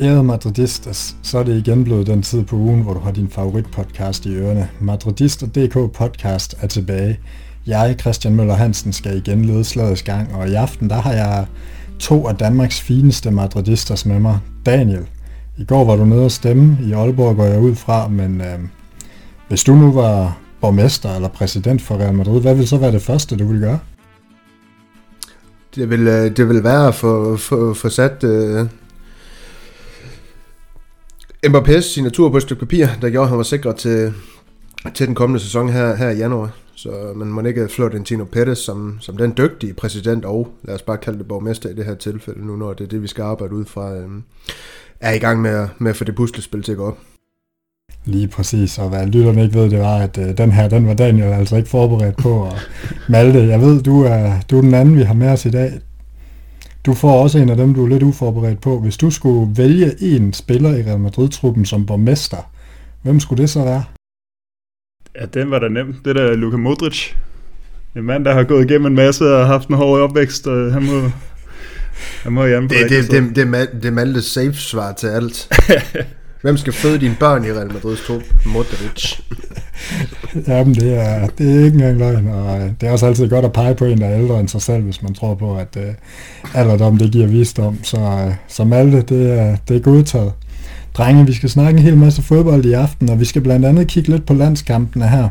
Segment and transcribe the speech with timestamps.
[0.00, 3.28] Ærede Madridistas, så er det igen blevet den tid på ugen, hvor du har din
[3.30, 4.68] favoritpodcast i ørerne.
[4.80, 7.18] Madridister.dk podcast er tilbage.
[7.66, 11.46] Jeg, Christian Møller Hansen, skal igen lede slagets gang, og i aften der har jeg
[11.98, 14.38] to af Danmarks fineste madridistas med mig.
[14.66, 15.06] Daniel,
[15.58, 16.78] i går var du nede og stemme.
[16.82, 18.58] I Aalborg går jeg ud fra, men øh,
[19.48, 23.02] hvis du nu var borgmester eller præsident for Real Madrid, hvad ville så være det
[23.02, 23.78] første, du ville gøre?
[25.74, 28.66] Det vil, øh, det vil være at få, få, få sat øh,
[31.46, 34.14] Mbappé's signatur på et stykke papir, der gjorde, at han var sikret til,
[34.94, 36.50] til den kommende sæson her, her i januar.
[36.74, 40.98] Så man må ikke Florentino Perez som, som den dygtige præsident og, lad os bare
[40.98, 43.54] kalde det borgmester i det her tilfælde, nu når det er det, vi skal arbejde
[43.54, 44.08] ud fra, øh,
[45.00, 46.98] er i gang med, med at få det puslespil til at gå op.
[48.08, 50.94] Lige præcis, og hvad lytterne ikke ved, det var, at øh, den her, den var
[50.94, 52.30] Daniel altså ikke forberedt på.
[52.30, 52.52] Og
[53.08, 55.72] Malte, jeg ved, du er, du er den anden, vi har med os i dag.
[56.86, 58.80] Du får også en af dem, du er lidt uforberedt på.
[58.80, 62.50] Hvis du skulle vælge en spiller i Real Madrid-truppen som borgmester,
[63.02, 63.84] hvem skulle det så være?
[65.20, 66.04] Ja, den var da nemt.
[66.04, 67.12] Det der Luka Modric.
[67.96, 70.82] En mand, der har gået igennem en masse og haft en hård opvækst, og han
[70.82, 71.10] må,
[72.22, 75.06] han må hjemme på det, det, det, det, det, det er Maltes safe svar til
[75.06, 75.48] alt.
[76.42, 78.22] Hvem skal føde dine børn i Real Madrid's trup?
[78.46, 79.20] Modric.
[80.48, 83.44] Jamen, det er, det er ikke engang løgn, og øh, det er også altid godt
[83.44, 85.76] at pege på en, der er ældre end sig selv, hvis man tror på, at
[85.76, 87.78] uh, alderdom, det giver visdom.
[87.84, 90.32] Så, uh, så Malte, det er, det er godtaget.
[90.96, 93.86] Drenge, vi skal snakke en hel masse fodbold i aften, og vi skal blandt andet
[93.86, 95.28] kigge lidt på landskampene her.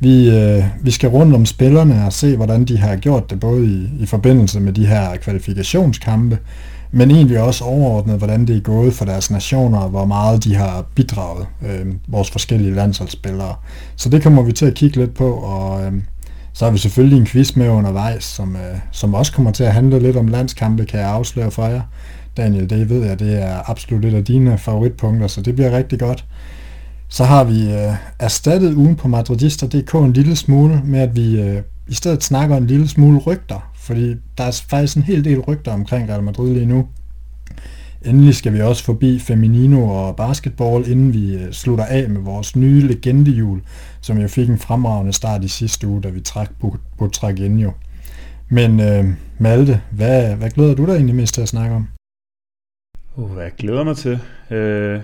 [0.00, 3.66] Vi, øh, vi skal rundt om spillerne og se, hvordan de har gjort det, både
[3.66, 6.38] i, i forbindelse med de her kvalifikationskampe,
[6.90, 10.54] men egentlig også overordnet, hvordan det er gået for deres nationer, og hvor meget de
[10.54, 13.54] har bidraget, øh, vores forskellige landsholdsspillere.
[13.96, 15.92] Så det kommer vi til at kigge lidt på, og øh,
[16.52, 19.72] så har vi selvfølgelig en quiz med undervejs, som, øh, som også kommer til at
[19.72, 21.80] handle lidt om landskampe, kan jeg afsløre for jer.
[22.36, 25.98] Daniel, det ved jeg, det er absolut et af dine favoritpunkter, så det bliver rigtig
[25.98, 26.24] godt.
[27.08, 31.62] Så har vi øh, erstattet ugen på madridister.dk en lille smule med, at vi øh,
[31.88, 35.72] i stedet snakker en lille smule rygter, fordi der er faktisk en hel del rygter
[35.72, 36.88] omkring Real Madrid lige nu.
[38.06, 42.56] Endelig skal vi også forbi Feminino og basketball, inden vi øh, slutter af med vores
[42.56, 43.60] nye legendehjul,
[44.00, 46.50] som jo fik en fremragende start i sidste uge, da vi trak
[46.98, 47.72] Botragenio.
[48.48, 49.04] Men øh,
[49.38, 51.88] Malte, hvad, hvad glæder du dig egentlig mest til at snakke om?
[53.16, 54.18] Uh, hvad jeg glæder mig til?
[54.50, 55.00] Øh,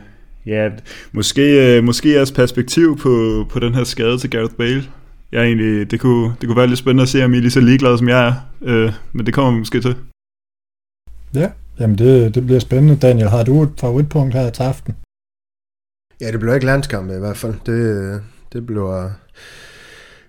[0.47, 0.69] ja,
[1.12, 4.84] måske, øh, måske jeres perspektiv på, på den her skade til Gareth Bale
[5.33, 7.41] jeg er egentlig, det, kunne, det kunne være lidt spændende at se, om I er
[7.41, 8.35] lige så ligeglade, som jeg er.
[8.62, 9.97] Øh, men det kommer vi måske til.
[11.35, 12.97] Ja, jamen det, det bliver spændende.
[12.97, 14.95] Daniel, har du et favoritpunkt her til aften?
[16.21, 17.55] Ja, det bliver ikke landskamp i hvert fald.
[17.67, 19.11] Det, det bliver...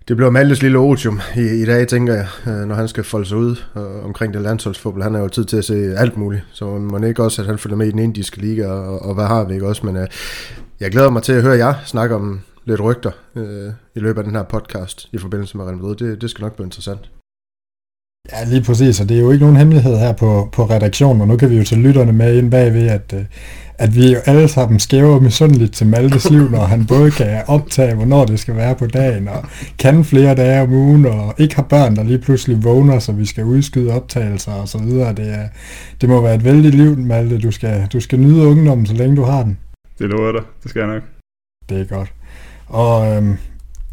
[0.08, 3.26] Det bliver Maltes lille otium i, i dag, tænker jeg, øh, når han skal folde
[3.26, 5.04] sig ud øh, omkring det landsholdsfodbold.
[5.04, 7.58] Han har jo tid til at se alt muligt, så man ikke også, at han
[7.58, 9.86] følger med i den indiske liga, og, og hvad har vi ikke også.
[9.86, 10.04] Men uh,
[10.80, 14.24] jeg glæder mig til at høre jer snakke om, lidt rygter øh, i løbet af
[14.24, 15.96] den her podcast i forbindelse med Real Madrid.
[15.96, 17.12] Det, det skal nok blive interessant.
[18.32, 21.28] Ja, lige præcis, og det er jo ikke nogen hemmelighed her på, på redaktionen, og
[21.28, 23.26] nu kan vi jo tage lytterne med ind bagved, at, øh,
[23.78, 27.96] at vi jo alle sammen skæver misundeligt til Maltes liv, når han både kan optage,
[27.96, 29.44] hvornår det skal være på dagen, og
[29.80, 33.26] kan flere dage om ugen, og ikke har børn, der lige pludselig vågner, så vi
[33.26, 35.14] skal udskyde optagelser og så videre.
[35.14, 35.48] Det, er,
[36.02, 37.38] det må være et vældigt liv, Malte.
[37.40, 39.58] Du skal, du skal nyde ungdommen, så længe du har den.
[40.00, 40.42] Det lover dig.
[40.64, 41.04] Det skal jeg nok.
[41.70, 42.14] Det er godt.
[42.68, 43.38] Og øhm,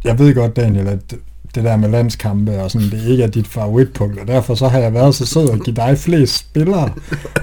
[0.05, 1.15] jeg ved godt, Daniel, at
[1.55, 4.79] det der med landskampe og sådan, det ikke er dit favoritpunkt, og derfor så har
[4.79, 6.91] jeg været så sød at give dig flest spillere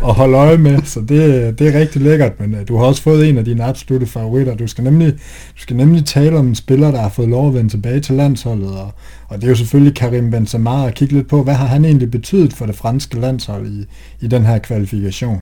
[0.08, 3.02] at holde øje med, så det, det er rigtig lækkert, men øh, du har også
[3.02, 4.56] fået en af dine absolute favoritter.
[4.56, 5.14] Du skal nemlig,
[5.58, 8.16] du skal nemlig tale om en spiller, der har fået lov at vende tilbage til
[8.16, 8.94] landsholdet, og,
[9.28, 12.12] og det er jo selvfølgelig Karim Benzema, og kigge lidt på, hvad har han egentlig
[12.12, 13.86] betydet for det franske landshold i,
[14.22, 15.40] i den her kvalifikation?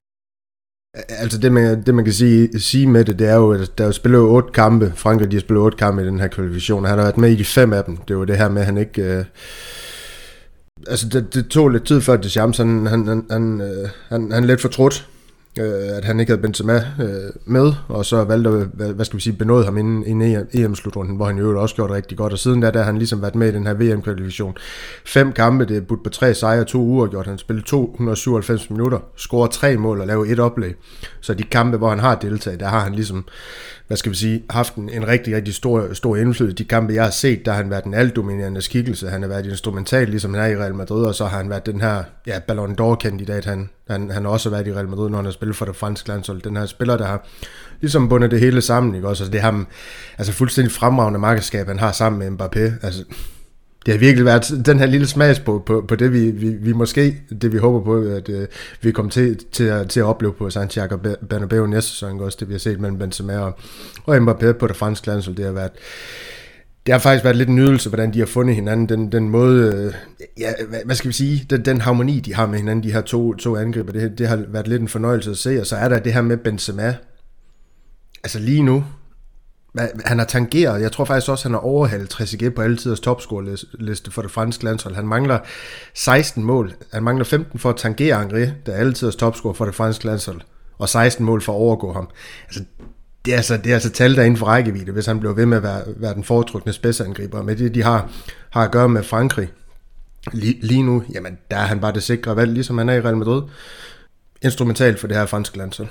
[1.10, 3.84] Altså det man, det man kan sige, sige med det, det er jo, at der
[3.84, 4.94] er jo spillet otte kampe.
[4.96, 7.30] Frankrig de har spillet otte kampe i den her kvalifikation, og han har været med
[7.32, 7.98] i de fem af dem.
[7.98, 9.02] Det var det her med, at han ikke...
[9.02, 9.26] Øh,
[10.88, 14.44] altså det, det tog lidt tid før Deschamps, han, han, han, han, øh, han, han
[14.44, 15.08] er lidt fortrudt
[15.60, 19.18] øh, at han ikke havde Benzema øh, med, og så valgte at, hvad, hvad skal
[19.18, 22.18] vi sige, benåde ham inden, inden EM-slutrunden, e hvor han jo også gjort det rigtig
[22.18, 24.56] godt, og siden da, der har han ligesom været med i den her VM-kvalifikation.
[25.06, 29.00] Fem kampe, det er budt på tre sejre, to uger gjort, han spillet 297 minutter,
[29.16, 30.76] scorer tre mål og laver et oplæg,
[31.22, 33.26] så de kampe, hvor han har deltaget, der har han ligesom
[33.88, 36.58] hvad skal vi sige, haft en, en rigtig, rigtig stor, stor indflydelse.
[36.58, 39.10] De kampe, jeg har set, der har han været den altdominerende skikkelse.
[39.10, 41.66] Han har været instrumental, ligesom han er i Real Madrid, og så har han været
[41.66, 43.46] den her ja, Ballon d'Or-kandidat.
[43.46, 45.76] Han, han, han har også været i Real Madrid, når han har spillet for det
[45.76, 46.42] franske landshold.
[46.42, 47.28] Den her spiller, der har
[47.82, 49.24] ligesom bundet det hele sammen, ikke også?
[49.24, 49.68] Altså, det ham
[50.18, 52.86] altså fuldstændig fremragende markedskab, han har sammen med Mbappé.
[52.86, 53.04] Altså,
[53.86, 56.74] det har virkelig været den her lille smags på, på, på det, vi, vi, vi
[56.74, 58.44] måske, det vi håber på, at uh,
[58.82, 60.98] vi kommer til, til, at, til at opleve på Santiago
[61.30, 63.60] Bernabeu næste sæson, også det vi har set mellem Benzema og,
[64.06, 65.72] og Mbappé på det franske landshold, det har været,
[66.88, 69.76] det har faktisk været lidt en nydelse, hvordan de har fundet hinanden, den, den måde,
[69.76, 69.94] øh,
[70.40, 73.02] ja, hvad, hvad skal vi sige, den, den harmoni, de har med hinanden, de her
[73.02, 75.90] to, to angriber, det, det har været lidt en fornøjelse at se, og så er
[75.90, 76.96] der det her med Benzema,
[78.24, 78.84] altså lige nu,
[80.06, 84.12] han har tangeret, jeg tror faktisk også, han har overhalet Trezeguet på alle tiders topscore-liste
[84.12, 84.96] for det franske landshold.
[84.96, 85.40] Han mangler
[85.94, 86.74] 16 mål.
[86.94, 90.06] Han mangler 15 for at tangere Angri, der er alle tiders topscore for det franske
[90.06, 90.42] landshold.
[90.78, 92.10] Og 16 mål for at overgå ham.
[92.46, 92.64] Altså,
[93.28, 95.34] det er altså, det er altså tal, der er inden for rækkevidde, hvis han bliver
[95.34, 97.42] ved med at være, være den foretrukne spidsangriber.
[97.42, 98.10] Med det, de har,
[98.50, 99.50] har at gøre med Frankrig
[100.34, 103.02] lige, lige nu, jamen der er han bare det sikre valg, ligesom han er i
[103.02, 103.42] Real Madrid.
[104.42, 105.88] Instrumentalt for det her franske landshold.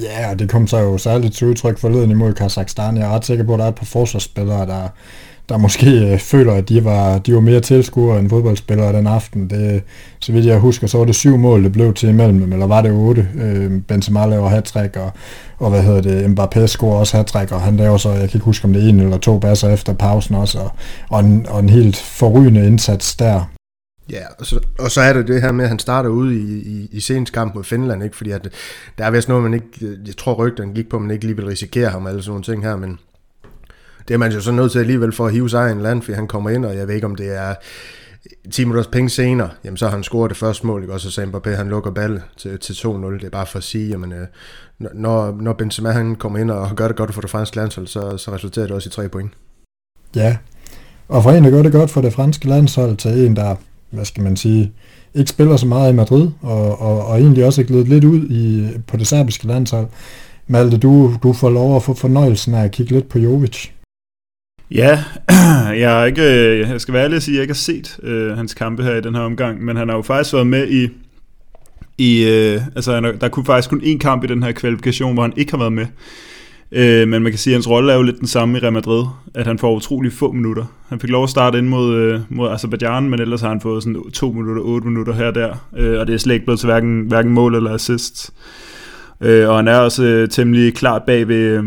[0.00, 2.96] Ja, og det kom så jo særligt til udtryk forleden imod Kazakhstan.
[2.96, 4.88] Jeg er ret sikker på, at der er et par forsvarsspillere, der,
[5.48, 9.50] der måske øh, føler, at de var, de var mere tilskuere end fodboldspillere den aften.
[9.50, 9.82] Det,
[10.20, 12.66] så vidt jeg husker, så var det syv mål, det blev til imellem dem, eller
[12.66, 13.28] var det otte?
[13.34, 15.12] Øh, Benzema laver hat og,
[15.58, 18.44] og hvad hedder det, Mbappé scorer også hat og han laver så, jeg kan ikke
[18.44, 20.70] huske, om det er en eller to basser efter pausen også, og,
[21.08, 23.44] og, en, og en helt forrygende indsats der.
[24.10, 26.62] Ja, og så, og så er det det her med, at han starter ude i,
[26.62, 28.16] i, i senest kamp mod Finland, ikke?
[28.16, 28.48] fordi at,
[28.98, 29.68] der er vist noget, man ikke,
[30.06, 32.44] jeg tror rygten gik på, at man ikke lige vil risikere ham, eller sådan nogle
[32.44, 32.98] ting her, men
[34.08, 36.14] det er man jo så nødt til alligevel for at hive sig en land, fordi
[36.14, 37.54] han kommer ind, og jeg ved ikke, om det er
[38.50, 40.94] 10 minutters penge senere, jamen så har han scoret det første mål, ikke?
[40.94, 42.86] og så sagde Mbappé, han lukker balle til, til 2-0.
[42.86, 44.26] Det er bare for at sige, jamen, øh,
[44.78, 48.16] når, når Benzema han kommer ind og gør det godt for det franske landshold, så,
[48.16, 49.30] så resulterer det også i tre point.
[50.16, 50.36] Ja,
[51.08, 53.56] og for en, der gør det godt for det franske landshold, til en, der
[53.90, 54.72] hvad skal man sige,
[55.14, 58.28] ikke spiller så meget i Madrid, og, og, og egentlig også er glædet lidt ud
[58.30, 59.86] i, på det serbiske landshold.
[60.46, 63.68] Malte, du, du får lov at få fornøjelsen af at kigge lidt på Jovic.
[64.70, 65.04] Ja,
[65.82, 67.98] jeg, er ikke, øh, jeg skal være ærlig at sige, at jeg ikke har set
[68.02, 70.68] øh, hans kampe her i den her omgang, men han har jo faktisk været med
[70.68, 70.88] i,
[71.98, 75.32] i øh, altså der kunne faktisk kun én kamp i den her kvalifikation, hvor han
[75.36, 75.86] ikke har været med.
[76.72, 78.72] Øh, men man kan sige, at hans rolle er jo lidt den samme i Real
[78.72, 79.04] Madrid,
[79.34, 80.64] at han får utrolig få minutter.
[80.88, 83.82] Han fik lov at starte ind mod, øh, mod Azerbaijan, men ellers har han fået
[83.82, 86.60] sådan to minutter, otte minutter her og der, øh, og det er slet ikke blevet
[86.60, 88.32] til hverken, hverken mål eller assist.
[89.20, 91.64] Øh, og han er også øh, temmelig klart bag ved øh,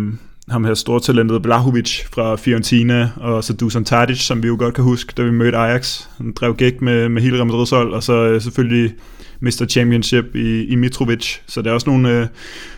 [0.52, 4.84] ham her stortalentet Blahovic fra Fiorentina, og så Dusan Tadic, som vi jo godt kan
[4.84, 6.02] huske, da vi mødte Ajax.
[6.18, 8.94] Han drev gæk med, med hele Real Madrids hold, og så øh, selvfølgelig
[9.40, 9.66] Mr.
[9.70, 11.38] Championship i, i Mitrovic.
[11.48, 12.28] Så der er også nogle, øh,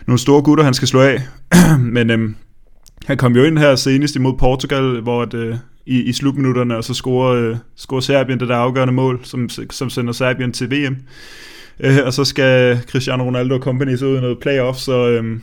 [0.06, 1.22] nogle store gutter, han skal slå af.
[1.96, 2.30] Men øh,
[3.06, 6.84] han kom jo ind her senest imod Portugal, hvor at, øh, i, i slutminutterne, og
[6.84, 10.96] så scorer, øh, scorer Serbien det der afgørende mål, som, som sender Serbien til VM.
[11.80, 15.08] Øh, og så skal Cristiano Ronaldo og company så ud i noget playoff, så...
[15.08, 15.38] Øh,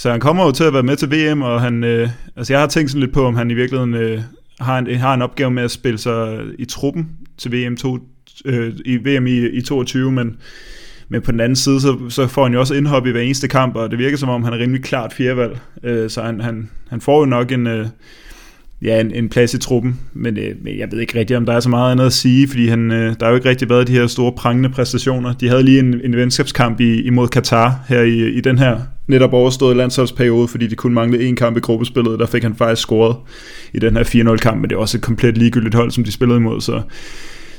[0.00, 2.60] så han kommer jo til at være med til VM, og han, øh, altså jeg
[2.60, 4.20] har tænkt sådan lidt på, om han i virkeligheden øh,
[4.60, 7.98] har, en, har en opgave med at spille sig i truppen til VM to,
[8.44, 10.36] øh, i VM i, i 22, men,
[11.08, 13.48] men på den anden side, så, så får han jo også indhop i hver eneste
[13.48, 15.58] kamp, og det virker som om, han er rimelig klart fjerdevalg.
[15.82, 17.86] Øh, så han, han, han får jo nok en, øh,
[18.82, 21.52] ja, en, en plads i truppen, men, øh, men jeg ved ikke rigtig, om der
[21.52, 23.86] er så meget andet at sige, fordi han, øh, der har jo ikke rigtig været
[23.86, 25.32] de her store prangende præstationer.
[25.32, 29.32] De havde lige en, en venskabskamp i, imod Katar her i, i den her netop
[29.32, 33.16] overstået landsholdsperiode, fordi de kun manglede en kamp i gruppespillet, der fik han faktisk scoret
[33.74, 36.38] i den her 4-0-kamp, men det er også et komplet ligegyldigt hold, som de spillede
[36.38, 36.82] imod, så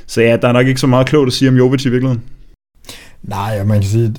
[0.07, 2.23] så ja, der er nok ikke så meget klogt at sige om Jovic i virkeligheden.
[3.23, 4.15] Nej, og man kan sige,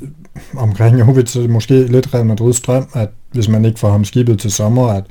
[0.56, 3.90] omkring Jovic så er det måske lidt Real Madrid's drøm, at hvis man ikke får
[3.90, 5.04] ham skibet til sommer, at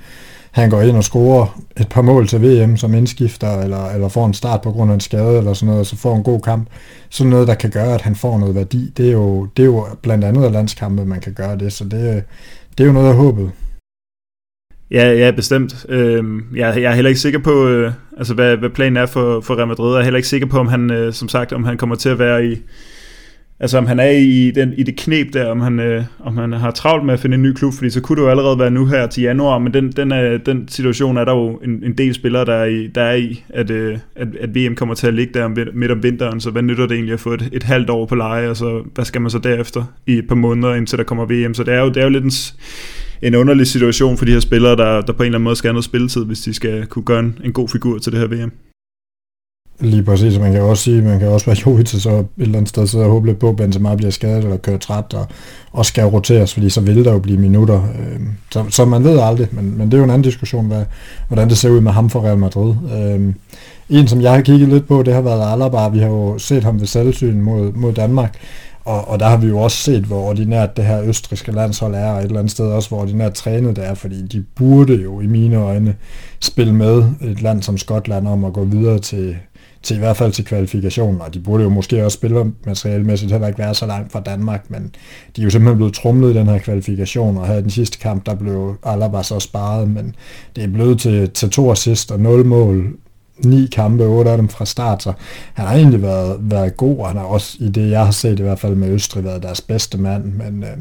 [0.52, 4.26] han går ind og scorer et par mål til VM som indskifter, eller, eller får
[4.26, 6.42] en start på grund af en skade, eller sådan noget, og så får en god
[6.42, 6.68] kamp.
[7.10, 8.94] Sådan noget, der kan gøre, at han får noget værdi.
[8.98, 11.84] Det er jo, det er jo blandt andet af landskampe, man kan gøre det, så
[11.84, 12.24] det,
[12.78, 13.52] det er jo noget af håbet.
[14.92, 15.86] Ja, ja, bestemt.
[15.90, 16.24] Øh,
[16.56, 19.56] jeg, jeg er heller ikke sikker på, øh, altså hvad, hvad planen er for, for
[19.56, 19.94] Real Madrid.
[19.94, 22.10] Jeg er heller ikke sikker på, om han, øh, som sagt, om han kommer til
[22.10, 22.62] at være i,
[23.62, 26.52] altså om han er i, den, i det knep der, om han, øh, om han
[26.52, 28.72] har travlt med at finde en ny klub, fordi så kunne det jo allerede være
[28.72, 31.98] nu her til januar, men den, den, er, den situation er der jo en, en
[31.98, 35.08] del spillere, der er i, der er i at, øh, at, at VM kommer til
[35.08, 37.50] at ligge der om, midt om vinteren, så hvad nytter det egentlig at få et,
[37.52, 40.36] et halvt år på leje, og så hvad skal man så derefter i et par
[40.36, 42.32] måneder, indtil der kommer VM, så det er jo, det er jo lidt en,
[43.22, 45.68] en underlig situation for de her spillere, der, der på en eller anden måde skal
[45.68, 48.28] have noget spilletid, hvis de skal kunne gøre en, en god figur til det her
[48.28, 48.52] VM.
[49.82, 52.70] Lige præcis, man kan også sige, man kan også være Jovic, så et eller andet
[52.70, 55.28] sted sidder og håbe lidt på, at Benzema bliver skadet eller kører træt, og,
[55.72, 57.84] og skal roteres, fordi så vil der jo blive minutter.
[58.00, 58.20] Øh,
[58.52, 60.84] så, så man ved aldrig, men, men det er jo en anden diskussion, hvad,
[61.28, 62.74] hvordan det ser ud med ham for Real Madrid.
[62.98, 63.34] Øh,
[63.90, 65.88] en, som jeg har kigget lidt på, det har været Alaba.
[65.88, 68.38] Vi har jo set ham ved selvsyn mod, mod Danmark,
[68.86, 72.12] og, og der har vi jo også set, hvor ordinært det her østriske landshold er,
[72.12, 75.22] og et eller andet sted også, hvor ordinært trænet det er, fordi de burde jo
[75.22, 75.96] i mine øjne
[76.40, 79.36] spille med et land som Skotland om at gå videre til,
[79.84, 83.48] til i hvert fald til kvalifikationen, og de burde jo måske også spille materialmæssigt heller
[83.48, 84.96] ikke være så langt fra Danmark, men
[85.36, 88.26] de er jo simpelthen blevet trumlet i den her kvalifikation, og havde den sidste kamp,
[88.26, 90.16] der blev Alaba så sparet, men
[90.56, 92.98] det er blevet til, til to assist og nul mål,
[93.46, 95.14] ni kampe, otte af dem fra start, så
[95.54, 98.40] han har egentlig været, været god, og han har også, i det jeg har set
[98.40, 100.78] i hvert fald med Østrig, været deres bedste mand, men, øh,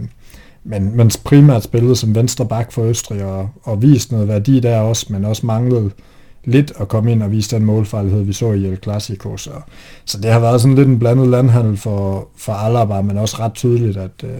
[0.64, 4.78] men, men primært spillet som venstre bak for Østrig, og, og vist noget værdi der
[4.78, 5.92] også, men også manglet
[6.44, 9.36] lidt at komme ind og vise den målfejlighed, vi så i El Clasico.
[9.36, 9.50] Så,
[10.04, 13.54] så det har været sådan lidt en blandet landhandel for, for Alaba, men også ret
[13.54, 14.30] tydeligt, at øh,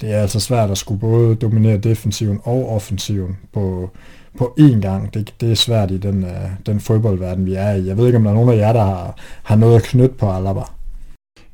[0.00, 3.90] det er altså svært at skulle både dominere defensiven og offensiven på,
[4.38, 5.14] på én gang.
[5.14, 7.86] Det, det er svært i den, øh, den fodboldverden, vi er i.
[7.86, 10.14] Jeg ved ikke, om der er nogen af jer, der har, har noget at knytte
[10.18, 10.62] på Alaba.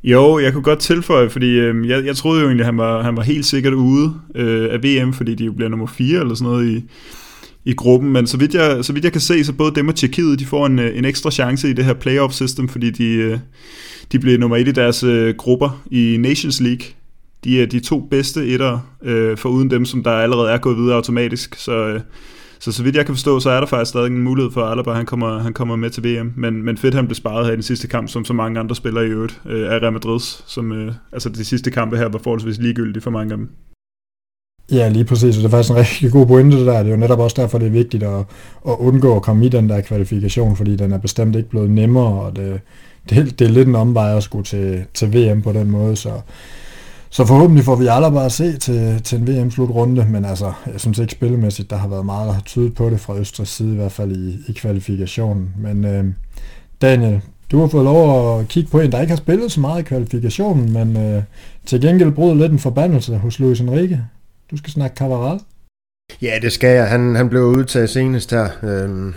[0.04, 3.02] Jo, jeg kunne godt tilføje, fordi øh, jeg, jeg troede jo egentlig, at han var,
[3.02, 6.34] han var helt sikkert ude øh, af VM, fordi de jo bliver nummer 4 eller
[6.34, 6.84] sådan noget i,
[7.66, 9.94] i gruppen, men så vidt, jeg, så vidt jeg kan se, så både dem og
[9.94, 13.04] Tjekkiet, de får en, øh, en ekstra chance i det her playoff system, fordi de,
[13.04, 13.38] øh,
[14.12, 16.86] de bliver nummer et i deres øh, grupper i Nations League.
[17.44, 20.76] De er de to bedste etter, øh, for uden dem, som der allerede er gået
[20.76, 21.72] videre automatisk, så...
[21.72, 22.00] Øh,
[22.58, 24.92] så så vidt jeg kan forstå, så er der faktisk stadig en mulighed for, Alaba
[24.92, 26.32] han kommer, han kommer med til VM.
[26.36, 28.74] Men, men fedt, han blev sparet her i den sidste kamp, som så mange andre
[28.76, 32.18] spillere i øvrigt øh, af Real Madrid, Som, øh, altså de sidste kampe her var
[32.18, 33.48] forholdsvis ligegyldige for mange af dem.
[34.72, 35.36] Ja, lige præcis.
[35.36, 36.78] Og det er faktisk en rigtig god pointe, det der.
[36.78, 38.18] Det er jo netop også derfor, det er vigtigt at,
[38.68, 42.20] at undgå at komme i den der kvalifikation, fordi den er bestemt ikke blevet nemmere,
[42.20, 42.60] og det,
[43.10, 45.96] det, det er lidt en omvej at skulle til, til VM på den måde.
[45.96, 46.10] Så,
[47.10, 50.80] så forhåbentlig får vi alle bare at se til, til en VM-slutrunde, men altså, jeg
[50.80, 53.72] synes ikke spillemæssigt, der har været meget, der har tydet på det fra Østrigs side,
[53.72, 55.54] i hvert fald i, i kvalifikationen.
[55.58, 56.04] Men øh,
[56.82, 57.20] Daniel,
[57.52, 59.84] du har fået lov at kigge på en, der ikke har spillet så meget i
[59.84, 61.22] kvalifikationen, men øh,
[61.66, 64.00] til gengæld brød lidt en forbandelse hos Luis Enrique.
[64.50, 65.40] Du skal snakke Cavaral.
[66.22, 66.88] Ja, det skal jeg.
[66.88, 68.48] Han, han blev udtaget senest her.
[68.62, 69.14] Øhm,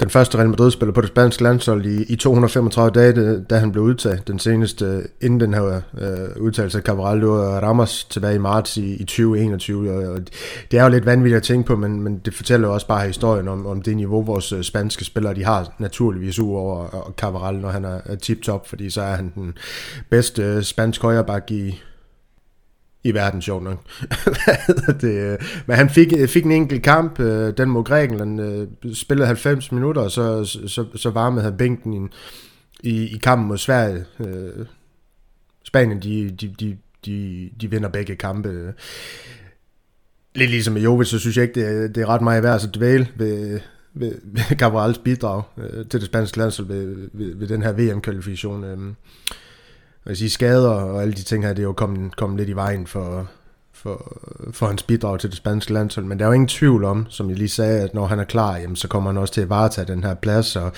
[0.00, 3.84] den første Real Madrid-spiller på det spanske landshold i, i 235 dage, da han blev
[3.84, 4.28] udtaget.
[4.28, 8.38] Den seneste, øh, inden den her øh, udtalelse af Cabral, det var Ramos tilbage i
[8.38, 9.92] marts i, i 2021.
[9.92, 10.20] Og, og
[10.70, 13.06] det er jo lidt vanvittigt at tænke på, men, men det fortæller jo også bare
[13.06, 17.54] historien om, om det niveau, vores øh, spanske spillere de har naturligvis over Cavaral, Cabral,
[17.54, 19.52] når han er, er tip-top, fordi så er han den
[20.10, 21.82] bedste øh, spansk højreback i,
[23.04, 23.84] i verden, sjovt nok.
[25.00, 29.26] det, øh, men han fik, øh, fik en enkelt kamp, øh, den mod Grækenland, spillede
[29.26, 32.08] 90 minutter, og så, så, så varmede han bænken i,
[32.88, 34.04] i, i kampen mod Sverige.
[35.64, 36.76] Spanien, de, de, de,
[37.06, 38.74] de, de vinder begge kampe.
[40.34, 42.64] Lidt ligesom med Jovic, så synes jeg ikke, det er, det er ret meget værd
[42.64, 43.60] at dvæle ved,
[43.94, 45.42] ved, ved Gabriels bidrag
[45.90, 48.64] til det spanske landshold ved, ved, ved den her VM-kvalifikation.
[50.06, 52.48] Øh, jeg sige, skader og alle de ting her, det er jo kommet, kommet lidt
[52.48, 53.28] i vejen for,
[53.72, 54.18] for,
[54.52, 57.28] for hans bidrag til det spanske landshold, men der er jo ingen tvivl om, som
[57.28, 59.48] jeg lige sagde, at når han er klar, jamen, så kommer han også til at
[59.48, 60.72] varetage den her plads, og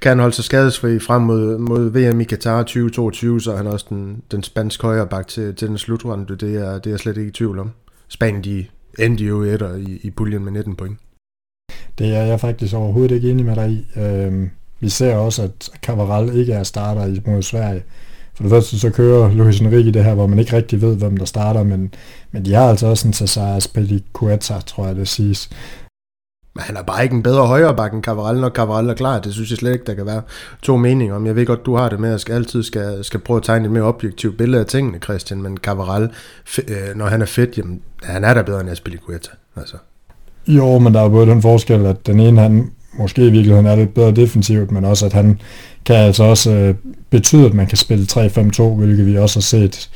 [0.00, 3.66] kan han holde sig skadesfri frem mod, mod VM i Qatar 2022, så er han
[3.66, 7.16] også den, den spanske højreback til, til den slutrunde, det er, det er jeg slet
[7.16, 7.70] ikke i tvivl om.
[8.08, 8.66] Spanien, de
[8.98, 10.98] endte jo etter i, i puljen med 19 point.
[11.98, 14.00] Det er jeg faktisk overhovedet ikke enig med dig i.
[14.00, 17.82] Øhm, vi ser også, at Cavaral ikke er starter mod Sverige.
[18.36, 21.16] For det første så kører Luis Enrique det her, hvor man ikke rigtig ved, hvem
[21.16, 21.94] der starter, men,
[22.32, 25.50] men de har altså også en Cesar Spelicueta, tror jeg det siges.
[26.54, 29.18] Men han er bare ikke en bedre højreback end Cavaral, når Cavaral er klar.
[29.20, 30.22] Det synes jeg slet ikke, der kan være
[30.62, 31.26] to meninger om.
[31.26, 33.42] Jeg ved godt, du har det med, at jeg skal altid skal, skal prøve at
[33.42, 36.10] tegne et mere objektivt billede af tingene, Christian, men Cavaral,
[36.68, 39.30] øh, når han er fedt, jamen, han er der bedre end Aspilicueta.
[39.56, 39.76] Altså.
[40.46, 43.76] Jo, men der er både den forskel, at den ene, han måske i virkeligheden er
[43.76, 45.40] lidt bedre defensivt, men også at han
[45.84, 46.74] kan altså også øh,
[47.10, 49.90] betyde, at man kan spille 3-5-2, hvilket vi også har set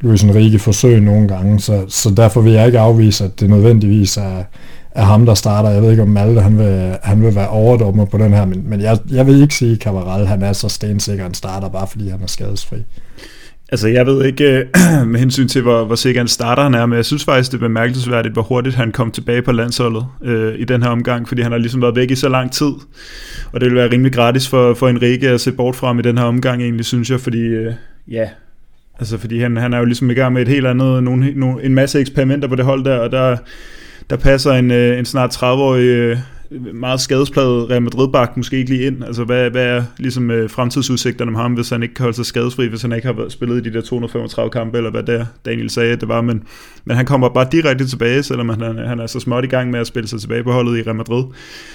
[0.00, 4.16] Luis Enrique forsøge nogle gange, så, så derfor vil jeg ikke afvise, at det nødvendigvis
[4.16, 4.42] er,
[4.90, 5.70] er ham, der starter.
[5.70, 8.62] Jeg ved ikke, om Malte han vil, han vil være overdommer på den her, men,
[8.68, 11.86] men jeg, jeg vil ikke sige, at Cavaral han er så stensikker en starter, bare
[11.86, 12.76] fordi han er skadesfri.
[13.72, 16.86] Altså, jeg ved ikke øh, med hensyn til, hvor, hvor sikker en starter han er,
[16.86, 20.54] men jeg synes faktisk, det er bemærkelsesværdigt, hvor hurtigt han kom tilbage på landsholdet øh,
[20.58, 22.72] i den her omgang, fordi han har ligesom været væk i så lang tid,
[23.52, 26.02] og det vil være rimelig gratis for, for Enrique at se bort fra ham i
[26.02, 27.72] den her omgang egentlig, synes jeg, fordi øh,
[28.10, 28.28] ja,
[28.98, 31.64] altså fordi han, han er jo ligesom i gang med et helt andet, nogle, nogle,
[31.64, 33.36] en masse eksperimenter på det hold der, og der,
[34.10, 36.18] der passer en, øh, en snart 30-årig øh,
[36.74, 39.04] meget skadespladet Real Madrid-bak måske ikke lige ind.
[39.04, 42.26] Altså, hvad, hvad er ligesom øh, fremtidsudsigterne med ham, hvis han ikke kan holde sig
[42.26, 45.70] skadesfri, hvis han ikke har spillet i de der 235 kampe, eller hvad der Daniel
[45.70, 46.20] sagde, det var.
[46.20, 46.42] Men,
[46.84, 49.80] men han kommer bare direkte tilbage, selvom han, han er så småt i gang med
[49.80, 51.24] at spille sig tilbage på holdet i Real Madrid.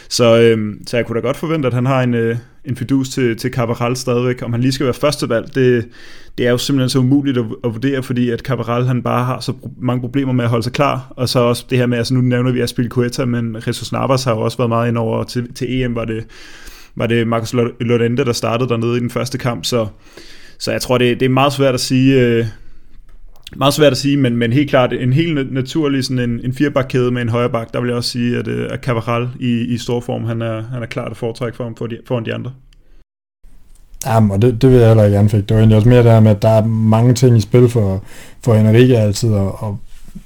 [0.09, 3.09] Så, øh, så jeg kunne da godt forvente, at han har en, øh, en fidus
[3.09, 4.41] til, til Cabral stadigvæk.
[4.41, 5.85] Om han lige skal være førstevalg, det,
[6.37, 9.39] det er jo simpelthen så umuligt at, at vurdere, fordi at Cabral han bare har
[9.39, 12.13] så mange problemer med at holde sig klar, og så også det her med, altså
[12.13, 15.53] nu nævner vi Aspilicueta, men Jesus Navas har jo også været meget ind over til,
[15.53, 16.25] til EM, var det,
[16.95, 19.87] var det Marcus Llorente, der startede dernede i den første kamp, så,
[20.59, 22.45] så jeg tror, det, det er meget svært at sige, øh,
[23.55, 27.11] meget svært at sige, men, men helt klart en helt naturlig sådan en, en firebakkæde
[27.11, 29.99] med en højreback, der vil jeg også sige, at, øh, at Cavaral i, i stor
[29.99, 32.51] form, han er, han er klart at foretrække for ham for de, foran de andre.
[34.05, 35.45] Jamen, og det, det vil jeg heller ikke anfægte.
[35.47, 38.03] Det var egentlig også mere der med, at der er mange ting i spil for,
[38.43, 39.79] for Enrique altid, og, og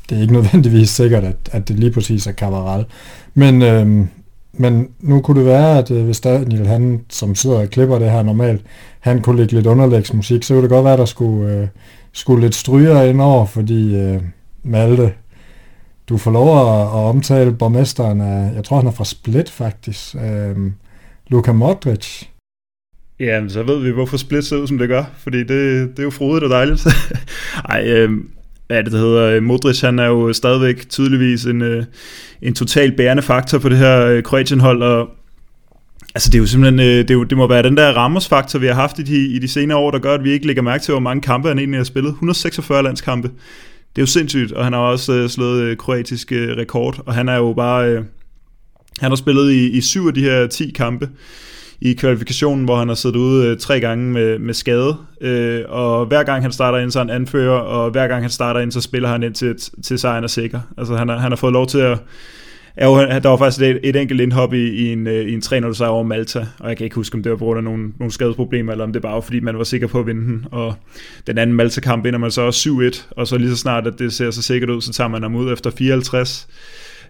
[0.09, 2.85] det er ikke nødvendigvis sikkert, at, at det lige præcis er Cavaral.
[3.33, 4.07] Men, øhm,
[4.53, 8.11] men nu kunne det være, at øh, hvis Daniel, han, som sidder og klipper det
[8.11, 8.61] her normalt,
[8.99, 11.67] han kunne lægge lidt underlægsmusik, så kunne det godt være, at der skulle, øh,
[12.17, 14.21] skulle lidt stryger ind over, fordi øh,
[14.63, 15.13] Malte,
[16.09, 20.15] du får lov at, at omtale borgmesteren af, jeg tror han er fra Split faktisk,
[20.15, 20.71] øh,
[21.27, 22.23] Luka Modric.
[23.19, 25.49] Ja, så ved vi, hvorfor Split ser ud, som det gør, fordi det,
[25.89, 26.87] det er jo frodigt og dejligt.
[27.69, 28.09] Ej, øh,
[28.67, 31.85] hvad det, det hedder, Modric, han er jo stadigvæk tydeligvis en, øh,
[32.41, 35.09] en total bærende faktor på det her øh, Kroatien-hold, og
[36.17, 38.59] Altså det er jo simpelthen, øh, det, er jo, det må være den der Ramos-faktor,
[38.59, 40.61] vi har haft i de, i de senere år, der gør, at vi ikke lægger
[40.61, 42.09] mærke til, hvor mange kampe han egentlig har spillet.
[42.09, 43.27] 146 landskampe.
[43.27, 47.13] Det er jo sindssygt, og han har også øh, slået øh, kroatisk øh, rekord, og
[47.13, 47.89] han er jo bare...
[47.89, 48.03] Øh,
[48.99, 51.09] han har spillet i, i syv af de her 10 kampe
[51.81, 56.05] i kvalifikationen, hvor han har siddet ude øh, tre gange med, med skade, øh, og
[56.05, 58.81] hver gang han starter ind, så han anfører, og hver gang han starter ind, så
[58.81, 60.59] spiller han ind til, til sejren er sikker.
[60.77, 61.97] Altså han har, han har fået lov til at
[62.85, 65.73] jo, der var faktisk et, et enkelt indhop i, i en, øh, i en 3
[65.73, 67.91] sejr over Malta, og jeg kan ikke huske, om det var på grund af nogle,
[67.99, 70.45] nogle skadesproblemer, eller om det bare var, fordi man var sikker på at vinde den.
[70.51, 70.75] Og
[71.27, 74.13] den anden Malta-kamp vinder man så også 7-1, og så lige så snart, at det
[74.13, 76.47] ser så sikkert ud, så tager man ham ud efter 54.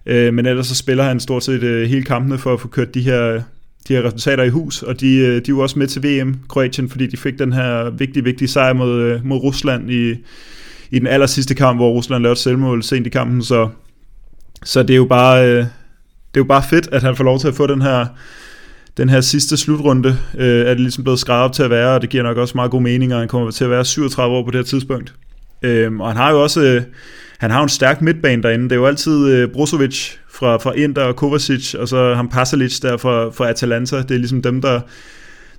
[0.06, 2.94] Øh, men ellers så spiller han stort set øh, hele kampene for at få kørt
[2.94, 3.42] de her,
[3.88, 6.36] de her resultater i hus, og de, øh, de er jo også med til VM,
[6.50, 10.16] Kroatien, fordi de fik den her vigtige, vigtige sejr mod, øh, mod Rusland i,
[10.92, 13.70] i den aller sidste kamp, hvor Rusland lavede selvmål sent i kampen, så
[14.64, 15.64] så det er jo bare, øh, det
[16.36, 18.06] er jo bare fedt, at han får lov til at få den her,
[18.98, 22.02] den her sidste slutrunde, øh, er det ligesom blevet skrevet op til at være, og
[22.02, 24.44] det giver nok også meget god mening, og han kommer til at være 37 år
[24.44, 25.14] på det her tidspunkt.
[25.62, 26.82] Øh, og han har jo også, øh,
[27.38, 31.04] han har en stærk midtbane derinde, det er jo altid øh, Brozovic fra, fra Inter
[31.04, 34.82] og Kovacic, og så ham Pasalic der fra, fra Atalanta, det er ligesom dem, der,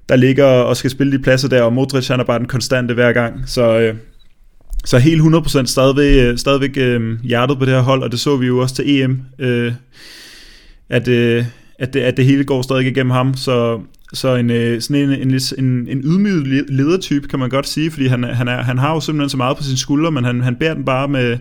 [0.08, 2.94] der ligger og skal spille de pladser der, og Modric han er bare den konstante
[2.94, 3.94] hver gang, så øh,
[4.84, 8.36] så helt 100% stadigvæk, øh, stadigvæk øh, hjertet på det her hold, og det så
[8.36, 9.72] vi jo også til EM, øh,
[10.88, 11.44] at, øh,
[11.78, 13.80] at, det, at det hele går stadig igennem ham, så,
[14.12, 18.06] så en, øh, sådan en, en, en, en ydmyg ledertype, kan man godt sige, fordi
[18.06, 20.56] han, han, er, han har jo simpelthen så meget på sine skuldre, men han, han
[20.56, 21.38] bærer den bare med,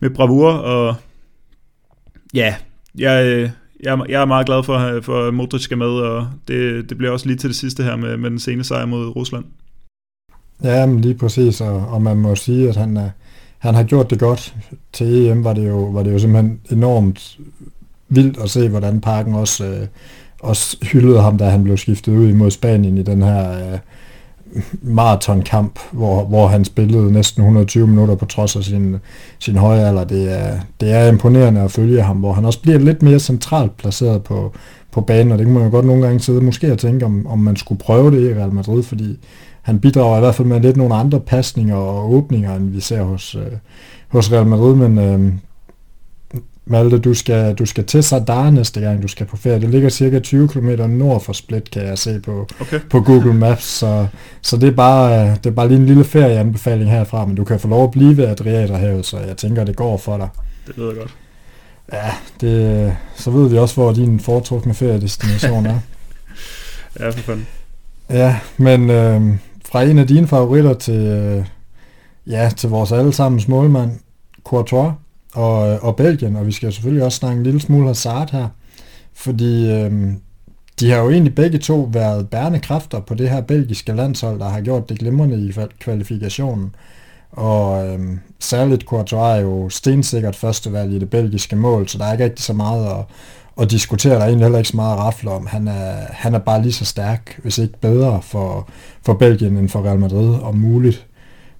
[0.00, 0.94] med bravur, og
[2.34, 2.54] ja,
[2.98, 6.88] jeg, øh, jeg, jeg er meget glad for, for at Modric skal med, og det,
[6.90, 9.44] det bliver også lige til det sidste her med, med den seneste sejr mod Rusland.
[10.64, 13.10] Ja, men lige præcis, og, og man må sige, at han, er,
[13.58, 14.54] han har gjort det godt.
[14.92, 17.38] Til EM var det jo, var det jo simpelthen enormt
[18.08, 19.86] vildt at se, hvordan Parken også, øh,
[20.40, 23.78] også hyldede ham, da han blev skiftet ud imod Spanien i den her øh,
[24.82, 28.96] maratonkamp, hvor, hvor han spillede næsten 120 minutter på trods af sin,
[29.38, 30.04] sin høje alder.
[30.04, 33.76] Det er, det er imponerende at følge ham, hvor han også bliver lidt mere centralt
[33.76, 34.52] placeret på,
[34.92, 37.26] på banen, og det kan man jo godt nogle gange sidde måske at tænke, om,
[37.26, 39.18] om man skulle prøve det i Real Madrid, fordi
[39.66, 43.02] han bidrager i hvert fald med lidt nogle andre pasninger og åbninger, end vi ser
[43.02, 43.52] hos, øh,
[44.08, 45.32] hos Real Madrid, men øh,
[46.66, 49.60] Malte, du skal, du skal til Sadar næste gang, du skal på ferie.
[49.60, 52.80] Det ligger cirka 20 km nord for Split, kan jeg se på, okay.
[52.90, 54.06] på Google Maps, så,
[54.42, 57.44] så det, er bare, øh, det er bare lige en lille ferieanbefaling herfra, men du
[57.44, 60.28] kan få lov at blive ved Adriaterhavet, så jeg tænker, det går for dig.
[60.66, 61.14] Det lyder godt.
[61.92, 65.78] Ja, det, så ved vi også, hvor din foretrukne feriedestination er.
[67.00, 67.46] ja, for fanden.
[68.10, 69.36] Ja, men øh,
[69.68, 71.44] fra en af dine favoritter til, øh,
[72.26, 73.90] ja, til vores allesammens målmand,
[74.44, 74.92] Courtois
[75.34, 78.48] og, øh, og Belgien, og vi skal selvfølgelig også snakke en lille smule Hazard her,
[79.14, 80.12] fordi øh,
[80.80, 84.48] de har jo egentlig begge to været bærende kræfter på det her belgiske landshold, der
[84.48, 86.74] har gjort det glimrende i kvalifikationen.
[87.32, 88.00] Og øh,
[88.40, 92.44] særligt Courtois er jo stensikkert førstevalg i det belgiske mål, så der er ikke rigtig
[92.44, 93.04] så meget at,
[93.56, 95.46] og diskuterer Der egentlig heller ikke så meget rafler om.
[95.46, 98.68] Han er, han er bare lige så stærk, hvis ikke bedre for,
[99.02, 101.06] for Belgien end for Real Madrid, om muligt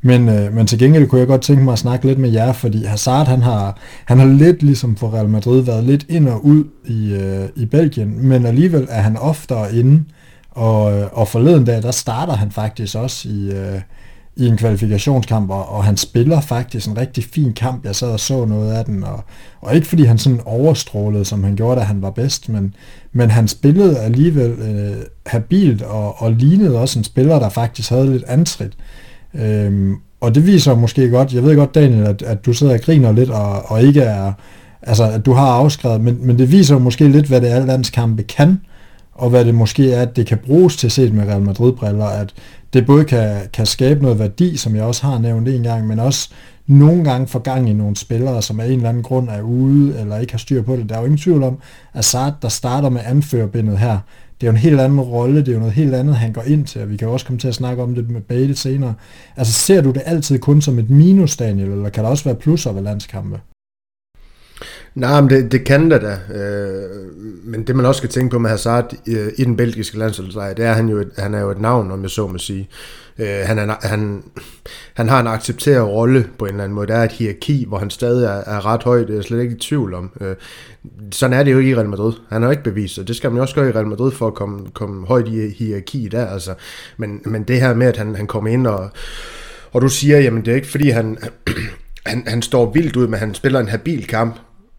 [0.02, 2.52] Men, øh, men til gengæld kunne jeg godt tænke mig at snakke lidt med jer,
[2.52, 6.44] fordi Hazard han har, han har lidt ligesom for Real Madrid været lidt ind og
[6.44, 10.04] ud i, øh, i Belgien, men alligevel er han oftere inde,
[10.50, 13.80] og, øh, og forleden dag, der starter han faktisk også i, øh,
[14.36, 17.84] i en kvalifikationskamp, og, og han spiller faktisk en rigtig fin kamp.
[17.84, 19.24] Jeg sad og så noget af den, og,
[19.60, 22.74] og ikke fordi han sådan overstrålede, som han gjorde, da han var bedst, men,
[23.12, 24.96] men han spillede alligevel øh,
[25.26, 28.72] habilt, og, og lignede også en spiller, der faktisk havde lidt antrit.
[29.34, 32.80] Øhm, og det viser måske godt, jeg ved godt Daniel, at, at du sidder og
[32.80, 34.32] griner lidt, og, og ikke er,
[34.82, 38.22] altså at du har afskrevet, men, men det viser måske lidt, hvad det er, landskampe
[38.22, 38.60] kan,
[39.14, 42.34] og hvad det måske er, at det kan bruges til set med Real Madrid-briller, at
[42.76, 45.98] det både kan, kan skabe noget værdi, som jeg også har nævnt en gang, men
[45.98, 46.28] også
[46.66, 50.00] nogle gange for gang i nogle spillere, som af en eller anden grund er ude,
[50.00, 50.88] eller ikke har styr på det.
[50.88, 51.58] Der er jo ingen tvivl om,
[51.94, 53.98] at Sart, der starter med anførbindet her,
[54.40, 56.42] det er jo en helt anden rolle, det er jo noget helt andet, han går
[56.42, 58.94] ind til, og vi kan også komme til at snakke om det med Bale senere.
[59.36, 62.34] Altså ser du det altid kun som et minus, Daniel, eller kan der også være
[62.34, 63.40] plusser ved landskampe?
[64.96, 66.34] Nej, men det, det kan der da.
[66.34, 66.90] Øh,
[67.44, 70.64] men det man også skal tænke på med Hazard øh, i den belgiske landsholdslejr, det
[70.64, 72.68] er, at han, jo et, han er jo et navn, om jeg så må sige.
[73.18, 74.22] Øh, han, er, han,
[74.94, 76.86] han har en accepteret rolle på en eller anden måde.
[76.86, 79.42] Der er et hierarki, hvor han stadig er, er ret høj, det er jeg slet
[79.42, 80.10] ikke i tvivl om.
[80.20, 80.36] Øh,
[81.12, 82.12] sådan er det jo ikke i Real Madrid.
[82.28, 83.08] Han har ikke bevist det.
[83.08, 85.48] Det skal man jo også gøre i Real Madrid for at komme, komme højt i
[85.48, 86.26] hierarki der.
[86.26, 86.54] Altså.
[86.96, 88.90] Men, men det her med, at han, han kommer ind og,
[89.72, 91.18] og du siger, jamen det er ikke fordi han,
[92.06, 94.36] han, han står vildt ud, men han spiller en habil kamp.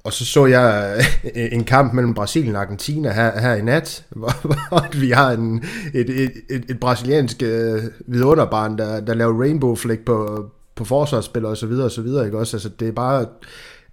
[0.08, 0.98] Og så så jeg
[1.36, 5.64] øh, en kamp mellem Brasilien og Argentina her, her i nat, hvor vi har en,
[5.94, 11.46] et, et, et, et brasiliansk øh, vidunderbarn, der, der laver rainbow flick på, på forsvarsspil
[11.46, 12.58] og så videre og så videre, ikke også?
[12.58, 13.26] Altså det er bare,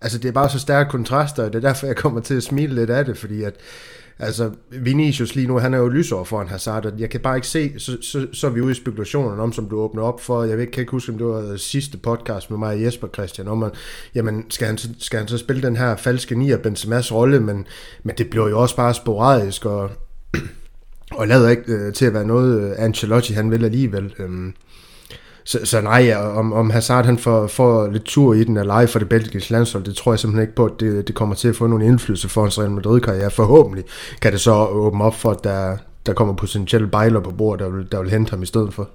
[0.00, 2.42] altså det er bare så stærke kontraster, og det er derfor, jeg kommer til at
[2.42, 3.55] smile lidt af det, fordi at,
[4.18, 7.46] Altså, Vinicius lige nu, han er jo lysår foran Hazard, og jeg kan bare ikke
[7.46, 10.44] se, så, så, så er vi ude i spekulationerne om, som du åbner op for,
[10.44, 13.48] jeg ved, kan ikke huske, om det var sidste podcast med mig og Jesper Christian,
[13.48, 13.72] om, at,
[14.14, 17.66] jamen, skal han, skal han så spille den her falske nier Benzema's rolle, men,
[18.03, 19.90] men det bliver jo også bare sporadisk, og,
[21.18, 24.14] og lader ikke øh, til at være noget, øh, Ancelotti han vil alligevel.
[24.18, 24.53] Øh,
[25.44, 28.87] så, så nej, om, om Hazard han får, får lidt tur i den eller ej
[28.87, 31.48] for det belgiske landshold, det tror jeg simpelthen ikke på, at det, det kommer til
[31.48, 33.30] at få nogen indflydelse for hans Real Madrid-karriere.
[33.30, 33.85] Forhåbentlig
[34.22, 35.76] kan det så åbne op for, at der,
[36.07, 38.88] der kommer potentielle bejler på bord, der vil, der vil hente ham i stedet for.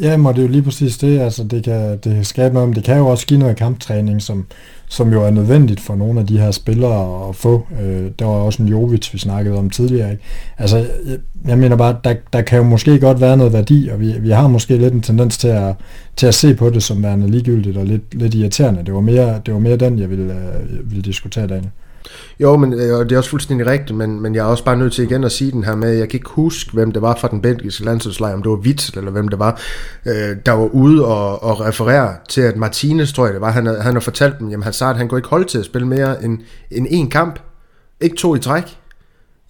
[0.00, 1.20] Ja, men det er jo lige præcis det.
[1.20, 4.22] Altså, det kan, det kan skabe noget, men det kan jo også give noget kamptræning,
[4.22, 4.46] som,
[4.90, 7.66] som jo er nødvendigt for nogle af de her spillere at få.
[7.82, 10.10] Øh, der var også en Jovic, vi snakkede om tidligere.
[10.10, 10.22] Ikke?
[10.58, 14.00] Altså, jeg, jeg mener bare, der, der kan jo måske godt være noget værdi, og
[14.00, 15.74] vi, vi har måske lidt en tendens til at,
[16.16, 18.84] til at se på det som værende ligegyldigt og lidt, lidt irriterende.
[18.86, 21.70] Det var mere, det var mere den, jeg ville, øh, ville diskutere Daniel.
[22.40, 24.76] Jo, men øh, og det er også fuldstændig rigtigt, men, men jeg er også bare
[24.76, 27.16] nødt til igen at sige den her med, jeg kan ikke huske, hvem det var
[27.20, 29.60] fra den belgiske landsholdslejr, om det var Witzel eller hvem det var,
[30.06, 33.66] øh, der var ude og, og referere til, at Martinez, tror jeg det var, han,
[33.66, 36.38] han havde fortalt dem, jamen Hazard, han kunne ikke holde til at spille mere end,
[36.70, 37.38] end én kamp.
[38.00, 38.79] Ikke to i træk.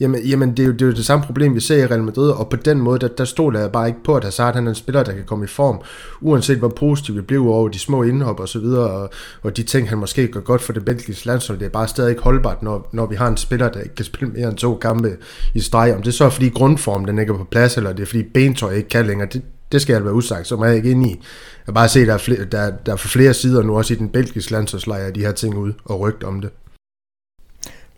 [0.01, 2.03] Jamen, jamen det, er jo, det er jo det samme problem, vi ser i Real
[2.03, 4.67] Madrid, og på den måde, der, der stod jeg bare ikke på, at Hazard han
[4.67, 5.81] er en spiller, der kan komme i form,
[6.21, 9.11] uanset hvor positiv vi blev over de små indhop og så videre, og,
[9.43, 12.11] og de ting, han måske gør godt for det belgiske landshold, det er bare stadig
[12.11, 14.75] ikke holdbart, når, når vi har en spiller, der ikke kan spille mere end to
[14.75, 15.17] kampe
[15.55, 15.95] i streg.
[15.95, 18.23] Om det er så fordi grundformen den ikke er på plads, eller det er fordi
[18.23, 21.07] bentøj ikke kan længere, det, det skal jeg være usagt, så må jeg ikke ind
[21.07, 21.21] i.
[21.67, 23.97] Jeg bare se, der er, flere, der, der er for flere sider nu, også i
[23.97, 26.51] den belgiske landsholdslejr, de her ting ud og rygt om det.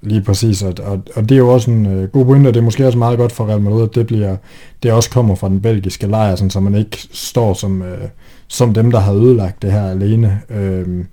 [0.02, 2.60] Lige præcis, og, og, og det er jo også en øh, god pointe, og det
[2.60, 4.36] er måske også meget godt for Real Madrid, at det, bliver,
[4.82, 8.08] det også kommer fra den belgiske lejr, sådan, så man ikke står som, øh,
[8.48, 10.40] som dem, der har ødelagt det her alene.
[10.50, 11.04] Øh,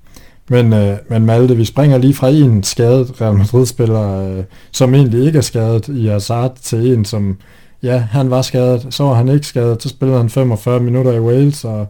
[0.50, 5.26] men, øh, men Malte, vi springer lige fra en skadet Real Madrid-spiller, øh, som egentlig
[5.26, 7.38] ikke er skadet i Hazard, til en, som,
[7.84, 11.20] ja, han var skadet, så var han ikke skadet, så spillede han 45 minutter i
[11.20, 11.88] Wales, og,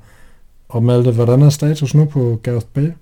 [0.69, 2.93] og Malte, hvordan er status nu på Gareth Bale?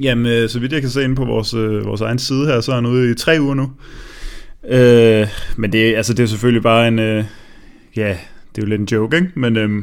[0.00, 2.60] Jamen, øh, så vidt jeg kan se ind på vores, øh, vores egen side her,
[2.60, 3.70] så er han ude i tre uger nu.
[4.68, 5.26] Øh,
[5.56, 6.98] men det, altså, det er selvfølgelig bare en...
[6.98, 7.24] Øh,
[7.96, 8.08] ja,
[8.54, 9.30] det er jo lidt en joke, ikke?
[9.34, 9.82] Men øh,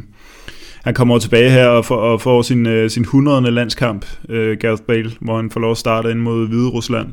[0.83, 3.51] han kommer tilbage her og får, og får sin, øh, sin 100.
[3.51, 7.07] landskamp, øh, Gareth Bale, hvor han får lov at starte ind mod Hvide Rusland.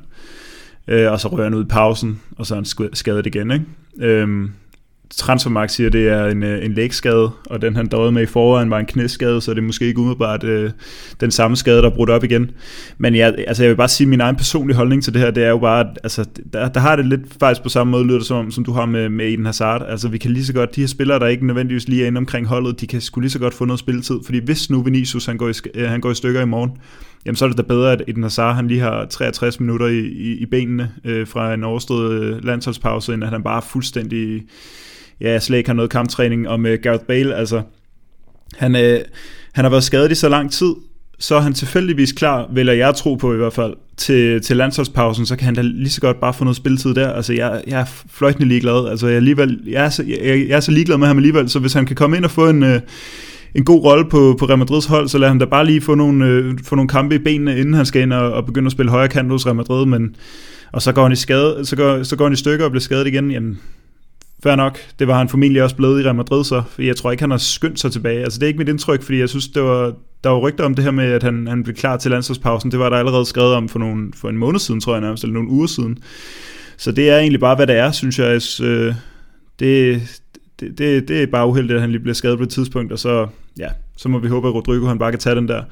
[0.88, 3.64] Øh, og så rører han ud i pausen, og så er han skadet igen, ikke?
[4.00, 4.48] Øh,
[5.16, 8.26] Transfermarkt siger, at det er en, øh, en lægskade, og den han døde med i
[8.26, 10.70] foråret var en knæskade, så det er måske ikke umiddelbart øh,
[11.20, 12.50] den samme skade, der er brudt op igen.
[12.98, 15.30] Men jeg, altså jeg vil bare sige, at min egen personlige holdning til det her,
[15.30, 18.04] det er jo bare, at altså, der, der har det lidt faktisk på samme måde,
[18.04, 19.86] lyder det som, som du har med, med Eden Hazard.
[19.88, 22.18] Altså vi kan lige så godt, de her spillere, der ikke nødvendigvis lige er inde
[22.18, 25.26] omkring holdet, de kan skulle lige så godt få noget spilletid, fordi hvis nu Vinicius
[25.26, 26.70] han går i, øh, han går i stykker i morgen,
[27.26, 29.98] jamen så er det da bedre, at Eden Hazard han lige har 63 minutter i,
[29.98, 34.42] i, i benene øh, fra en overstået øh, landsholdspause, end at han bare fuldstændig
[35.20, 37.62] ja, slet ikke har noget kamptræning, og med Gareth Bale, altså,
[38.56, 39.00] han, øh,
[39.52, 40.74] han har været skadet i så lang tid,
[41.18, 45.26] så er han tilfældigvis klar, vil jeg tro på i hvert fald, til, til landsholdspausen,
[45.26, 47.12] så kan han da lige så godt bare få noget spilletid der.
[47.12, 48.88] Altså, jeg, jeg er fløjtende ligeglad.
[48.88, 51.58] Altså, jeg, alligevel, jeg, er så, jeg, jeg er så ligeglad med ham alligevel, så
[51.58, 52.80] hvis han kan komme ind og få en, øh,
[53.54, 55.94] en god rolle på, på Real Madrids hold, så lad ham da bare lige få
[55.94, 58.72] nogle, øh, få nogle kampe i benene, inden han skal ind og, og begynde at
[58.72, 60.16] spille højre kant hos Real Madrid, men,
[60.72, 62.82] og så går han i skade, så går, så går han i stykker og bliver
[62.82, 63.58] skadet igen, jamen,
[64.42, 67.10] Fair nok, det var han formentlig også blevet i Real Madrid så, for jeg tror
[67.10, 68.22] ikke, han har skyndt sig tilbage.
[68.22, 70.74] Altså det er ikke mit indtryk, fordi jeg synes, det var, der var rygter om
[70.74, 72.70] det her med, at han, han blev klar til landsholdspausen.
[72.70, 75.24] Det var der allerede skrevet om for, nogle, for en måned siden, tror jeg nærmest,
[75.24, 75.98] eller nogle uger siden.
[76.76, 78.40] Så det er egentlig bare, hvad det er, synes jeg.
[78.62, 78.94] Øh,
[79.58, 80.02] det,
[80.60, 82.98] det, det, det er bare uheldigt, at han lige bliver skadet på et tidspunkt, og
[82.98, 83.26] så,
[83.58, 85.62] ja, så må vi håbe, at Rodrigo han bare kan tage den der,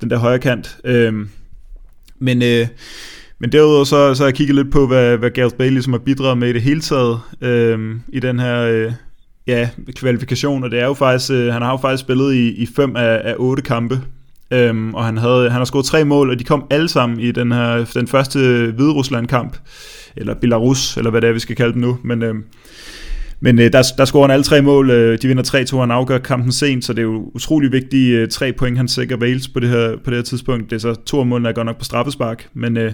[0.00, 0.78] den der højre kant.
[0.84, 1.28] Øhm,
[2.18, 2.66] men, øh,
[3.40, 6.00] men derudover så, så har jeg kigget lidt på, hvad, hvad Gareth Bale ligesom har
[6.00, 8.92] bidraget med i det hele taget øh, i den her øh,
[9.46, 12.68] ja, kvalifikation, og det er jo faktisk, øh, han har jo faktisk spillet i, i
[12.76, 14.00] fem af, af otte kampe,
[14.50, 17.32] øhm, og han, havde, han har scoret tre mål, og de kom alle sammen i
[17.32, 18.38] den her den første
[18.76, 19.56] Hvide Rusland-kamp,
[20.16, 22.22] eller Belarus, eller hvad det er, vi skal kalde den nu, men...
[22.22, 22.44] øhm,
[23.40, 24.90] men øh, der, der scorer han alle tre mål.
[24.90, 28.28] Øh, de vinder 3-2, han afgør kampen sent, så det er jo utrolig vigtige øh,
[28.28, 30.70] tre point, han sikrer Wales på det, her, på det her tidspunkt.
[30.70, 32.48] Det er så to af målene, er godt nok på straffespark.
[32.54, 32.92] Men, øh,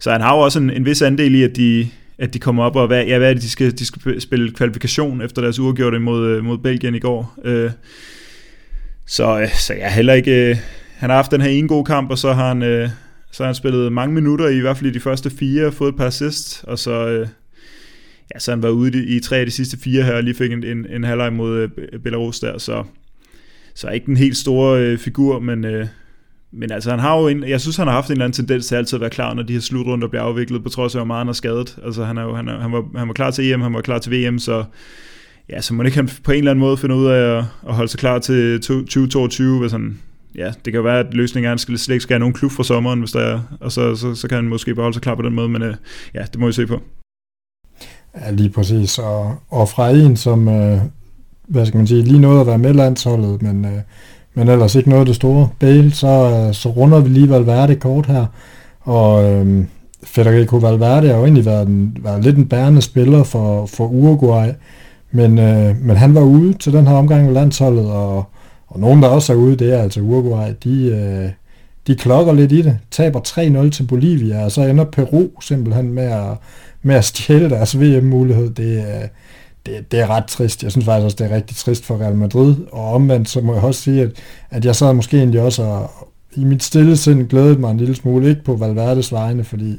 [0.00, 2.64] så han har jo også en, en vis andel i, at de, at de kommer
[2.64, 5.58] op og, hvad, ja, hvad er det, de skal, de skal spille kvalifikation efter deres
[5.58, 7.34] uafgjorte mod, øh, mod Belgien i går.
[7.44, 7.70] Øh,
[9.06, 10.50] så, øh, så jeg heller ikke...
[10.50, 10.56] Øh,
[10.96, 12.88] han har haft den her ene gode kamp, og så har han, øh,
[13.32, 15.96] så har han spillet mange minutter, i hvert fald i de første fire, fået et
[15.96, 17.26] par assist, og så, øh,
[18.34, 20.34] ja, så han var ude i, i tre af de sidste fire her, og lige
[20.34, 22.84] fik en, en, en halvleg mod øh, Belarus der, så,
[23.74, 25.86] så ikke den helt store øh, figur, men, øh,
[26.52, 28.66] men altså han har jo en, jeg synes han har haft en eller anden tendens
[28.66, 31.06] til altid at være klar, når de her slutrunder bliver afviklet, på trods af, hvor
[31.06, 31.78] meget han er skadet.
[31.84, 33.80] Altså han, er jo, han, er, han, var, han var klar til EM, han var
[33.80, 34.64] klar til VM, så
[35.50, 37.74] ja, så må ikke han på en eller anden måde finde ud af at, at
[37.74, 39.98] holde sig klar til 2022, hvis han,
[40.34, 42.34] ja, det kan jo være, at løsningen er, at han slet ikke skal have nogen
[42.34, 44.94] klub for sommeren, hvis der er, og så, så, så kan han måske bare holde
[44.94, 45.74] sig klar på den måde, men øh,
[46.14, 46.82] ja, det må vi se på.
[48.20, 48.98] Ja, lige præcis.
[48.98, 50.80] Og, og fra en, som, øh,
[51.48, 53.80] hvad skal man sige, lige nåede at være med landsholdet, men, øh,
[54.34, 56.06] men ellers ikke noget af det store Bale, så,
[56.46, 58.26] øh, så runder vi lige Valverde kort her.
[58.80, 59.64] Og øh,
[60.02, 64.48] Federico Valverde har jo egentlig været, en, været lidt en bærende spiller for, for Uruguay,
[65.10, 68.24] men, øh, men han var ude til den her omgang med landsholdet, og,
[68.66, 71.30] og nogen, der også er ude, det er altså Uruguay, de, øh,
[71.86, 73.20] de klokker lidt i det, taber
[73.66, 76.36] 3-0 til Bolivia, og så ender Peru simpelthen med at,
[76.82, 78.84] med at stjæle deres VM-mulighed, det,
[79.66, 80.62] det, det er ret trist.
[80.62, 83.54] Jeg synes faktisk også, det er rigtig trist for Real Madrid, og omvendt så må
[83.54, 84.10] jeg også sige, at,
[84.50, 85.90] at jeg sad måske egentlig også og,
[86.36, 89.76] i mit stille sind glædede mig en lille smule, ikke på Valverdes vegne, fordi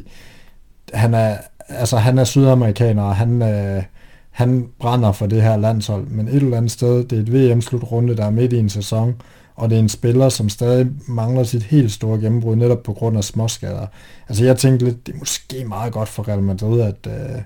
[0.93, 1.37] han er,
[1.69, 3.83] altså, han er sydamerikaner, og han, øh,
[4.31, 8.17] han brænder for det her landshold, men et eller andet sted, det er et VM-slutrunde,
[8.17, 9.15] der er midt i en sæson,
[9.57, 13.17] og det er en spiller, som stadig mangler sit helt store gennembrud, netop på grund
[13.17, 13.87] af småskader.
[14.29, 17.41] Altså jeg tænkte lidt, det er måske meget godt for Real Madrid, at, øh,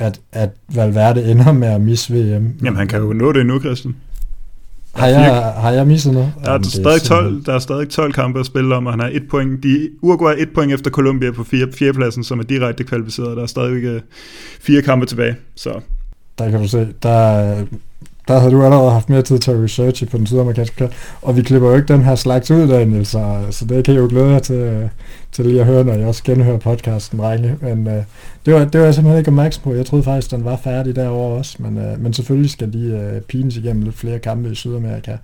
[0.00, 2.54] at, at Valverde ender med at misse VM.
[2.62, 3.96] Jamen han kan jo nå det nu, Christian.
[4.94, 6.32] Har jeg, har jeg misset noget?
[6.44, 9.00] Der er, Jamen, stadig 12, der er stadig 12 kampe at spille om, og han
[9.00, 9.62] har et point.
[9.62, 13.36] De, Uruguay er et point efter Colombia på fire, fjerdepladsen, som er direkte kvalificeret.
[13.36, 14.00] Der er stadig uh,
[14.60, 15.36] fire kampe tilbage.
[15.54, 15.80] Så.
[16.38, 17.64] Der kan du se, der,
[18.28, 20.92] der havde du allerede haft mere tid til at researche på den sydamerikanske kat.
[21.22, 24.00] Og vi klipper jo ikke den her slags ud, Daniel, så, så det kan jeg
[24.00, 24.88] jo glæde jer til, øh,
[25.32, 27.56] til lige at høre, når jeg også genhører podcasten, drenge.
[27.60, 27.92] Men uh,
[28.46, 29.74] det, var, det var jeg simpelthen ikke opmærksom på.
[29.74, 31.56] Jeg troede faktisk, den var færdig derovre også.
[31.58, 35.16] Men, uh, men selvfølgelig skal de uh, pines igennem lidt flere kampe i Sydamerika.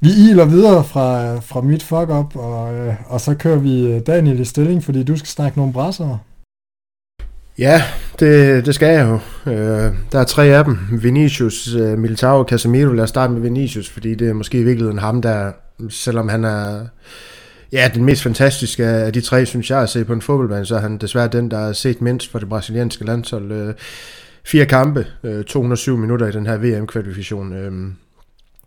[0.00, 4.44] Vi iler videre fra, fra mit fuck-up, og, uh, og så kører vi Daniel i
[4.44, 6.18] stilling, fordi du skal snakke nogle brassere.
[7.58, 7.82] Ja,
[8.20, 9.20] det, det skal jeg jo.
[9.52, 10.78] Øh, der er tre af dem.
[10.92, 12.92] Vinicius, øh, Militao og Casemiro.
[12.92, 15.52] Lad os starte med Vinicius, fordi det er måske i virkeligheden ham, der,
[15.90, 16.86] selvom han er
[17.72, 20.76] ja, den mest fantastiske af de tre, synes jeg, at se på en fodboldbane, så
[20.76, 23.52] er han desværre den, der er set mindst for det brasilianske landshold.
[23.52, 23.74] Øh,
[24.44, 27.52] fire kampe, øh, 207 minutter i den her VM-kvalifikation.
[27.52, 27.72] Øh,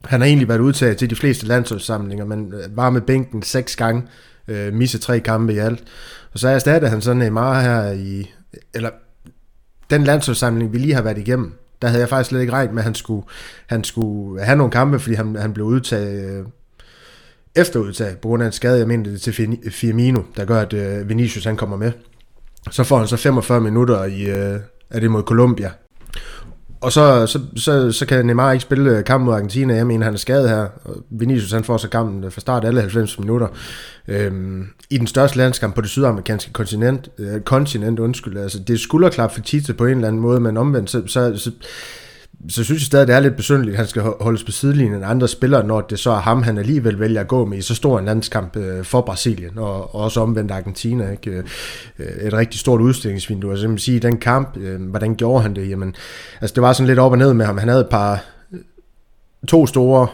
[0.05, 3.75] han har egentlig været udtaget til de fleste landsholdssamlinger, men øh, var med bænken seks
[3.75, 4.03] gange,
[4.47, 5.83] øh, misse tre kampe i alt.
[6.33, 8.29] Og så erstattede han sådan Neymar her i
[8.73, 8.89] eller
[9.89, 12.81] den landsholdssamling, vi lige har været igennem, der havde jeg faktisk slet ikke regnet med,
[12.81, 13.25] at han skulle,
[13.67, 16.45] han skulle have nogle kampe, fordi han, han blev udtaget øh,
[17.55, 19.33] efter udtaget, på grund af en skade, jeg mener det til
[19.71, 21.91] Firmino, der gør, at øh, Vinicius han kommer med.
[22.71, 24.59] Så får han så 45 minutter i, øh,
[24.89, 25.71] er det mod Colombia,
[26.81, 29.75] og så, så, så, så kan Neymar ikke spille øh, kampen mod Argentina.
[29.75, 30.67] Jeg mener, han er skadet her.
[31.09, 33.47] Vinicius han får så kampen øh, fra start alle 90 minutter.
[34.07, 38.77] Øhm, I den største landskamp på det sydamerikanske kontinent, øh, kontinent undskyld, altså det er
[38.77, 41.51] skulderklap for Tite på en eller anden måde, men omvendt, så, så, så
[42.47, 45.05] så synes jeg stadig, det er lidt besynderligt, at han skal holdes på sidelinjen end
[45.05, 47.75] andre spillere, når det så er ham, han alligevel vælger at gå med i så
[47.75, 51.11] stor en landskamp øh, for Brasilien, og, også omvendt Argentina.
[51.11, 51.31] Ikke?
[51.99, 53.51] Øh, et rigtig stort udstillingsvindue.
[53.51, 55.69] Altså, man sige, den kamp, øh, hvordan gjorde han det?
[55.69, 55.95] Jamen,
[56.41, 57.57] altså, det var sådan lidt op og ned med ham.
[57.57, 58.23] Han havde et par,
[59.47, 60.07] to store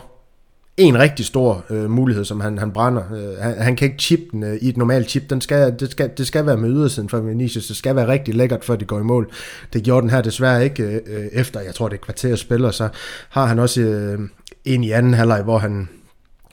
[0.78, 3.04] en rigtig stor øh, mulighed, som han, han brænder.
[3.14, 5.30] Øh, han, han kan ikke chip den øh, i et normalt chip.
[5.30, 7.68] Den skal, det, skal, det skal være med ydersiden for Vinicius.
[7.68, 9.32] Det skal være rigtig lækkert, før det går i mål.
[9.74, 12.72] Det gjorde den her desværre ikke øh, øh efter, jeg tror det er kvarter spiller,
[12.72, 12.90] så
[13.30, 14.20] har han også øh,
[14.66, 15.90] en i anden halvleg, hvor han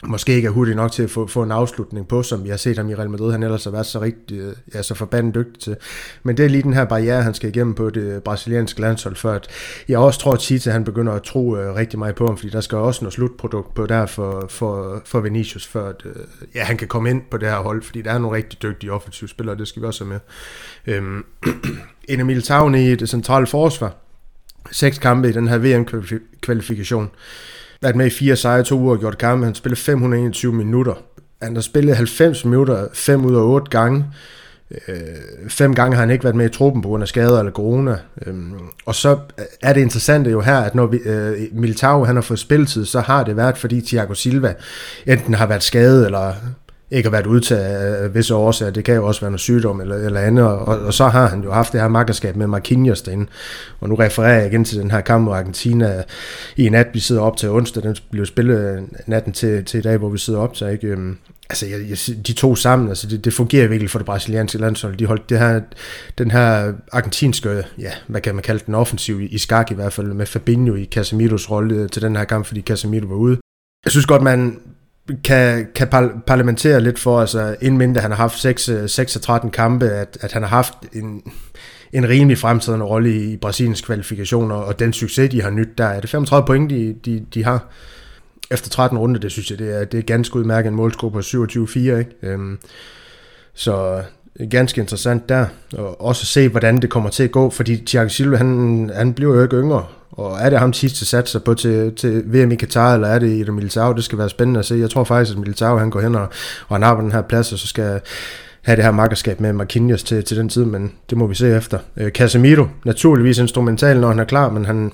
[0.07, 2.57] måske ikke er hurtig nok til at få, få en afslutning på, som vi har
[2.57, 4.41] set ham i Real Madrid, han ellers har været så rigtig,
[4.73, 5.75] ja, så forbandet dygtig til.
[6.23, 9.33] Men det er lige den her barriere, han skal igennem på det brasilianske landshold, før
[9.33, 9.47] at
[9.87, 12.49] jeg også tror, at Tite, han begynder at tro uh, rigtig meget på ham, fordi
[12.49, 16.11] der skal også noget slutprodukt på der for, for, for Vinicius, før at, uh,
[16.55, 18.91] ja, han kan komme ind på det her hold, fordi der er nogle rigtig dygtige
[18.91, 20.19] offensive spillere, det skal vi også have
[20.85, 20.97] med.
[20.97, 21.25] Um,
[22.09, 23.95] en Militao i det centrale forsvar,
[24.71, 27.09] seks kampe i den her VM-kvalifikation,
[27.83, 29.45] været med i fire sejre, to uger gjort kampe.
[29.45, 30.93] Han spillede 521 minutter.
[31.41, 34.05] Han har spillet 90 minutter, 5 ud af 8 gange.
[34.87, 34.95] Øh,
[35.49, 37.97] fem gange har han ikke været med i truppen på grund af skader eller corona.
[38.25, 38.35] Øh,
[38.85, 39.17] og så
[39.61, 42.99] er det interessante jo her, at når vi, øh, Militao han har fået spilletid, så
[42.99, 44.53] har det været, fordi Thiago Silva
[45.05, 46.33] enten har været skadet eller
[46.93, 48.71] ikke har været udtaget af visse årsager.
[48.71, 50.45] Det kan jo også være noget sygdom eller, eller andet.
[50.45, 53.27] Og, og, så har han jo haft det her makkerskab med Marquinhos derinde.
[53.79, 56.03] Og nu refererer jeg igen til den her kamp mod Argentina
[56.57, 57.83] i nat, vi sidder op til onsdag.
[57.83, 60.67] Den blev spillet natten til, til i dag, hvor vi sidder op til.
[60.67, 60.87] Ikke?
[60.87, 61.17] Øhm,
[61.49, 64.97] altså, jeg, jeg, de to sammen, altså, det, det fungerer virkelig for det brasilianske landshold.
[64.97, 65.61] De holdt det her,
[66.17, 69.93] den her argentinske, ja, hvad kan man kalde den, offensiv i, i skak i hvert
[69.93, 73.37] fald, med Fabinho i Casemiros rolle til den her kamp, fordi Casemiro var ude.
[73.85, 74.59] Jeg synes godt, man,
[75.23, 75.87] kan, kan
[76.27, 80.31] parlamentere lidt for, altså inden mindre han har haft 6, 6 13 kampe, at, at
[80.31, 81.21] han har haft en,
[81.93, 85.85] en rimelig fremtidende rolle i, i Brasiliens kvalifikationer, og den succes, de har nyt, der.
[85.85, 87.67] Er det 35 point, de, de, de har?
[88.51, 91.19] Efter 13 runder, det synes jeg, det er, det er ganske udmærket en målscore på
[91.19, 92.05] 27-4, ikke?
[92.23, 92.59] Øhm,
[93.53, 94.03] så
[94.39, 95.45] øh, ganske interessant der,
[95.77, 99.35] og også se, hvordan det kommer til at gå, fordi Thiago Silva, han, han bliver
[99.35, 99.85] jo ikke yngre,
[100.17, 103.29] og er det ham sidste satser på til, til VM i Katar, eller er det
[103.29, 103.93] i det Militao?
[103.93, 104.75] Det skal være spændende at se.
[104.75, 106.27] Jeg tror faktisk, at Militao han går hen og,
[106.67, 108.01] og han har på den her plads, og så skal
[108.61, 111.57] have det her makkerskab med Marquinhos til, til den tid, men det må vi se
[111.57, 111.79] efter.
[111.97, 114.91] Øh, Casemiro, naturligvis instrumental, når han er klar, men han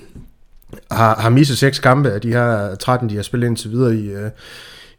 [0.90, 4.10] har, har misset seks kampe af de her 13, de har spillet indtil videre i,
[4.10, 4.30] øh,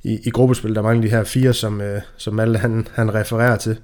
[0.03, 0.75] i, i gruppespil.
[0.75, 3.77] Der mangler de her fire, som, øh, som alle han, han refererer til.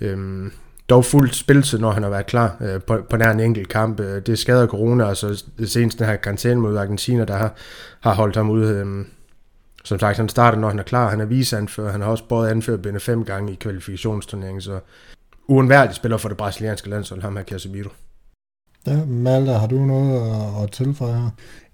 [0.00, 0.52] Øhm,
[0.88, 4.00] dog fuldt spilletid, når han har været klar øh, på, på nær en enkelt kamp.
[4.00, 7.54] Øh, det skader corona, og så senest den her karantæne mod Argentina, der har,
[8.00, 8.74] har holdt ham ude.
[8.74, 9.04] Øh,
[9.84, 11.10] som sagt, han starter, når han er klar.
[11.10, 11.92] Han er viseanfører.
[11.92, 14.80] Han har også både anført fem gange i kvalifikationsturneringen, så
[15.48, 17.88] uundværlig spiller for det brasilianske landshold, ham her Casemiro.
[18.86, 21.30] Ja, Malte, har du noget at tilføje her?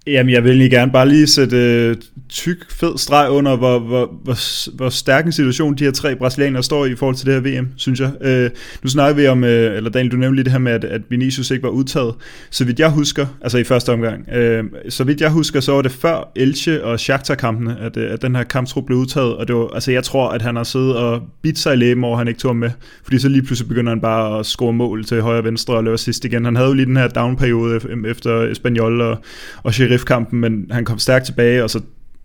[0.07, 1.97] Jamen, jeg vil egentlig gerne bare lige sætte øh,
[2.29, 4.37] tyk, fed streg under, hvor, hvor, hvor,
[4.77, 7.61] hvor stærk en situation de her tre brasilianere står i i forhold til det her
[7.61, 8.11] VM, synes jeg.
[8.21, 8.51] Øh,
[8.83, 11.01] nu snakker vi om, øh, eller Daniel, du nævnte lige det her med, at, at
[11.11, 12.15] Vinicius ikke var udtaget.
[12.51, 15.83] Så vidt jeg husker, altså i første omgang, øh, så vidt jeg husker, så var
[15.83, 19.57] det før Elche og Shakhtar-kampene, at, øh, at den her kamptrup blev udtaget, og det
[19.57, 22.29] var, altså jeg tror, at han har siddet og bidt sig i læben over, han
[22.29, 22.71] ikke tog med,
[23.05, 25.85] fordi så lige pludselig begynder han bare at score mål til højre og venstre og
[25.85, 26.45] løbe sidst igen.
[26.45, 29.19] Han havde jo lige den her down-periode øh, efter Espanyol og,
[29.63, 31.81] og Sheriff-kampen, men han kom stærkt tilbage, og så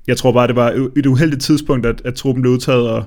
[0.07, 3.03] jeg tror bare, det var et uheldigt tidspunkt, at, at truppen blev udtaget, og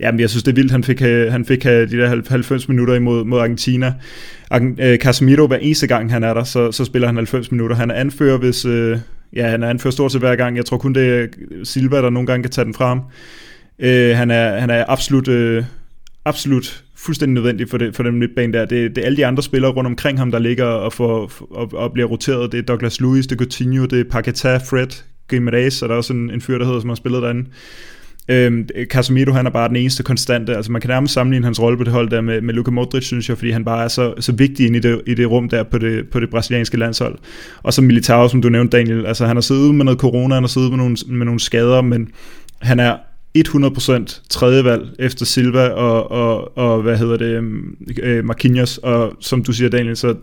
[0.00, 2.68] Jamen, jeg synes, det er vildt, han fik, øh, han fik øh, de der 90
[2.68, 3.94] minutter imod mod Argentina.
[4.52, 7.76] Øh, Casemiro, hver eneste gang han er der, så, så spiller han 90 minutter.
[7.76, 8.98] Han er anfører, hvis, øh,
[9.32, 10.56] ja, han er anfører stort set hver gang.
[10.56, 11.26] Jeg tror kun, det er
[11.64, 13.00] Silva, der nogle gange kan tage den frem.
[13.78, 15.64] Øh, han, er, han er absolut, øh,
[16.24, 18.64] absolut fuldstændig nødvendig for, det, for den midtbane der.
[18.64, 21.70] Det, det er alle de andre spillere rundt omkring ham, der ligger og, får, og,
[21.74, 22.52] og bliver roteret.
[22.52, 25.96] Det er Douglas Lewis, det er Coutinho, det er Paqueta, Fred, Gimenez, og der er
[25.96, 27.44] også en, en fyr, der hedder, som har spillet derinde.
[28.28, 30.56] Øhm, Casemiro, han er bare den eneste konstante.
[30.56, 33.04] Altså man kan nærmest sammenligne hans rolle på det hold der med, med Luka Modric,
[33.04, 35.48] synes jeg, fordi han bare er så, så vigtig inde i det, i det rum
[35.48, 37.18] der på det, på det brasilianske landshold.
[37.62, 39.06] Og så Militao, som du nævnte, Daniel.
[39.06, 41.80] Altså han har siddet med noget corona, han har siddet med nogle, med nogle skader,
[41.80, 42.08] men
[42.62, 42.96] han er
[43.48, 49.12] 100% tredje valg efter Silva og, og, og hvad hedder det, øhm, øh, Marquinhos, og
[49.20, 50.14] som du siger, Daniel, så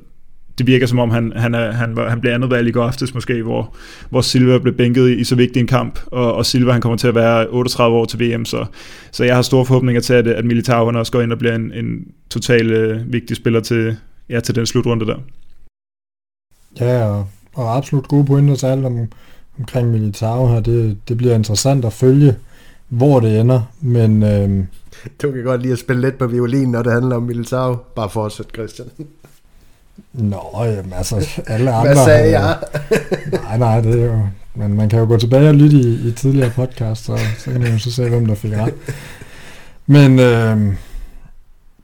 [0.57, 3.13] det virker som om, han, han, er, han, han bliver andet valg i går aftes
[3.13, 3.75] måske, hvor,
[4.09, 6.97] hvor Silva blev bænket i, i så vigtig en kamp, og, og Silva han kommer
[6.97, 8.65] til at være 38 år til VM, så,
[9.11, 11.55] så jeg har store forhåbninger til, at, at Militao han også går ind og bliver
[11.55, 13.97] en, en total øh, vigtig spiller til,
[14.29, 15.17] ja, til den slutrunde der.
[16.79, 18.99] Ja, og, og absolut gode pointer til alt om,
[19.59, 20.59] omkring Militao her.
[20.59, 22.35] Det, det bliver interessant at følge,
[22.97, 24.23] hvor det ender, men...
[24.23, 24.65] Øh,
[25.21, 27.75] du kan godt lide at spille lidt på violin, når det handler om Militao.
[27.95, 28.87] Bare fortsæt, Christian.
[30.13, 31.93] Nå, jamen altså, alle andre...
[31.93, 32.57] Hvad sagde jeg?
[33.31, 34.19] nej, nej, det er jo...
[34.55, 37.61] Men man kan jo gå tilbage og lytte i, i tidligere podcast, så, så kan
[37.61, 38.73] man jo så se, hvem der fik ret.
[39.87, 40.75] Men øh,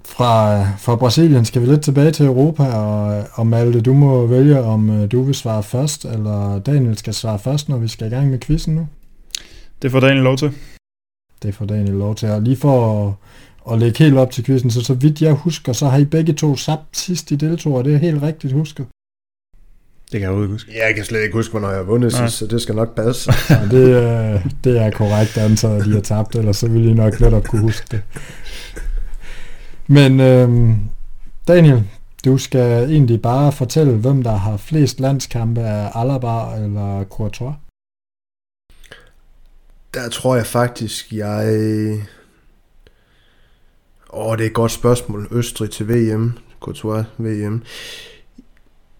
[0.05, 4.61] fra, fra Brasilien skal vi lidt tilbage til Europa, og, og Malte, du må vælge,
[4.61, 8.09] om øh, du vil svare først, eller Daniel skal svare først, når vi skal i
[8.09, 8.87] gang med quizzen nu.
[9.81, 10.51] Det får Daniel lov til.
[11.43, 12.29] Det får Daniel lov til.
[12.29, 13.13] Og lige for at,
[13.73, 16.33] at lægge helt op til quizzen, så så vidt jeg husker, så har I begge
[16.33, 18.85] to sabt sidst i deltog, og det er helt rigtigt husket.
[20.11, 20.71] Det kan jeg overhovedet huske.
[20.71, 22.95] Ja, jeg kan slet ikke huske, hvornår jeg har vundet sidst, så det skal nok
[22.95, 23.31] passe.
[23.49, 26.93] Ja, det, er, det er korrekt antaget, at de har tabt, ellers så ville I
[26.93, 28.01] nok netop kunne huske det.
[29.87, 30.75] Men øhm,
[31.47, 31.83] Daniel,
[32.25, 37.53] du skal egentlig bare fortælle, hvem der har flest landskampe af Alaba eller Courtois.
[39.93, 41.45] Der tror jeg faktisk, jeg...
[44.13, 45.27] Åh, det er et godt spørgsmål.
[45.31, 46.37] Østrig til VM.
[46.59, 47.63] Courtois VM.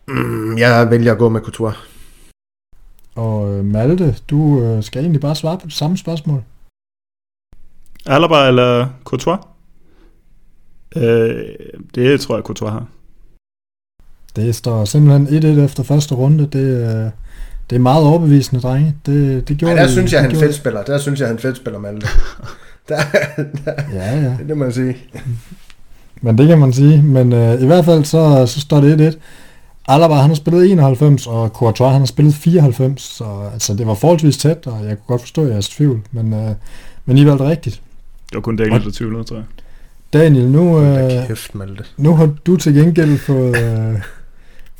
[0.08, 1.76] Mm, jeg vælger at gå med Courtois.
[3.16, 6.44] Og øh, Malte, du øh, skal egentlig bare svare på det samme spørgsmål.
[8.06, 9.40] Alaba eller Courtois?
[10.96, 11.56] Øh,
[11.96, 12.88] det tror jeg, Courtois har.
[14.36, 16.48] Det står simpelthen 1-1 efter første runde.
[16.48, 17.12] Det, øh,
[17.70, 18.96] det er meget overbevisende, drenge.
[19.06, 20.84] Det, det gjorde Ja, der de- synes jeg, det han gjorde- fedt spiller.
[20.84, 22.08] Der synes jeg, han fedt spiller, Malte.
[22.90, 22.96] der,
[23.66, 24.38] der, Ja, ja.
[24.48, 24.98] det må man sige.
[26.22, 27.02] Men det kan man sige.
[27.02, 29.18] Men øh, i hvert fald så, så står det 1-1.
[29.88, 33.94] Alaba han har spillet 91, og Courtois han har spillet 94, så altså, det var
[33.94, 36.52] forholdsvis tæt, og jeg kunne godt forstå jeres tvivl, men, øh,
[37.06, 37.82] men I valgte rigtigt.
[38.30, 39.46] Det var kun Daniel, der tvivlede, tror jeg.
[40.14, 41.84] Daniel, nu, øh, kæft, Malte.
[41.98, 44.00] nu har du til gengæld fået, øh,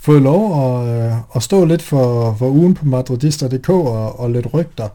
[0.02, 4.54] fået lov at, øh, at stå lidt for, for ugen på madridister.dk og, og lidt
[4.54, 4.90] rygter.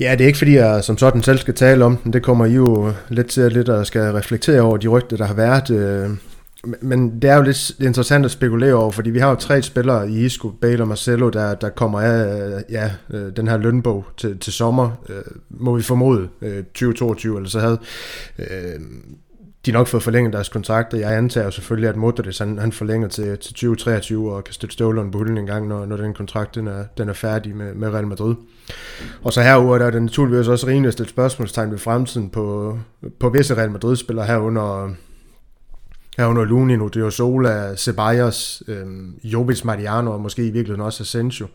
[0.00, 2.12] Ja, det er ikke fordi, jeg som sådan selv skal tale om den.
[2.12, 5.24] Det kommer I jo lidt til at lidt at skal reflektere over de rygter, der
[5.24, 5.70] har været.
[5.70, 6.10] Øh.
[6.82, 10.10] Men det er jo lidt interessant at spekulere over, fordi vi har jo tre spillere
[10.10, 12.90] i Isco, Bale og Marcelo, der, der kommer af øh, ja,
[13.36, 14.90] den her lønbog til, til sommer,
[15.50, 16.28] må vi formode,
[16.74, 17.78] 2022, eller så havde
[19.66, 20.98] de de nok fået forlænget deres kontrakter.
[20.98, 24.72] Jeg antager jo selvfølgelig, at Modric han, han forlænger til, til 2023 og kan støtte
[24.72, 27.74] støvlerne på hylden en gang, når, når den kontrakt den er, den er færdig med,
[27.74, 28.34] med Real Madrid.
[29.22, 32.78] Og så herudover der er det naturligvis også rimeligt at stille spørgsmålstegn ved fremtiden på,
[33.20, 34.94] på visse Real Madrid-spillere herunder,
[36.18, 41.46] herunder Lunin, Odriozola, Ceballos, øhm, Jovic Mariano og måske i virkeligheden også Asensio.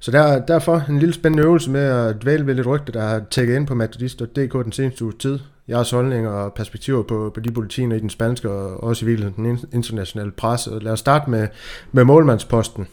[0.00, 3.22] Så der, derfor en lille spændende øvelse med at dvæle ved lidt rygte, der har
[3.30, 5.38] tækket ind på Madridist.dk den seneste uge tid.
[5.70, 9.44] Jeres holdninger og perspektiver på, på de politiner i den spanske og også i virkeligheden
[9.44, 10.70] den internationale presse.
[10.80, 11.48] Lad os starte med,
[11.92, 12.86] med målmandsposten.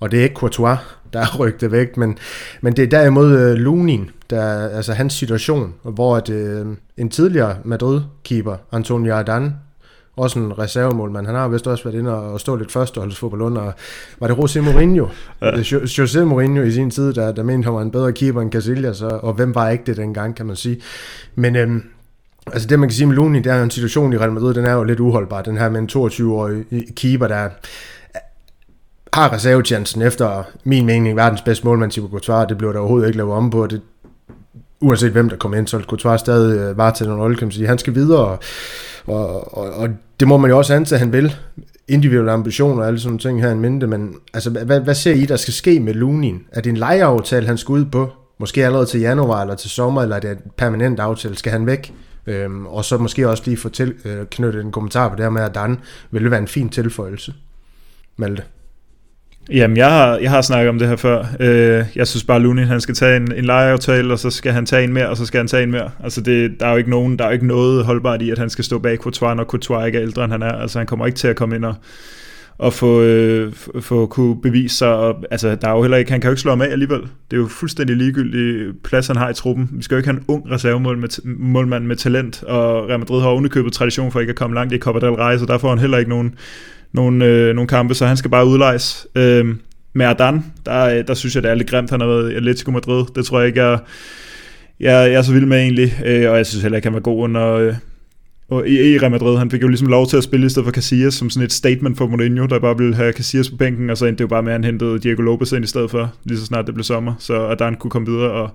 [0.00, 0.78] Og det er ikke Courtois,
[1.12, 2.18] der er rygtet væk, men,
[2.60, 7.56] men det er derimod øh, Lunin, der, altså hans situation, hvor at, øh, en tidligere
[7.64, 9.54] Madrid-keeper, Antonio Ardan,
[10.16, 13.72] også en reservemålmand, han har vist også været inde og stå lidt førsteholdsfodbold under,
[14.20, 15.06] var det José Mourinho?
[15.42, 15.50] Ja.
[15.52, 19.02] José Mourinho i sin tid, der, der mente, han var en bedre keeper end Casillas,
[19.02, 20.80] og, og hvem var ikke det dengang, kan man sige.
[21.34, 21.82] Men øhm,
[22.52, 24.54] altså det, man kan sige om Lunin, det er jo en situation i Real Madrid,
[24.54, 25.42] den er jo lidt uholdbar.
[25.42, 26.64] Den her med en 22-årig
[26.96, 27.48] keeper, der
[29.12, 32.46] har reservechancen efter min mening verdens bedste målmand, Thibaut Courtois.
[32.48, 33.66] Det blev der overhovedet ikke lavet om på.
[33.66, 33.80] Det,
[34.80, 37.52] uanset hvem der kom ind, så Courtois stadig øh, var til en rolle, kan man
[37.52, 37.66] sige.
[37.66, 38.38] Han skal videre, og,
[39.06, 39.88] og, og, og
[40.20, 41.34] det må man jo også antage, at han vil.
[41.88, 45.12] Individuelle ambitioner og alle sådan nogle ting her en minde, men altså, hvad, hvad ser
[45.12, 46.42] I, der skal ske med Lunin?
[46.52, 48.10] Er det en lejeaftale, han skal ud på?
[48.38, 51.36] Måske allerede til januar eller til sommer, eller er det en permanent aftale?
[51.36, 51.92] Skal han væk?
[52.26, 55.30] Øhm, og så måske også lige få til, øh, knyttet en kommentar på det her
[55.30, 55.78] med, at Dan
[56.10, 57.34] ville være en fin tilføjelse.
[58.16, 58.42] Malte.
[59.50, 61.24] Jamen, jeg har, jeg har snakket om det her før.
[61.40, 64.66] Øh, jeg synes bare, Lunin, han skal tage en, en lejeaftale, og så skal han
[64.66, 65.90] tage en mere, og så skal han tage en mere.
[66.04, 68.38] Altså, det, der er jo ikke nogen, der er jo ikke noget holdbart i, at
[68.38, 70.52] han skal stå bag Courtois, når Courtois ikke er ældre, end han er.
[70.52, 71.74] Altså, han kommer ikke til at komme ind og,
[72.64, 74.94] at få, øh, få kunne bevise sig.
[74.94, 77.00] Og, altså, der er jo heller ikke, han kan jo ikke slå ham af alligevel.
[77.00, 79.68] Det er jo fuldstændig ligegyldigt plads, han har i truppen.
[79.72, 83.20] Vi skal jo ikke have en ung reservemålmand med, målmand med talent, og Real Madrid
[83.20, 85.68] har ovenikøbet tradition for ikke at komme langt i Copa del Rey, så der får
[85.68, 86.34] han heller ikke nogen
[86.92, 89.06] nogen, øh, nogen kampe, så han skal bare udlejes.
[89.14, 89.54] Øh,
[89.92, 92.70] med Ardan, der, der synes jeg, det er lidt grimt, han har været i Atletico
[92.70, 93.04] Madrid.
[93.14, 93.78] Det tror jeg ikke, jeg,
[94.80, 97.00] jeg, jeg er så vild med egentlig, øh, og jeg synes heller ikke, han var
[97.00, 97.74] god under, øh,
[98.48, 99.38] og i, Real Madrid.
[99.38, 101.52] Han fik jo ligesom lov til at spille i stedet for Casillas, som sådan et
[101.52, 104.28] statement for Mourinho, der bare ville have Casillas på bænken, og så endte det jo
[104.28, 106.74] bare med, at han hentede Diego Lopez ind i stedet for, lige så snart det
[106.74, 108.30] blev sommer, så at han kunne komme videre.
[108.30, 108.50] Og,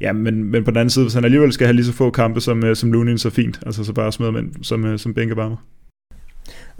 [0.00, 2.10] ja, men, men på den anden side, hvis han alligevel skal have lige så få
[2.10, 3.60] kampe som, øh, som Lunin, så fint.
[3.66, 5.56] Altså så bare smide ham ind som, øh, som bænkevarmer.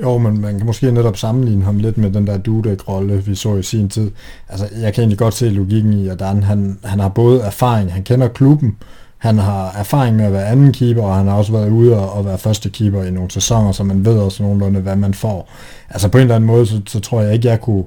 [0.03, 3.57] Jo, men man kan måske netop sammenligne ham lidt med den der Dudek-rolle, vi så
[3.57, 4.11] i sin tid.
[4.49, 7.93] Altså, jeg kan egentlig godt se logikken i, at Dan, han, han har både erfaring,
[7.93, 8.77] han kender klubben,
[9.21, 12.13] han har erfaring med at være anden keeper, og han har også været ude og,
[12.13, 15.49] og være første keeper i nogle sæsoner, så man ved også nogenlunde, hvad man får.
[15.91, 17.85] Altså på en eller anden måde, så, så tror jeg ikke, jeg kunne,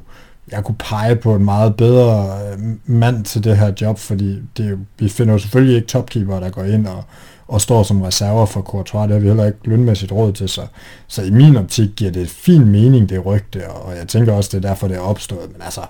[0.52, 4.80] jeg kunne pege på en meget bedre øh, mand til det her job, fordi det,
[5.00, 7.04] vi finder jo selvfølgelig ikke topkeeper, der går ind og,
[7.48, 9.04] og står som reserver for Courtois.
[9.04, 10.62] Det har vi heller ikke lønmæssigt råd til, så,
[11.08, 14.66] så i min optik giver det fin mening, det rygte, og jeg tænker også, det
[14.66, 15.52] er derfor, det er opstået.
[15.54, 15.82] Men altså,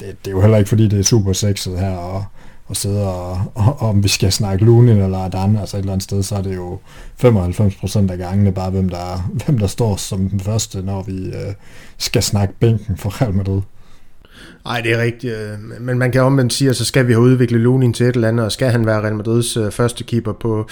[0.00, 2.24] det, det er jo heller ikke, fordi det er super sexet her, og,
[2.68, 6.04] og sidde og, og, om vi skal snakke Lunin eller Adan, altså et eller andet
[6.04, 6.78] sted, så er det jo
[7.22, 11.54] 95% af gangene bare, hvem der, hvem der står som den første, når vi øh,
[11.98, 13.60] skal snakke bænken for Real Madrid.
[14.64, 15.34] Nej, det er rigtigt.
[15.34, 18.14] Øh, men man kan omvendt sige, at så skal vi have udviklet Lunin til et
[18.14, 20.68] eller andet, og skal han være Real Madrids øh, første keeper på,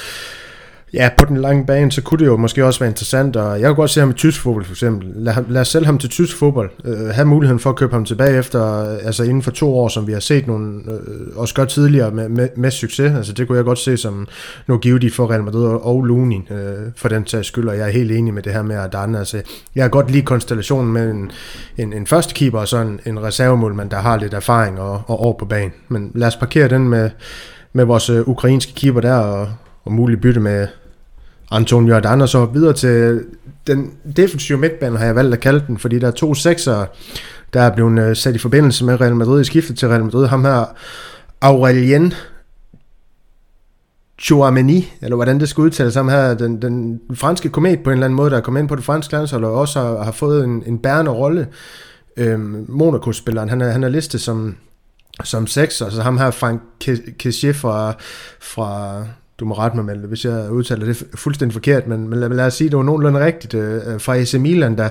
[0.95, 3.68] ja, på den lange bane, så kunne det jo måske også være interessant, og jeg
[3.68, 5.12] kunne godt se ham i tysk fodbold for eksempel.
[5.16, 6.70] Lad, lad os sælge ham til tysk fodbold.
[6.84, 10.07] øh, have muligheden for at købe ham tilbage efter, altså inden for to år, som
[10.07, 13.12] vi har set nogle, øh, også godt tidligere med, med, med succes.
[13.16, 14.26] Altså det kunne jeg godt se som
[14.66, 17.86] noget givet for Real Madrid og, og Lunin, øh, for den sags skyld, og jeg
[17.86, 19.18] er helt enig med det her med Adana.
[19.18, 19.42] Altså,
[19.74, 21.30] jeg har godt lide konstellationen med en,
[21.76, 25.26] en, en første keeper og så en, en reservemålmand, der har lidt erfaring og, og
[25.26, 25.72] år på banen.
[25.88, 27.11] Men lad os parkere den med,
[27.72, 29.49] med vores øh, ukrainske keeper der, og,
[29.84, 30.66] og muligt bytte med
[31.51, 33.24] Antonio og så videre til
[33.66, 36.86] den defensive midtbane, har jeg valgt at kalde den, fordi der er to sekser,
[37.55, 40.26] der er blevet øh, sat i forbindelse med Real Madrid i skiftet til Real Madrid.
[40.26, 40.64] Ham her,
[41.40, 42.14] Aurelien
[44.18, 48.05] Chouameni, eller hvordan det skal udtales, ham her, den, den franske komet på en eller
[48.05, 50.45] anden måde, der er kommet ind på det franske landshold, og også har, har fået
[50.45, 51.49] en, en bærende rolle.
[52.16, 54.57] Øhm, Monaco-spilleren, han er, han er listet som,
[55.24, 56.61] som seks, så ham her Frank
[57.18, 57.95] Kessie fra,
[58.40, 59.03] fra
[59.41, 62.47] du må rette mig, med, hvis jeg udtaler det fuldstændig forkert, men, men lad, lad
[62.47, 64.89] os sige, det var nogenlunde rigtigt øh, øh fra AC Milan, der,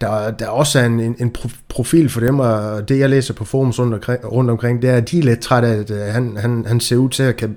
[0.00, 1.36] der, der også er en, en, en
[1.68, 4.96] profil for dem, og det jeg læser på forums rundt omkring, rundt omkring det er,
[4.96, 7.36] at de er lidt trætte af, at øh, han, han, han ser ud til at
[7.36, 7.56] kan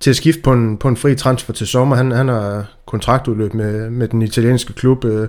[0.00, 1.96] til at skifte på en, på en fri transfer til sommer.
[1.96, 5.04] Han, han har kontraktudløb med, med den italienske klub.
[5.04, 5.28] Øh,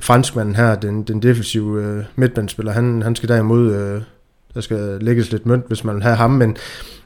[0.00, 4.02] franskmanden her, den, den defensive øh, midtbandspiller, han, han skal derimod, øh,
[4.54, 6.30] der skal lægges lidt mønt, hvis man vil have ham.
[6.30, 6.56] Men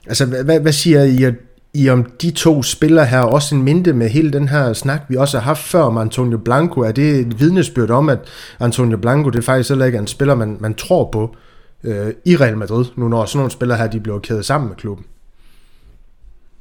[0.07, 1.35] altså, hvad, hvad siger I, at
[1.79, 5.17] i om de to spiller her også en minde med hele den her snak, vi
[5.17, 6.81] også har haft før om Antonio Blanco.
[6.81, 8.19] Er det et vidnesbyrd om, at
[8.61, 11.37] Antonio Blanco, det er faktisk heller ikke en spiller, man, man tror på
[11.85, 14.77] øh, i Real Madrid, nu når sådan nogle spillere her, de bliver kædet sammen med
[14.77, 15.05] klubben?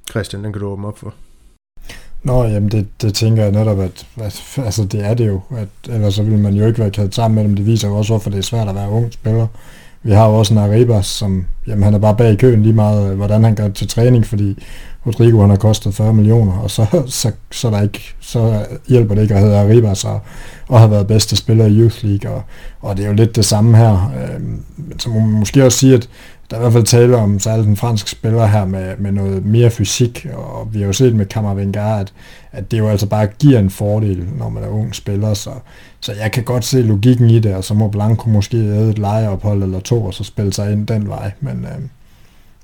[0.09, 1.13] Christian, den kan du åbne op for.
[2.23, 5.67] Nå, jamen det, det tænker jeg netop, at, at altså det er det jo, at
[5.89, 7.55] ellers så vil man jo ikke være kædet sammen med dem.
[7.55, 9.47] Det viser jo også, hvorfor det er svært at være ung spiller.
[10.03, 12.73] Vi har jo også en Arribas, som jamen, han er bare bag i køen lige
[12.73, 14.63] meget, øh, hvordan han gør til træning, fordi
[15.05, 19.21] Rodrigo han har kostet 40 millioner, og så, så, så, der ikke, så hjælper det
[19.21, 20.19] ikke at hedde Arribas og,
[20.67, 22.43] og har været bedste spiller i Youth League, og,
[22.81, 24.11] og det er jo lidt det samme her.
[24.21, 24.41] Øh,
[24.99, 26.09] så må man måske også sige, at
[26.49, 29.45] der er i hvert fald tale om særligt den franske spiller her med, med noget
[29.45, 32.13] mere fysik, og vi har jo set med Kammervengar, at,
[32.51, 35.49] at det jo altså bare giver en fordel, når man er ung spiller, så,
[35.99, 38.99] så jeg kan godt se logikken i det, og så må Blanco måske æde et
[38.99, 41.81] lejeophold eller to, og så spille sig ind den vej, men, øh,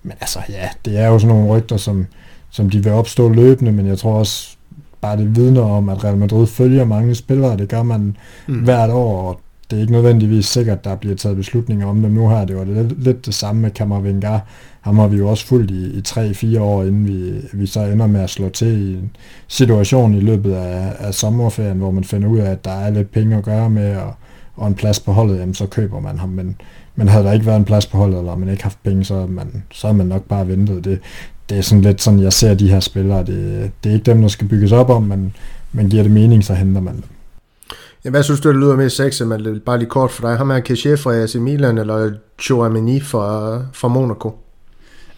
[0.03, 2.07] men altså ja, det er jo sådan nogle rygter, som,
[2.49, 4.55] som de vil opstå løbende, men jeg tror også,
[5.01, 8.17] bare det vidner om, at Real Madrid følger mange spillere, det gør man
[8.47, 8.63] mm.
[8.63, 9.39] hvert år, og
[9.73, 12.45] det er ikke nødvendigvis sikkert, der bliver taget beslutninger om dem nu her.
[12.45, 14.45] Det var lidt, lidt det samme med Kammervengar.
[14.81, 18.07] Ham har vi jo også fulgt i, i 3-4 år, inden vi, vi så ender
[18.07, 19.11] med at slå til i en
[19.47, 23.11] situation i løbet af, af sommerferien, hvor man finder ud af, at der er lidt
[23.11, 24.13] penge at gøre med, og,
[24.55, 26.29] og en plads på holdet, jamen, så køber man ham.
[26.29, 26.55] Men,
[26.95, 29.25] men havde der ikke været en plads på holdet, eller man ikke haft penge, så,
[29.25, 30.85] man, så havde man nok bare ventet.
[30.85, 30.99] Det,
[31.49, 33.19] det er sådan lidt sådan, jeg ser de her spillere.
[33.19, 35.35] Det, det er ikke dem, der skal bygges op om, men,
[35.71, 37.03] men giver det mening, så henter man dem.
[38.05, 40.37] Ja, hvad synes du, det lyder mere sexet, men bare lige kort for dig?
[40.37, 44.35] Ham er Keshe fra AC Milan, eller Chouameni fra, fra Monaco?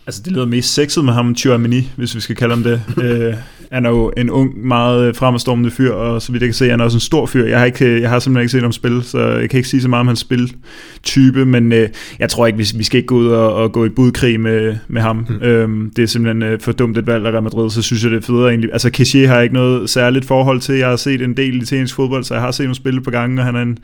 [0.07, 2.81] Altså, det lyder mest sexet med ham, Chouameni, hvis vi skal kalde ham det.
[3.03, 3.33] øh,
[3.75, 6.79] han er jo en ung, meget fremadstormende fyr, og så vidt jeg kan se, han
[6.79, 7.45] er også en stor fyr.
[7.45, 9.81] Jeg har, ikke, jeg har simpelthen ikke set ham spille, så jeg kan ikke sige
[9.81, 13.15] så meget om hans spiltype, men øh, jeg tror ikke, vi, vi skal ikke gå
[13.15, 15.25] ud og, og gå i budkrig med, med ham.
[15.29, 15.47] Mm.
[15.47, 18.11] Øhm, det er simpelthen øh, for dumt et valg af Real Madrid, så synes jeg,
[18.11, 18.69] det er federe egentlig.
[18.73, 20.75] Altså, Kessie har ikke noget særligt forhold til.
[20.75, 23.39] Jeg har set en del italiensk fodbold, så jeg har set ham spille på gangen,
[23.39, 23.77] og han er en,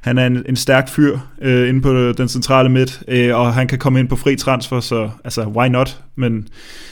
[0.00, 3.66] han er en, en stærk fyr øh, inde på den centrale midt, øh, og han
[3.66, 6.00] kan komme ind på fri transfer, så altså, why not?
[6.16, 6.48] Men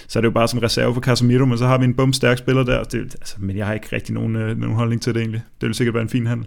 [0.08, 2.38] så er det jo bare som reserve for Casemiro, men så har vi en bumstærk
[2.38, 2.84] spiller der.
[2.84, 5.42] Det, altså, men jeg har ikke rigtig nogen, øh, nogen holdning til det egentlig.
[5.60, 6.46] Det vil sikkert være en fin handel.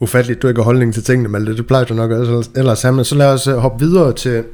[0.00, 1.56] Ufatteligt, du ikke har holdning til tingene, Malte.
[1.56, 2.94] Det plejer du nok også ellers have.
[2.94, 4.44] Men så lad os øh, hoppe videre til,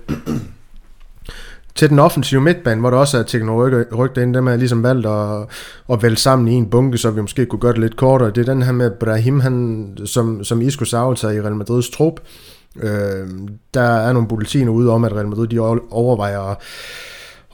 [1.76, 5.46] til den offensive midtbane, hvor der også er teknologrygter ind, dem er ligesom valgt at,
[5.92, 8.30] at vælge sammen i en bunke, så vi måske kunne gøre det lidt kortere.
[8.30, 12.20] Det er den her med Brahim, han, som, som Isco sig i Real Madrids trup.
[12.20, 13.28] Øh, Øh,
[13.74, 15.58] der er nogle bulletiner ude om, at Real Madrid de
[15.90, 16.56] overvejer at,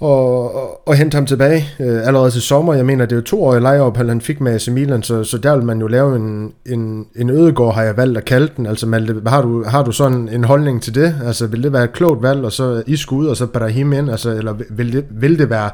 [0.03, 2.75] og, og, og hente ham tilbage øh, allerede til sommer.
[2.75, 5.25] Jeg mener, det er jo to år i lejeop, han fik med AC Milan, så,
[5.25, 8.53] så der vil man jo lave en, en, en ødegård, har jeg valgt at kalde
[8.57, 8.67] den.
[8.67, 11.17] Altså, Malte, har du, har du sådan en holdning til det?
[11.25, 14.11] Altså, vil det være et klogt valg, og så i ud, og så Brahim ind?
[14.11, 15.71] Altså, eller vil det, vil det være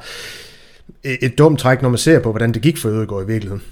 [1.05, 3.63] et, et dumt træk, når man ser på, hvordan det gik for ødegård i virkeligheden?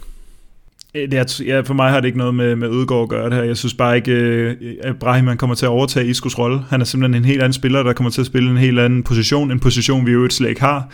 [0.96, 3.34] Øh, det ja, for mig har det ikke noget med, med Ødegaard at gøre det
[3.34, 3.44] her.
[3.44, 6.60] Jeg synes bare ikke, øh, at Brahim kommer til at overtage Iskos rolle.
[6.68, 9.02] Han er simpelthen en helt anden spiller, der kommer til at spille en helt anden
[9.02, 9.50] position.
[9.50, 10.88] En position, vi jo et slet ikke har.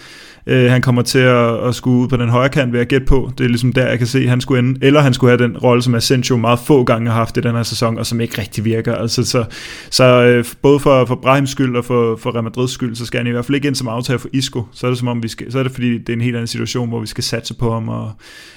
[0.46, 3.06] Øh, han kommer til at, at skulle ud på den højre kant, vil jeg gætte
[3.06, 3.30] på.
[3.38, 4.86] Det er ligesom der, jeg kan se, at han skulle ende.
[4.86, 7.54] Eller han skulle have den rolle, som Asensio meget få gange har haft i den
[7.54, 8.94] her sæson, og som ikke rigtig virker.
[8.94, 9.44] Altså, så
[9.90, 13.18] så øh, både for, for Brahims skyld og for, for Real Madrids skyld, så skal
[13.18, 14.62] han i hvert fald ikke ind som aftager for Isco.
[14.72, 16.36] Så er det som om, vi skal, så er det fordi, det er en helt
[16.36, 17.88] anden situation, hvor vi skal satse på ham.
[17.88, 18.12] Og,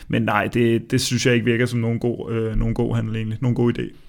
[0.08, 3.16] men nej, det, det synes jeg ikke virker som nogen god, øh, nogen god handel
[3.16, 3.38] egentlig.
[3.42, 4.05] Nogen god idé.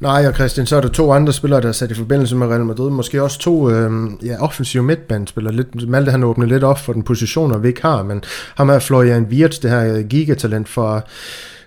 [0.00, 2.46] Nej, og Christian, så er der to andre spillere, der er sat i forbindelse med
[2.46, 2.90] Real Madrid.
[2.90, 3.90] Måske også to øh,
[4.24, 5.54] ja, offensive midtbandspillere.
[5.54, 8.78] Lidt, Malte han åbner lidt op for den positioner, vi ikke har, men ham her
[8.78, 11.00] Florian Wirtz, det her øh, gigatalent fra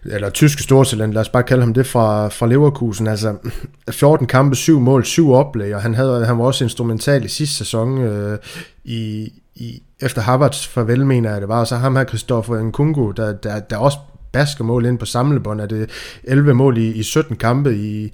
[0.05, 3.07] eller tyske stortalent, lad os bare kalde ham det, fra, fra Leverkusen.
[3.07, 3.35] Altså
[3.91, 7.55] 14 kampe, 7 mål, 7 oplæg, og han, havde, han var også instrumental i sidste
[7.55, 8.37] sæson øh,
[8.83, 11.59] i, i, efter Havertz farvel, mener jeg det var.
[11.59, 13.97] Og så ham her, Christoffer Nkunku, der, der, der også
[14.35, 15.61] baskermål ind på samlebånd.
[15.61, 15.89] Er det
[16.23, 18.11] 11 mål i, i 17 kampe i,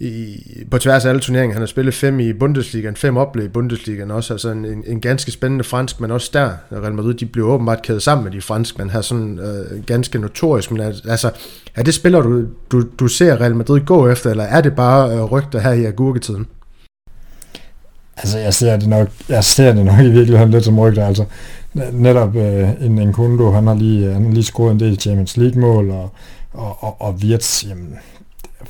[0.00, 0.36] i,
[0.70, 1.54] på tværs af alle turneringer.
[1.54, 4.34] Han har spillet fem i Bundesligaen, fem oplæg i Bundesligaen også.
[4.34, 7.82] Altså en, en, en ganske spændende fransk, men også der, Real Madrid, de blev åbenbart
[7.82, 10.70] kædet sammen med de franske, men her sådan øh, ganske notorisk.
[10.70, 11.30] Men altså,
[11.74, 15.12] er det spiller, du, du, du ser Real Madrid gå efter, eller er det bare
[15.12, 16.46] øh, rygter her i agurketiden?
[18.18, 21.06] Altså, jeg ser det nok, jeg ser det nok i virkeligheden lidt som rygter.
[21.06, 21.24] Altså,
[21.92, 25.90] netop øh, en Nkundu, han har lige, han har lige scoret en del Champions League-mål,
[25.90, 26.10] og,
[26.52, 27.98] og, og, og Wirtz, jamen,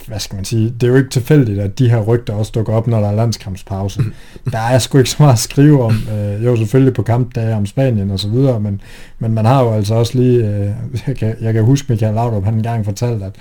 [0.07, 2.73] hvad skal man sige, det er jo ikke tilfældigt, at de her rygter også dukker
[2.73, 4.01] op, når der er landskampspause.
[4.01, 4.13] Mm.
[4.53, 7.67] Der er sgu ikke så meget at skrive om, øh, jo selvfølgelig på kampdage om
[7.67, 8.81] Spanien og så videre, men,
[9.19, 10.71] men man har jo altså også lige, øh,
[11.07, 13.33] jeg, kan, jeg kan huske Michael Laudrup, han engang fortalte, at,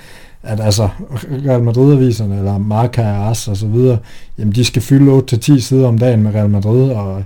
[0.43, 0.89] at altså
[1.47, 3.97] Real Madrid-aviserne, eller Marca og As og så videre,
[4.38, 7.23] jamen de skal fylde 8-10 sider om dagen med Real Madrid, og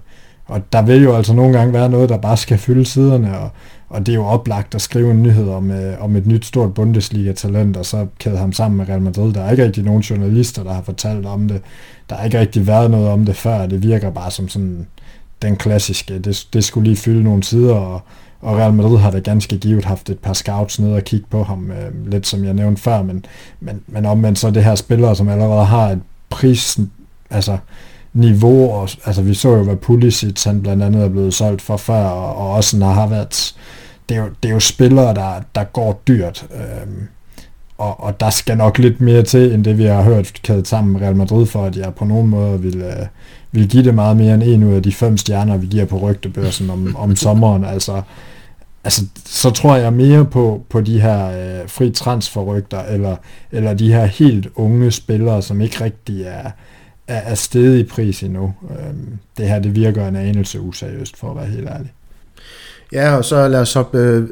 [0.52, 3.50] og der vil jo altså nogle gange være noget, der bare skal fylde siderne, og,
[3.90, 6.74] og det er jo oplagt at skrive en nyhed om, øh, om et nyt stort
[6.74, 9.34] Bundesliga-talent, og så kæde ham sammen med Real Madrid.
[9.34, 11.62] Der er ikke rigtig nogen journalister, der har fortalt om det.
[12.10, 13.66] Der har ikke rigtig været noget om det før.
[13.66, 14.88] Det virker bare som sådan
[15.42, 16.20] den klassiske.
[16.20, 18.02] Det, det skulle lige fylde nogle sider, og,
[18.42, 21.44] og Real Madrid har da ganske givet haft et par scouts ned og kigge på
[21.44, 23.26] ham, øh, lidt som jeg nævnte før, men,
[23.60, 26.80] men, men omvendt så det her spillere, som allerede har et pris,
[27.30, 27.58] altså
[28.14, 31.78] niveau, og, altså vi så jo, hvad Pulisic han blandt andet er blevet solgt for
[31.78, 33.54] før, og, og også når Havertz,
[34.10, 37.08] det er jo, det er jo spillere, der, der går dyrt, øhm,
[37.78, 40.94] og, og der skal nok lidt mere til, end det vi har hørt kædet sammen
[40.94, 43.06] med Real Madrid, for at jeg på nogen måde vil, øh,
[43.52, 45.98] vil give det meget mere end en ud af de fem stjerner, vi giver på
[45.98, 48.02] rygtebørsen om, om sommeren, altså
[48.84, 53.16] altså, så tror jeg mere på, på de her øh, fri transferrygter, eller,
[53.52, 56.52] eller de her helt unge spillere, som ikke rigtig er,
[57.08, 58.54] er, er steget i pris endnu.
[58.70, 61.94] Øhm, det her, det virker en anelse useriøst, for at være helt ærlig.
[62.94, 64.30] Ja, og så lad os hoppe øh,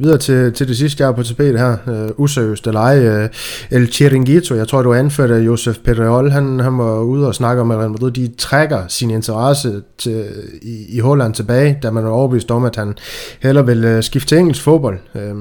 [0.00, 1.76] videre til, til det sidste, jeg er på tapet her.
[1.88, 2.98] Øh, useriøst eller ej.
[2.98, 3.28] Øh,
[3.70, 7.62] El Chiringuito, jeg tror, du anførte, at Josef Pedreol, han, han var ude og snakke
[7.62, 10.24] om, at Real Madrid, de trækker sin interesse til,
[10.62, 12.94] i, i Holland tilbage, da man er overbevist om, at han
[13.42, 14.98] heller vil øh, skifte til engelsk fodbold.
[15.14, 15.34] Øh,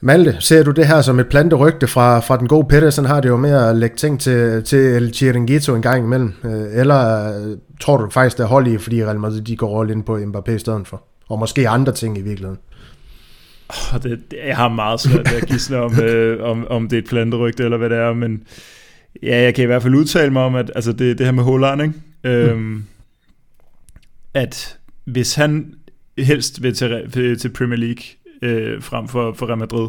[0.00, 3.28] Malte, ser du det her som et planterygte fra, fra den gode Pedersen, har det
[3.28, 6.32] jo med at lægge ting til, til El Chiringuito en gang imellem?
[6.44, 9.80] Øh, eller øh, tror du faktisk, det er hold i, fordi Real Madrid de går
[9.80, 11.02] all ind på Mbappé i stedet for?
[11.28, 12.58] Og måske andre ting i virkeligheden?
[13.68, 16.96] Oh, det, det, jeg har meget svært ved at gisne om, øh, om, om det
[16.96, 18.42] er et planterygte eller hvad det er, men
[19.22, 21.44] ja, jeg kan i hvert fald udtale mig om, at altså det, det her med
[21.44, 21.94] Holland, ikke?
[22.24, 22.84] Øhm, mm.
[24.34, 25.74] at hvis han
[26.18, 28.02] helst vil til, til Premier League,
[28.42, 29.88] øh, frem for, for Real Madrid,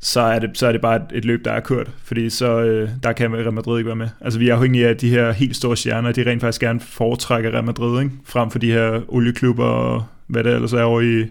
[0.00, 2.60] så er det, så er det bare et, et løb, der er kørt, fordi så
[2.60, 4.08] øh, der kan Real Madrid ikke være med.
[4.20, 7.50] Altså vi er afhængige af de her helt store stjerner, de rent faktisk gerne foretrækker
[7.50, 8.14] Real Madrid, ikke?
[8.24, 11.26] frem for de her olieklubber og hvad det ellers er over i,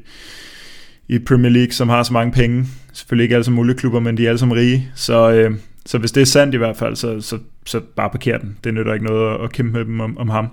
[1.12, 2.66] i Premier League, som har så mange penge.
[2.94, 4.92] Selvfølgelig ikke alle som olieklubber, men de er alle som rige.
[4.96, 5.52] Så, øh,
[5.86, 8.58] så hvis det er sandt i hvert fald, så, så, så bare parker den.
[8.64, 10.48] Det nytter ikke noget at, at kæmpe med dem om, om ham.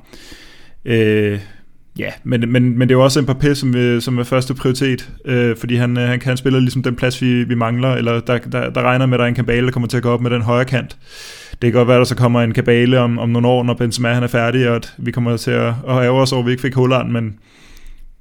[0.85, 1.39] Øh,
[1.99, 5.11] Ja, men, men, men det er jo også Mbappé, som, vi, som er første prioritet,
[5.25, 8.39] øh, fordi han, øh, han kan spille ligesom den plads, vi, vi mangler, eller der,
[8.39, 10.21] der, der regner med, at der er en kabale, der kommer til at gå op
[10.21, 10.97] med den højre kant.
[11.51, 13.75] Det kan godt være, at der så kommer en kabale om, om nogle år, når
[13.75, 16.47] Benzema han er færdig, og at vi kommer til at, at have os over, at
[16.47, 17.39] vi ikke fik Holland, men,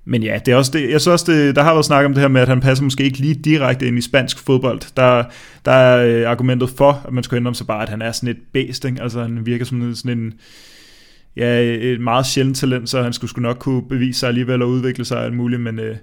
[0.10, 2.14] men ja, det er også det, jeg synes også, det, der har været snak om
[2.14, 4.96] det her med, at han passer måske ikke lige direkte ind i spansk fodbold.
[4.96, 5.24] Der,
[5.66, 8.12] der er øh, argumentet for, at man skulle ændre om sig bare, at han er
[8.12, 9.02] sådan et bæst, ikke?
[9.02, 10.34] altså han virker som sådan en
[11.36, 14.70] ja, et meget sjældent talent, så han skulle, skulle nok kunne bevise sig alligevel og
[14.70, 15.96] udvikle sig alt muligt, men øh,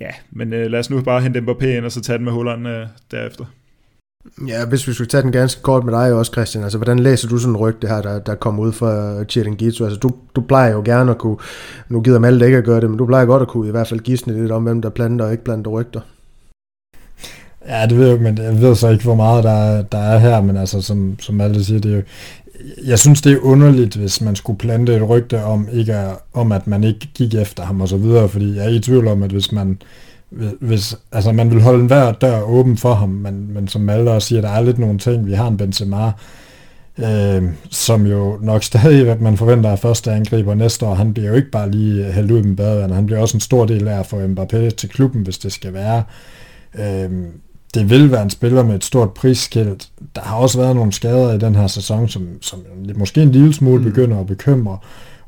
[0.00, 2.32] ja, men øh, lad os nu bare hente Mbappé ind, og så tage den med
[2.32, 3.44] Holland øh, derefter.
[4.48, 7.28] Ja, hvis vi skulle tage den ganske kort med dig også, Christian, altså hvordan læser
[7.28, 9.84] du sådan en rygte her, der, der kommer ud fra Chiringuito?
[9.84, 11.36] Altså du, du plejer jo gerne at kunne,
[11.88, 13.88] nu gider Malte ikke at gøre det, men du plejer godt at kunne i hvert
[13.88, 16.00] fald gisne lidt om, hvem der planter og ikke planter rygter.
[17.68, 20.40] Ja, det ved jeg men jeg ved så ikke, hvor meget der der er her,
[20.40, 22.02] men altså, som, som alle siger, det er jo,
[22.84, 26.52] jeg synes, det er underligt, hvis man skulle plante et rygte om, ikke at, om
[26.52, 29.22] at man ikke gik efter ham og så videre, fordi jeg er i tvivl om,
[29.22, 29.78] at hvis man,
[30.60, 34.28] hvis, altså man vil holde hver dør åben for ham, men, men som Malte også
[34.28, 36.12] siger, der er lidt nogle ting, vi har en Benzema,
[36.98, 41.28] øh, som jo nok stadig, at man forventer af første angriber næste år, han bliver
[41.28, 43.98] jo ikke bare lige hældt ud med badevandet, han bliver også en stor del af
[43.98, 46.02] at få Mbappé til klubben, hvis det skal være.
[46.78, 47.10] Øh,
[47.74, 49.88] det vil være en spiller med et stort prisskilt.
[50.14, 52.58] Der har også været nogle skader i den her sæson, som, som
[52.96, 53.84] måske en lille smule mm.
[53.84, 54.78] begynder at bekymre.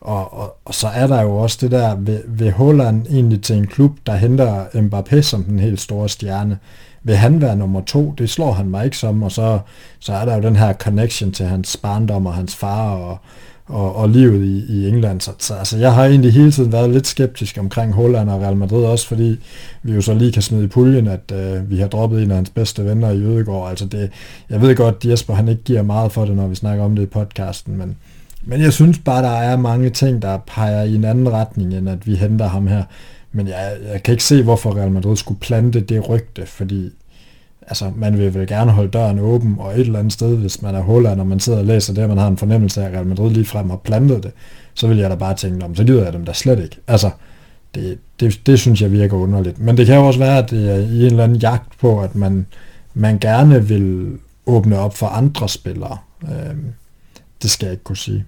[0.01, 3.57] Og, og, og så er der jo også det der, ved, ved Holland egentlig til
[3.57, 6.59] en klub, der henter Mbappé som den helt store stjerne.
[7.03, 8.15] Vil han være nummer to?
[8.19, 9.59] Det slår han mig ikke som, og så,
[9.99, 13.19] så er der jo den her connection til hans barndom og hans far og,
[13.67, 15.21] og, og livet i, i England.
[15.21, 18.57] Så, så altså, jeg har egentlig hele tiden været lidt skeptisk omkring Holland og Real
[18.57, 19.37] Madrid, også fordi
[19.83, 22.37] vi jo så lige kan smide i puljen, at øh, vi har droppet en af
[22.37, 23.71] hans bedste venner i Ødegård.
[23.71, 24.11] Altså det,
[24.51, 26.97] jeg ved godt, at Jesper han ikke giver meget for det, når vi snakker om
[26.97, 27.97] det i podcasten, men,
[28.43, 31.89] men jeg synes bare, der er mange ting, der peger i en anden retning, end
[31.89, 32.83] at vi henter ham her.
[33.33, 36.91] Men jeg, jeg kan ikke se, hvorfor Real Madrid skulle plante det rygte, fordi
[37.63, 40.75] altså, man vil vel gerne holde døren åben, og et eller andet sted, hvis man
[40.75, 42.95] er huller, når man sidder og læser det, og man har en fornemmelse af, at
[42.95, 44.33] Real Madrid ligefrem har plantet det,
[44.75, 46.77] så vil jeg da bare tænke, om så gider jeg dem da slet ikke.
[46.87, 47.11] Altså,
[47.75, 49.59] det, det, det synes jeg virker underligt.
[49.59, 52.01] Men det kan jo også være, at det er i en eller anden jagt på,
[52.01, 52.47] at man,
[52.95, 54.13] man gerne vil
[54.47, 55.99] åbne op for andre spillere.
[56.23, 56.57] Øh,
[57.43, 58.27] det skal jeg ikke kunne sige.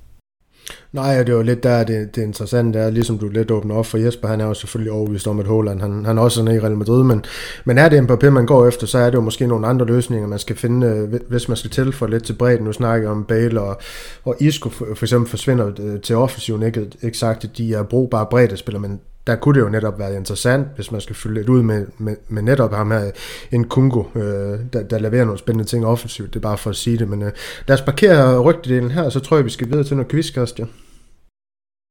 [0.92, 3.86] Nej, det er jo lidt der, det, det interessante er, ligesom du lidt åbner op
[3.86, 6.54] for Jesper, han er jo selvfølgelig overbevist om, at Holland, han, han er også sådan
[6.54, 7.24] i Real Madrid, men,
[7.64, 10.28] men er det Mbappé, man går efter, så er det jo måske nogle andre løsninger,
[10.28, 12.64] man skal finde, øh, hvis man skal tilføje lidt til bredden.
[12.64, 13.80] Nu snakker jeg om Bale og,
[14.24, 17.82] og Isco for, for eksempel forsvinder øh, til offensiven, ikke, ikke sagt, at de er
[17.82, 19.00] brugbare breddespillere, men
[19.30, 22.16] der kunne det jo netop være interessant, hvis man skal fylde lidt ud med, med,
[22.28, 23.10] med netop ham her,
[23.52, 26.34] en Kungo, øh, der, der leverer nogle spændende ting offensivt.
[26.34, 27.32] Det er bare for at sige det, men øh,
[27.68, 30.68] lad os parkere rygtedelen her, så tror jeg, vi skal videre til noget quiz, Christian.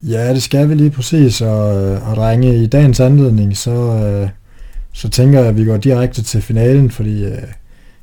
[0.07, 4.29] Ja, det skal vi lige præcis, og, og drenge, i dagens anledning, så, øh,
[4.93, 7.43] så tænker jeg, at vi går direkte til finalen, fordi øh,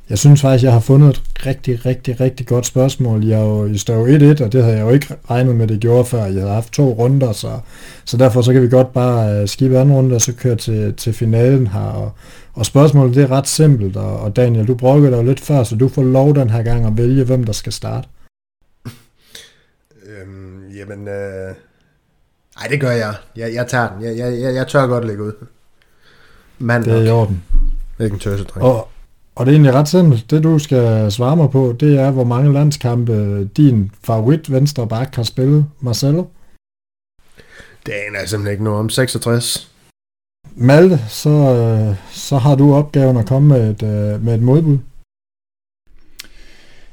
[0.09, 3.25] jeg synes faktisk, jeg har fundet et rigtig, rigtig, rigtig godt spørgsmål.
[3.25, 5.79] Jeg, jo, I står jo 1-1, og det havde jeg jo ikke regnet med, det
[5.79, 6.25] gjorde før.
[6.25, 7.59] Jeg havde haft to runder, så,
[8.05, 10.93] så derfor så kan vi godt bare uh, skibe anden runde, og så køre til,
[10.93, 11.79] til finalen her.
[11.79, 12.11] Og,
[12.53, 15.63] og spørgsmålet det er ret simpelt, og, og Daniel, du brokkede dig jo lidt før,
[15.63, 18.07] så du får lov den her gang at vælge, hvem der skal starte.
[20.05, 21.55] Øhm, jamen, øh...
[22.61, 23.13] ej, det gør jeg.
[23.35, 24.03] Jeg, jeg tager den.
[24.03, 25.33] Jeg, jeg, jeg, jeg tør godt lægge ud.
[26.59, 27.43] Mand det er i orden.
[27.99, 28.63] Ikke en tøsedreng.
[28.63, 28.87] Og,
[29.37, 30.31] og det er egentlig ret simpelt.
[30.31, 35.15] Det du skal svare mig på, det er, hvor mange landskampe din favorit venstre bak
[35.15, 36.25] har spillet, Marcelo?
[37.85, 39.71] Det er simpelthen ikke noget om 66.
[40.55, 44.77] Malte, så, øh, så har du opgaven at komme med et, øh, med et modbud.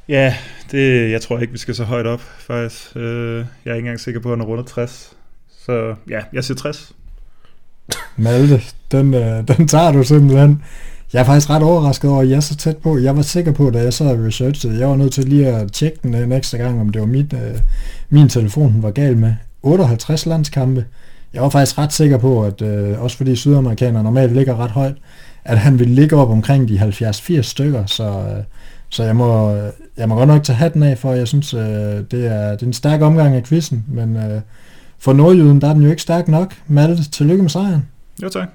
[0.08, 0.36] Ja,
[0.70, 2.96] det, jeg tror ikke, vi skal så højt op, faktisk.
[2.96, 5.16] Øh, jeg er ikke engang sikker på, at han er rundet 60.
[5.48, 6.92] Så ja, jeg siger 60.
[8.16, 9.12] Malte, den,
[9.48, 10.62] den tager du simpelthen.
[11.12, 12.98] Jeg er faktisk ret overrasket over, at jeg er så tæt på.
[12.98, 15.98] Jeg var sikker på, da jeg så researchede, jeg var nødt til lige at tjekke
[16.02, 17.58] den øh, en ekstra gang, om det var mit, øh,
[18.10, 19.34] min telefon, den var gal med.
[19.62, 20.84] 58 landskampe.
[21.34, 24.94] Jeg var faktisk ret sikker på, at øh, også fordi sydamerikanere normalt ligger ret højt,
[25.44, 28.44] at han ville ligge op omkring de 70-80 stykker, så, øh,
[28.88, 31.60] så jeg, må, øh, jeg må godt nok tage hatten af for, jeg synes, øh,
[31.60, 34.40] det, er, det er en stærk omgang af quizzen, men øh,
[34.98, 36.54] for nordjyden, der er den jo ikke stærk nok.
[36.66, 37.88] Malte, tillykke med sejren.
[38.22, 38.48] Jo tak.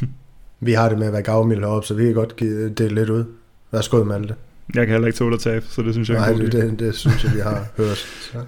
[0.64, 3.10] Vi har det med at være gavmild heroppe, så vi kan godt give det lidt
[3.10, 3.24] ud.
[3.72, 4.34] Værsgo, Malte.
[4.74, 6.94] Jeg kan heller ikke tåle at tabe, så det synes jeg Nej, det, det, det,
[6.94, 7.96] synes jeg, vi har hørt.
[7.96, 8.38] Så.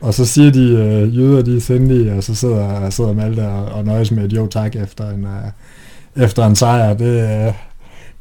[0.00, 3.64] Og så siger de, øh, jøder de er sindige, og så sidder, sidder Malte og,
[3.64, 6.94] og nøjes med et jo tak efter en, uh, efter en sejr.
[6.94, 7.54] Det, uh,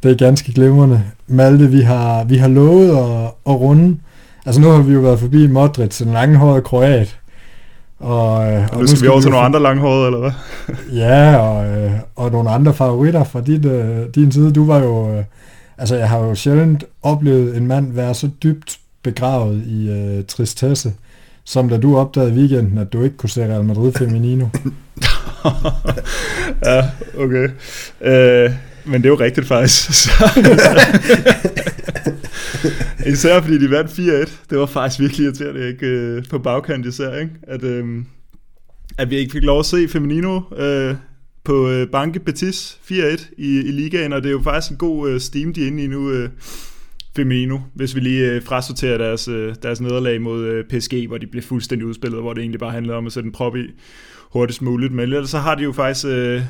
[0.03, 1.03] det er ganske glimrende.
[1.27, 3.97] Malte, vi har, vi har lovet at, at runde.
[4.45, 7.19] Altså nu har vi jo været forbi Modric, en langhåret kroat.
[8.05, 10.31] Og, øh, og, og nu skal vi over til nogle andre langhårede, eller hvad?
[11.03, 14.53] ja, og, øh, og nogle andre favoritter fra dit, øh, din side.
[14.53, 15.23] Du var jo...
[15.77, 20.93] Altså, jeg har jo sjældent oplevet en mand være så dybt begravet i øh, tristesse,
[21.43, 24.45] som da du opdagede i weekenden, at du ikke kunne se Real Madrid Feminino.
[26.65, 27.49] ja, okay.
[28.01, 28.51] Øh,
[28.85, 29.93] men det er jo rigtigt faktisk.
[30.03, 30.11] Så,
[33.13, 34.31] især fordi de vandt 4-1.
[34.49, 35.87] Det var faktisk virkelig irriterende, ikke?
[35.87, 37.31] Øh, på bagkant især, ikke?
[37.47, 37.85] At, øh,
[38.97, 40.95] at vi ikke fik lov at se Feminino øh,
[41.43, 42.93] på øh, Banke Betis 4-1
[43.37, 45.83] i, i ligaen, og det er jo faktisk en god øh, steam, de er inde
[45.83, 46.29] i nu, øh,
[47.15, 51.27] Firmino, hvis vi lige øh, frasorterer deres, øh, deres nederlag mod øh, PSG, hvor de
[51.27, 53.63] blev fuldstændig udspillet, hvor det egentlig bare handlede om at sætte en prop i
[54.31, 54.93] hurtigst muligt.
[54.93, 56.41] Men ellers så har de jo faktisk øh,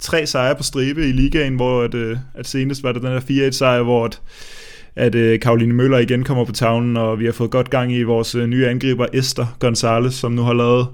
[0.00, 3.48] tre sejre på stribe i ligaen, hvor at, øh, at senest var det den her
[3.48, 4.20] 4-1 sejr, hvor at,
[4.96, 8.02] at øh, Karoline Møller igen kommer på tavlen, og vi har fået godt gang i
[8.02, 10.86] vores øh, nye angriber Esther Gonzalez, som nu har lavet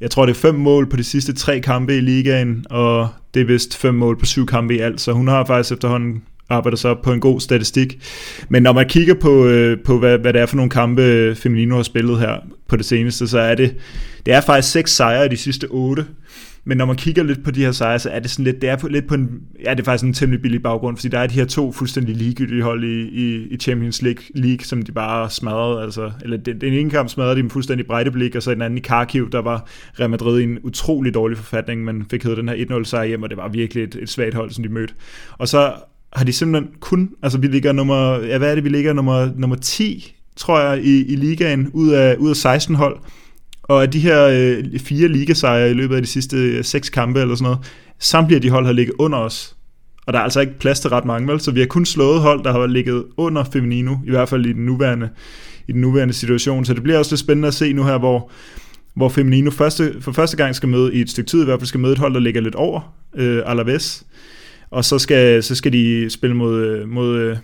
[0.00, 3.42] jeg tror det er fem mål på de sidste tre kampe i ligaen, og det
[3.42, 6.76] er vist fem mål på syv kampe i alt, så hun har faktisk efterhånden arbejder
[6.76, 7.98] så på en god statistik.
[8.48, 11.36] Men når man kigger på, øh, på hvad, hvad det er for nogle kampe, øh,
[11.36, 12.36] Feminino har spillet her
[12.68, 13.74] på det seneste, så er det,
[14.26, 16.04] det er faktisk seks sejre i de sidste otte.
[16.68, 18.70] Men når man kigger lidt på de her sejre, så er det sådan lidt, det
[18.70, 21.18] er på, lidt på en, ja, det er faktisk en temmelig billig baggrund, fordi der
[21.18, 24.92] er de her to fuldstændig ligegyldige hold i, i, i Champions League, League, som de
[24.92, 28.50] bare smadrede, altså, eller den, den ene kamp smadrede de med fuldstændig blik, og så
[28.50, 29.68] den anden i Kharkiv, der var
[30.00, 33.22] Real Madrid i en utrolig dårlig forfatning, men fik hedder den her 1-0 sejr hjem,
[33.22, 34.94] og det var virkelig et, et svagt hold, som de mødte.
[35.38, 35.72] Og så
[36.12, 39.30] har de simpelthen kun, altså vi ligger nummer, ja hvad er det, vi ligger nummer,
[39.36, 42.98] nummer 10, tror jeg, i, i ligaen, ud af, ud af 16 hold.
[43.68, 47.20] Og af de her øh, fire ligasejre i løbet af de sidste øh, seks kampe
[47.20, 47.58] eller sådan noget,
[47.98, 49.56] samtlige af de hold har ligget under os.
[50.06, 51.40] Og der er altså ikke plads til ret mange, vel?
[51.40, 54.52] Så vi har kun slået hold, der har ligget under Feminino, i hvert fald i
[54.52, 55.08] den nuværende,
[55.68, 56.64] i den nuværende situation.
[56.64, 58.30] Så det bliver også lidt spændende at se nu her, hvor,
[58.94, 61.66] hvor Feminino første, for første gang skal møde, i et stykke tid i hvert fald,
[61.66, 64.04] skal møde et hold, der ligger lidt over øh, Alaves
[64.70, 67.36] og så skal, så skal de spille mod, øh, mod øh,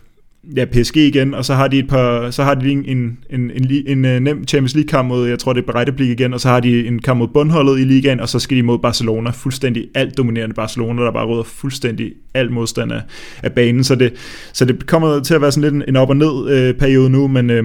[0.57, 3.51] ja, PSG igen, og så har de et par, så har de en, en, en,
[3.51, 6.41] en, en, øh, nem Champions League kamp mod, jeg tror det er Breiteblik igen, og
[6.41, 9.31] så har de en kamp mod bundholdet i ligaen, og så skal de mod Barcelona,
[9.31, 13.03] fuldstændig alt dominerende Barcelona, der bare råder fuldstændig alt modstand af,
[13.43, 14.13] af banen, så det,
[14.53, 17.11] så det kommer til at være sådan lidt en, en op og ned øh, periode
[17.11, 17.65] nu, men øh,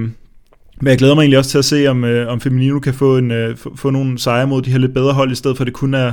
[0.82, 3.18] men jeg glæder mig egentlig også til at se, om, øh, om Feminino kan få,
[3.18, 5.64] en, øh, få, få nogle sejre mod de her lidt bedre hold, i stedet for
[5.64, 6.12] at det kun er,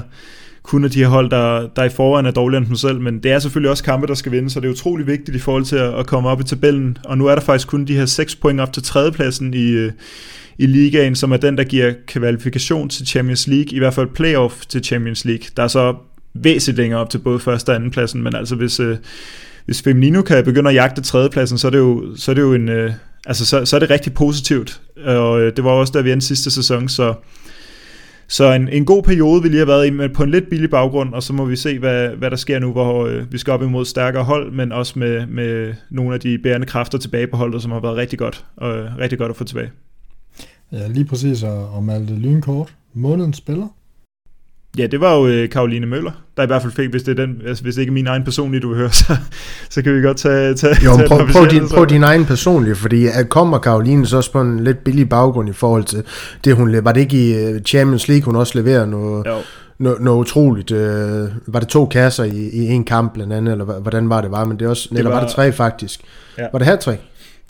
[0.66, 3.18] kun af de her hold, der, der i forvejen er dårligere end dem selv, men
[3.18, 5.64] det er selvfølgelig også kampe, der skal vinde, så det er utrolig vigtigt i forhold
[5.64, 8.06] til at, at komme op i tabellen, og nu er der faktisk kun de her
[8.06, 9.92] 6 point op til tredjepladsen i, øh,
[10.58, 14.66] i ligaen, som er den, der giver kvalifikation til Champions League, i hvert fald playoff
[14.66, 15.46] til Champions League.
[15.56, 15.94] Der er så
[16.34, 18.96] væsentligt længere op til både første og anden pladsen, men altså hvis, øh,
[19.64, 22.54] hvis Feminino kan begynde at jagte tredjepladsen, så er det jo, så er det jo
[22.54, 22.92] en, øh,
[23.26, 26.26] altså så, så er det rigtig positivt, og øh, det var også der vi endte
[26.26, 27.14] sidste sæson, så
[28.29, 30.70] så en, en god periode, vi lige har været i, men på en lidt billig
[30.70, 33.53] baggrund, og så må vi se, hvad, hvad der sker nu, hvor øh, vi skal
[33.53, 37.37] op imod stærkere hold, men også med, med nogle af de bærende kræfter tilbage på
[37.37, 39.70] holdet, som har været rigtig godt, og øh, rigtig godt at få tilbage.
[40.72, 43.68] Ja, lige præcis, og, og Malte Lynkort, månedens spiller.
[44.79, 47.27] Ja, det var jo øh, Karoline Møller, der i hvert fald fik, hvis det er
[47.27, 49.16] den, altså, hvis det ikke er min egen personlige, du vil høre, så,
[49.70, 52.74] så kan vi godt tage, tage, jo, tage prøv, prøv, din, prøv din egen personlige,
[52.74, 56.03] fordi at kommer Karoline så også på en lidt billig baggrund i forhold til
[56.45, 59.37] det, hun var det ikke i øh, Champions League, hun også leverer noget, jo.
[59.79, 60.70] noget, noget utroligt.
[60.70, 64.31] Øh, var det to kasser i, i en kamp blandt andet, eller hvordan var det
[64.31, 66.01] var, men det er også, det eller var, var det tre faktisk?
[66.39, 66.47] Ja.
[66.53, 66.97] Var det her tre?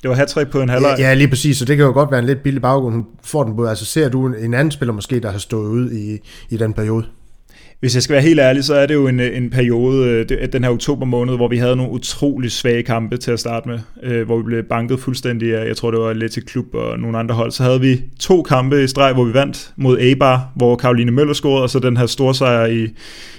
[0.03, 0.97] Det var hat på en halvleg.
[0.99, 2.95] Ja, ja, lige præcis, så det kan jo godt være en lidt billig baggrund.
[2.95, 3.69] Hun får den både.
[3.69, 6.19] Altså ser du en anden spiller måske, der har stået ud i,
[6.51, 7.05] i den periode?
[7.81, 10.53] Hvis jeg skal være helt ærlig, så er det jo en, en periode, øh, det,
[10.53, 13.79] den her oktober måned, hvor vi havde nogle utrolig svage kampe til at starte med,
[14.03, 17.19] øh, hvor vi blev banket fuldstændig af, jeg tror det var Atletic Klub og nogle
[17.19, 17.51] andre hold.
[17.51, 21.35] Så havde vi to kampe i streg, hvor vi vandt mod Eibar, hvor Karoline Møller
[21.35, 22.89] scorede, og så den her store sejr i,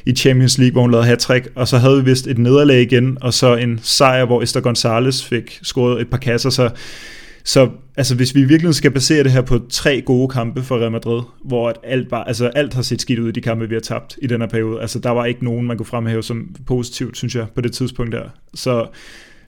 [0.06, 3.18] i Champions League, hvor hun lavede hat og så havde vi vist et nederlag igen,
[3.22, 6.70] og så en sejr, hvor Esther Gonzalez fik scoret et par kasser, så
[7.48, 10.92] så altså, hvis vi virkelig skal basere det her på tre gode kampe for Real
[10.92, 13.76] Madrid, hvor at alt, bare, altså, alt har set skidt ud i de kampe, vi
[13.76, 14.82] har tabt i den her periode.
[14.82, 18.12] Altså, der var ikke nogen, man kunne fremhæve som positivt, synes jeg, på det tidspunkt
[18.12, 18.24] der.
[18.54, 18.88] Så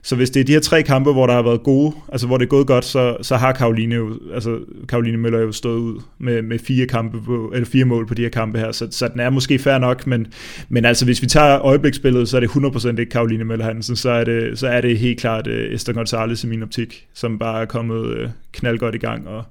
[0.02, 2.38] så hvis det er de her tre kampe, hvor der har været gode, altså hvor
[2.38, 6.00] det er gået godt, så, så har Karoline jo, altså Karoline Møller jo stået ud
[6.18, 9.08] med, med fire, kampe på, eller fire mål på de her kampe her, så, så
[9.08, 10.26] den er måske fair nok, men,
[10.68, 14.10] men altså hvis vi tager øjebliksbilledet, så er det 100% ikke Karoline Møller Hansen, så
[14.10, 17.62] er det, så er det helt klart uh, Esther Gonzalez i min optik, som bare
[17.62, 19.44] er kommet uh, knaldgodt i gang, og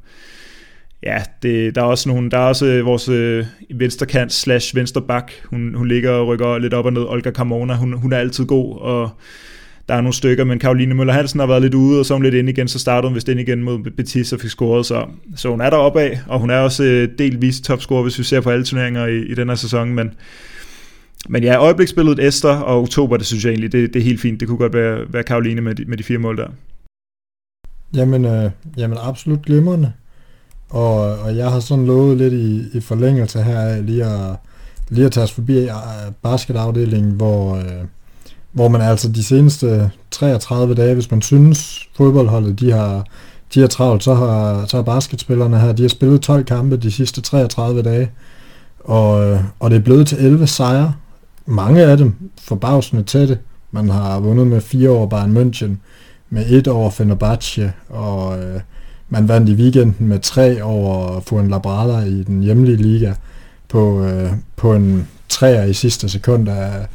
[1.03, 3.45] Ja, det, der er også nogle, der er også øh, vores øh,
[3.75, 7.93] venstrekant slash vensterbak, hun, hun ligger og rykker lidt op og ned, Olga Carmona, hun,
[7.93, 9.09] hun er altid god, og
[9.89, 12.23] der er nogle stykker, men Karoline Møller Hansen har været lidt ude, og så hun
[12.23, 15.05] lidt ind igen, så startede hun vist ind igen mod Betis og fik scoret, så,
[15.35, 18.41] så hun er deroppe af, og hun er også øh, delvis topscorer, hvis vi ser
[18.41, 20.13] på alle turneringer i, i den her sæson, men,
[21.29, 24.39] men ja, øjebliksbilledet Esther og Oktober, det synes jeg egentlig, det, det er helt fint.
[24.39, 26.47] Det kunne godt være, være Karoline med de, med de fire mål der.
[27.95, 29.91] Jamen, øh, jamen absolut glimrende.
[30.69, 34.35] Og, og jeg har sådan lovet lidt i, i forlængelse her lige at,
[34.89, 35.69] lige at tage os forbi øh,
[36.23, 37.85] basketafdelingen, hvor, øh,
[38.51, 43.05] hvor man altså de seneste 33 dage, hvis man synes fodboldholdet, de har,
[43.53, 46.91] de har travlt, så har, så har basketspillerne her, de har spillet 12 kampe de
[46.91, 48.11] sidste 33 dage,
[48.79, 50.93] og, øh, og det er blevet til 11 sejre.
[51.45, 53.39] Mange af dem forbavsende tætte.
[53.71, 55.71] Man har vundet med fire over Bayern München,
[56.29, 58.61] med et over Fenerbahce, og øh,
[59.09, 63.13] man vandt i weekenden med tre over Fuenlabrada i den hjemlige liga
[63.69, 66.87] på, øh, på en træer i sidste sekund af,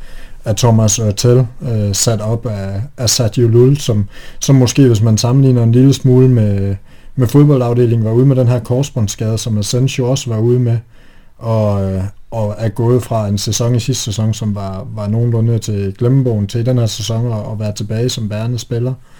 [0.45, 4.09] af Thomas Ørtel, øh, sat op af, af Sadio Lul, som,
[4.41, 6.77] som måske, hvis man sammenligner en lille smule med,
[7.17, 10.79] med fodboldafdelingen, var ude med den her korsbåndsskade, som Asensio også var ude med,
[11.39, 15.59] og, øh, og er gået fra en sæson i sidste sæson, som var, var nogenlunde
[15.59, 18.91] til glemmebogen, til den her sæson og, og være tilbage som bærende spiller.
[18.91, 19.14] Øh,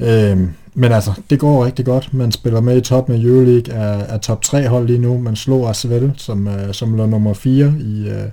[0.00, 2.14] Øhm, men altså, det går rigtig godt.
[2.14, 5.18] Man spiller med i top med Euroleague, er, er top 3 hold lige nu.
[5.18, 8.28] Man slog Asvel, som, øh, som lå nummer 4 i, øh,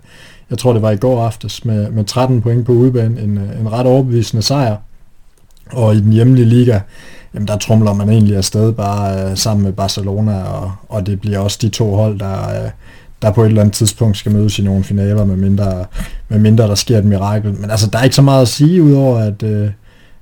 [0.49, 3.21] jeg tror det var i går aftes, med, med 13 point på udebane.
[3.21, 4.75] En, øh, en ret overbevisende sejr.
[5.71, 6.79] Og i den hjemlige liga,
[7.33, 11.39] jamen der trumler man egentlig afsted bare øh, sammen med Barcelona, og, og det bliver
[11.39, 12.69] også de to hold, der, øh,
[13.21, 15.85] der på et eller andet tidspunkt skal mødes i nogle finaler, med mindre,
[16.29, 17.53] med mindre der sker et mirakel.
[17.53, 19.69] Men altså, der er ikke så meget at sige, udover at, øh,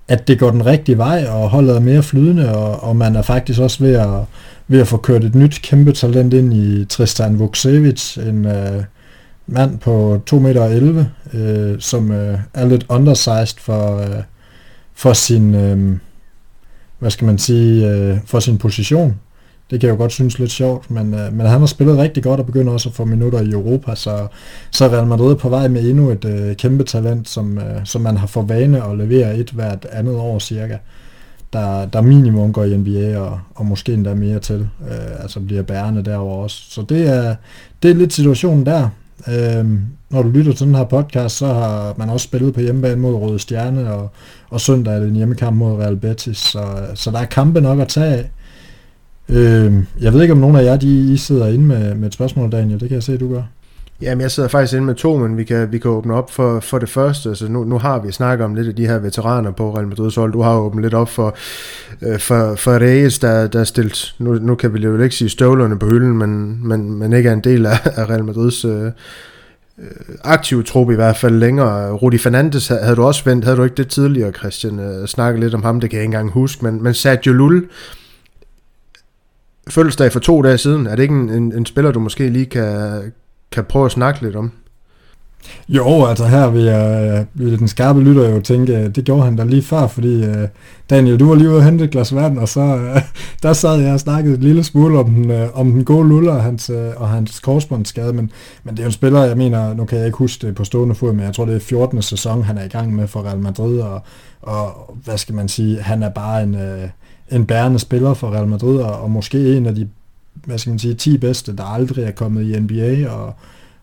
[0.08, 3.22] at det går den rigtige vej, og holdet er mere flydende, og, og man er
[3.22, 4.26] faktisk også ved at,
[4.68, 8.84] ved at få kørt et nyt kæmpe talent ind i Tristan Vukcevic, en øh,
[9.48, 14.24] mand på 2,11 meter, øh, som øh, er lidt undersized for, øh,
[14.94, 15.98] for sin, øh,
[17.00, 19.16] hvad skal man sige, øh, for sin position.
[19.72, 22.24] Det kan jeg jo godt synes lidt sjovt, men, øh, men han har spillet rigtig
[22.24, 24.28] godt og begynder også at få minutter i Europa, så,
[24.72, 28.18] så Real Madrid på vej med endnu et øh, kæmpe talent, som, øh, som man
[28.18, 30.78] har for vane at levere et hvert andet år cirka.
[31.54, 35.62] Der, der minimum går i NBA og, og måske endda mere til, øh, altså bliver
[35.62, 36.58] bærende derover også.
[36.70, 37.36] Så det er,
[37.84, 38.90] det er lidt situationen der.
[39.28, 39.66] Øh,
[40.10, 43.14] når du lytter til den her podcast, så har man også spillet på hjemmebane mod
[43.14, 44.10] Røde Stjerne, og,
[44.50, 46.64] og søndag er det en hjemmekamp mod Real Betis, så,
[46.96, 48.30] så der er kampe nok at tage af.
[49.32, 52.14] Øh, jeg ved ikke, om nogen af jer de, I sidder inde med, med et
[52.14, 52.80] spørgsmål, Daniel.
[52.80, 53.42] Det kan jeg se, du gør.
[54.02, 56.60] Jamen, jeg sidder faktisk inde med to, men vi kan, vi kan åbne op for,
[56.60, 57.30] for det første.
[57.30, 60.20] Altså, nu, nu har vi snakket om lidt af de her veteraner på Real Madrid's
[60.20, 60.34] hold.
[60.34, 61.36] Du har åbnet lidt op for,
[62.02, 65.30] øh, for, for Reyes, der, der er stillet, nu, nu kan vi jo ikke sige
[65.30, 68.86] støvlerne på hylden, men, men, men ikke er en del af, af Real Madrids øh,
[68.86, 68.92] øh
[70.24, 71.92] aktive trup i hvert fald længere.
[71.92, 74.80] Rudi Fernandes havde du også vendt, havde du ikke det tidligere, Christian?
[74.80, 77.64] Øh, snakket lidt om ham, det kan jeg ikke engang huske, men, men Sergio Lull,
[79.72, 80.88] fødselsdag for to dage siden.
[80.88, 83.02] Er det ikke en, en, en spiller, du måske lige kan,
[83.52, 84.52] kan prøve at snakke lidt om?
[85.70, 89.24] Jo, altså her vil, jeg, øh, vil den skarpe lytter jo tænke, øh, det gjorde
[89.24, 90.48] han da lige før, fordi uh,
[90.90, 93.02] Daniel, du var lige ude og hente et glas vand, og så uh,
[93.44, 96.34] der sad jeg og snakkede et lille smule om den, uh, om den gode luller
[96.34, 98.32] og hans, uh, og hans korsbåndsskade, men,
[98.64, 100.64] men det er jo en spiller, jeg mener, nu kan jeg ikke huske det på
[100.64, 102.02] stående fod, men jeg tror det er 14.
[102.02, 104.02] sæson, han er i gang med for Real Madrid, og,
[104.42, 106.56] og hvad skal man sige, han er bare en...
[106.56, 106.90] Uh,
[107.32, 109.90] en bærende spiller for Real Madrid, og, og måske en af de
[110.34, 113.36] hvad skal man sige, 10 bedste, der aldrig er kommet i NBA, og,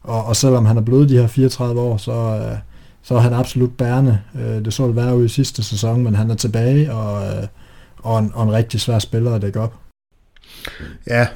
[0.03, 2.59] og, og selvom han er blevet de her 34 år, så, øh,
[3.03, 4.21] så er han absolut bærende.
[4.35, 7.47] Øh, det så det være ude i sidste sæson, men han er tilbage, og, øh,
[7.99, 9.75] og, en, og en rigtig svær spiller at dække op.
[11.07, 11.27] Ja,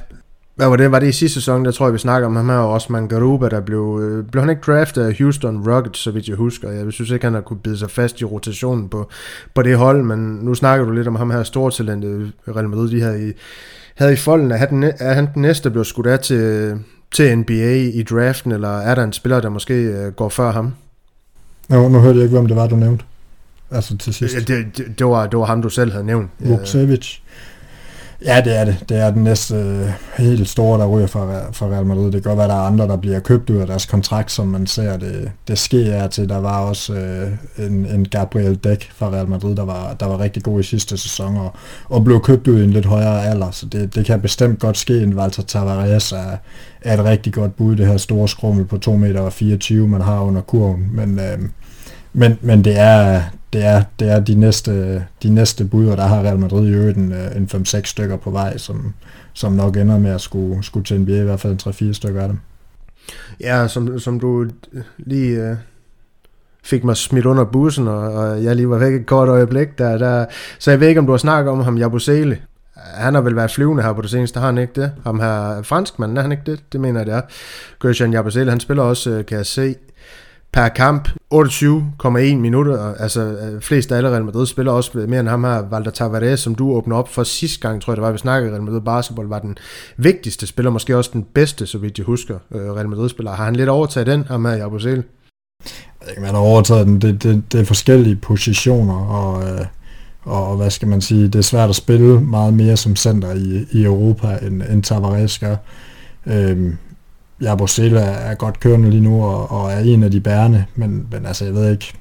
[0.55, 0.91] hvad var det?
[0.91, 3.49] Var det i sidste sæson, der tror jeg, vi snakker om ham her, Osman Garuba,
[3.49, 6.71] der blev, øh, blev han ikke draftet af Houston Rockets, så vidt jeg husker.
[6.71, 9.09] Jeg synes ikke, han har kunne bide sig fast i rotationen på,
[9.55, 13.01] på det hold, men nu snakker du lidt om ham her stortalentet Real Madrid, de
[13.01, 13.31] havde i,
[13.95, 14.51] havde i folden.
[14.51, 16.73] Er han, er han den næste, der blev skudt af til,
[17.11, 20.73] til NBA i draften, eller er der en spiller, der måske øh, går før ham?
[21.69, 23.05] Nå, nu hørte jeg ikke, hvem det var, du nævnte.
[23.71, 24.35] Altså til sidst.
[24.35, 26.29] Det, det, det, var, det var ham, du selv havde nævnt.
[26.39, 27.19] Vukcevic.
[28.25, 28.85] Ja, det er det.
[28.89, 32.05] Det er den næste øh, helt store, der ryger fra, fra Real Madrid.
[32.05, 34.47] Det kan godt være, der er andre, der bliver købt ud af deres kontrakt, som
[34.47, 36.29] man ser det, det sker er til.
[36.29, 37.31] Der var også øh,
[37.65, 40.97] en, en Gabriel Dæk fra Real Madrid, der var, der var rigtig god i sidste
[40.97, 41.53] sæson, og,
[41.85, 43.51] og blev købt ud i en lidt højere alder.
[43.51, 45.03] Så det, det kan bestemt godt ske.
[45.03, 46.37] En Walter Tavares er,
[46.81, 50.21] er et rigtig godt bud, det her store skrummel på 2 meter 24, man har
[50.21, 50.89] under kurven.
[50.93, 51.39] Men, øh,
[52.13, 53.21] men, men det er,
[53.53, 56.71] det er, det er de, næste, de næste bud, og der har Real Madrid i
[56.71, 58.93] øvrigt en, øh, en 5-6 stykker på vej, som,
[59.33, 62.21] som nok ender med at skulle, skulle til NBA, i hvert fald en 3-4 stykker
[62.21, 62.39] af dem.
[63.39, 64.47] Ja, som, som du
[64.97, 65.55] lige øh,
[66.63, 69.97] fik mig smidt under bussen, og, og jeg lige var væk et kort øjeblik, der,
[69.97, 70.25] der,
[70.59, 72.37] så jeg ved ikke, om du har snakket om ham, Jabusele.
[72.75, 74.91] Han har vel været flyvende her på det seneste, har han ikke det?
[75.03, 76.59] Ham her franskmanden, er han ikke det?
[76.71, 77.21] Det mener jeg, det er.
[77.81, 79.75] Christian Jabusele, han spiller også, øh, kan jeg se,
[80.53, 81.09] per kamp.
[81.33, 85.69] 28,1 minutter, altså øh, flest af alle Real Madrid spiller også mere end ham her,
[85.69, 88.51] Valder Tavares, som du åbner op for sidste gang, tror jeg det var, vi snakkede,
[88.53, 89.57] Real Madrid Basketball var den
[89.97, 93.31] vigtigste spiller, måske også den bedste, så vidt jeg husker, øh, Real Madrid spiller.
[93.31, 95.03] Har han lidt overtaget den, ham her, Jabusel?
[96.19, 97.01] Man har overtaget den.
[97.01, 99.65] Det, det, det er forskellige positioner, øh,
[100.23, 103.31] og, og hvad skal man sige, det er svært at spille meget mere som center
[103.31, 105.55] i, i Europa, end, end Tavares gør.
[106.25, 106.77] Øhm,
[107.43, 111.25] Jabosela er godt kørende lige nu, og, og er en af de bærende, men, men
[111.25, 111.93] altså, jeg ved ikke,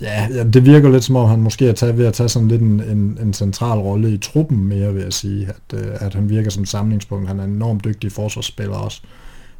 [0.00, 2.48] Ja, ja, det virker lidt som om, han måske er taget, ved at tage sådan
[2.48, 5.48] lidt en, en, en central rolle i truppen mere, vil jeg sige.
[5.48, 7.28] At, øh, at han virker som samlingspunkt.
[7.28, 9.00] Han er en enormt dygtig forsvarsspiller også,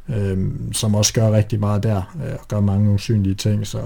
[0.09, 0.37] øh,
[0.71, 3.67] som også gør rigtig meget der, øh, og gør mange usynlige ting.
[3.67, 3.79] Så,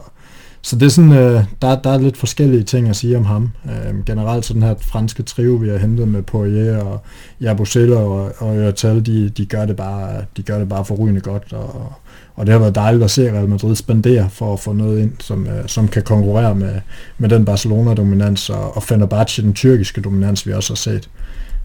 [0.61, 3.51] så det er sådan, øh, der, der er lidt forskellige ting at sige om ham.
[3.65, 7.01] Øh, generelt så den her franske trio, vi har hentet med Poirier og
[7.41, 11.53] Jabusela og, og Ørtal, de, de, gør det bare, de gør det bare forrygende godt,
[11.53, 11.93] og,
[12.35, 15.11] og det har været dejligt at se Real Madrid spendere for at få noget ind,
[15.19, 16.73] som, øh, som kan konkurrere med,
[17.17, 21.09] med den Barcelona-dominans og, og Fenerbahce, den tyrkiske dominans, vi også har set.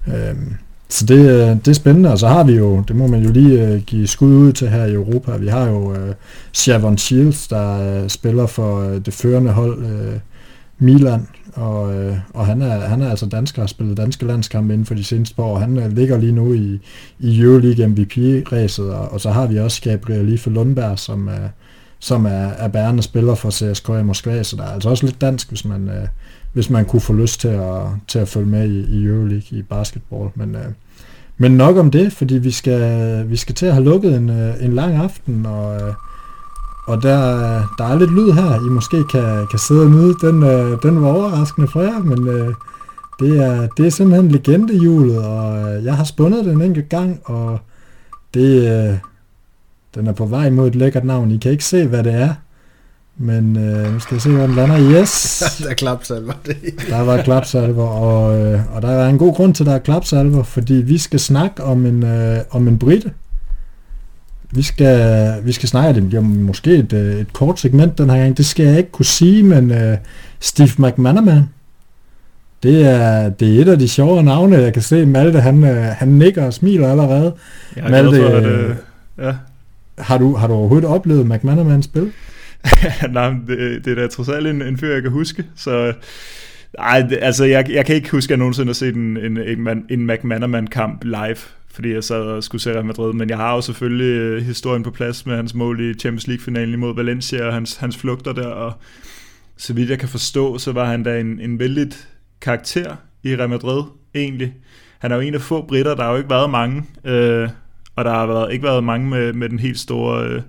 [0.07, 0.55] Øhm,
[0.89, 3.32] så det, øh, det er spændende, og så har vi jo, det må man jo
[3.32, 5.97] lige øh, give skud ud til her i Europa, vi har jo uh,
[6.53, 10.20] Shavon Shields, der uh, spiller for uh, det førende hold uh,
[10.78, 11.26] Milan,
[11.57, 14.95] og, øh, og han, er, han er altså dansker, har spillet danske landskampe inden for
[14.95, 15.59] de seneste par år.
[15.59, 16.80] Han øh, ligger lige nu i,
[17.18, 21.49] i Euroleague MVP-ræset, og, og så har vi også Gabriel Life Lundberg, som, er,
[21.99, 25.49] som er, er bærende spiller for CSKA Moskva, så der er altså også lidt dansk,
[25.49, 26.09] hvis man, øh,
[26.57, 29.63] hvis man kunne få lyst til at, til at følge med i, i Euroleague i
[29.63, 30.31] basketball.
[30.35, 30.65] Men, øh,
[31.39, 34.65] men nok om det, fordi vi skal, vi skal til at have lukket en, øh,
[34.65, 35.75] en lang aften, og...
[35.75, 35.95] Øh,
[36.89, 37.19] og der,
[37.79, 40.15] der er lidt lyd her, I måske kan, kan sidde og nyde.
[40.21, 42.55] Den, øh, den var overraskende for jer, men øh,
[43.21, 47.21] det, er, det er simpelthen legendehjulet, og øh, jeg har spundet den en enkelt gang,
[47.25, 47.59] og
[48.35, 48.99] det, øh,
[49.95, 51.31] den er på vej mod et lækkert navn.
[51.31, 52.35] I kan ikke se, hvad det er,
[53.19, 55.01] men øh, nu skal jeg se, hvor den lander.
[55.01, 55.43] Yes!
[55.62, 56.33] der er klapsalver.
[56.89, 59.79] der var klapsalver, og, øh, og der er en god grund til, at der er
[59.79, 63.11] klapsalver, fordi vi skal snakke om en, øh, om en brite,
[64.51, 68.19] vi skal, vi skal snakke, det bliver måske et, øh, et kort segment den her
[68.19, 69.99] gang, det skal jeg ikke kunne sige, men uh,
[70.41, 71.43] Steve McManaman,
[72.62, 75.07] det er, det er et af de sjovere navne, jeg kan se.
[75.07, 77.35] Malte, han, uh, han nikker og smiler allerede.
[77.77, 78.77] Jeg er Malte, for, at, uh,
[79.19, 79.33] ja.
[79.99, 82.12] har, du, har du overhovedet oplevet McManaman spil?
[83.11, 85.93] Nej, det, det er da trods alt en, en fyr, jeg kan huske, så...
[86.79, 89.87] Ej, altså jeg, jeg kan ikke huske, at jeg nogensinde har set en, en, en,
[89.91, 91.37] en McManaman-kamp live
[91.77, 94.83] fordi jeg sad og skulle se Real Madrid, men jeg har jo selvfølgelig øh, historien
[94.83, 98.47] på plads med hans mål i Champions League-finalen imod Valencia og hans, hans flugter der,
[98.47, 98.73] og
[99.57, 101.89] så vidt jeg kan forstå, så var han da en, en vældig
[102.41, 103.83] karakter i Real Madrid,
[104.15, 104.55] egentlig.
[104.99, 107.49] Han er jo en af få britter, der har jo ikke været mange, øh,
[107.97, 110.43] og der har været, ikke været mange med, med den helt store øh,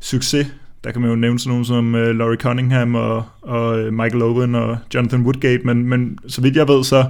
[0.00, 0.46] succes.
[0.84, 4.22] Der kan man jo nævne sådan nogen som øh, Laurie Cunningham og, og øh, Michael
[4.22, 7.04] Owen og Jonathan Woodgate, men, men så vidt jeg ved, så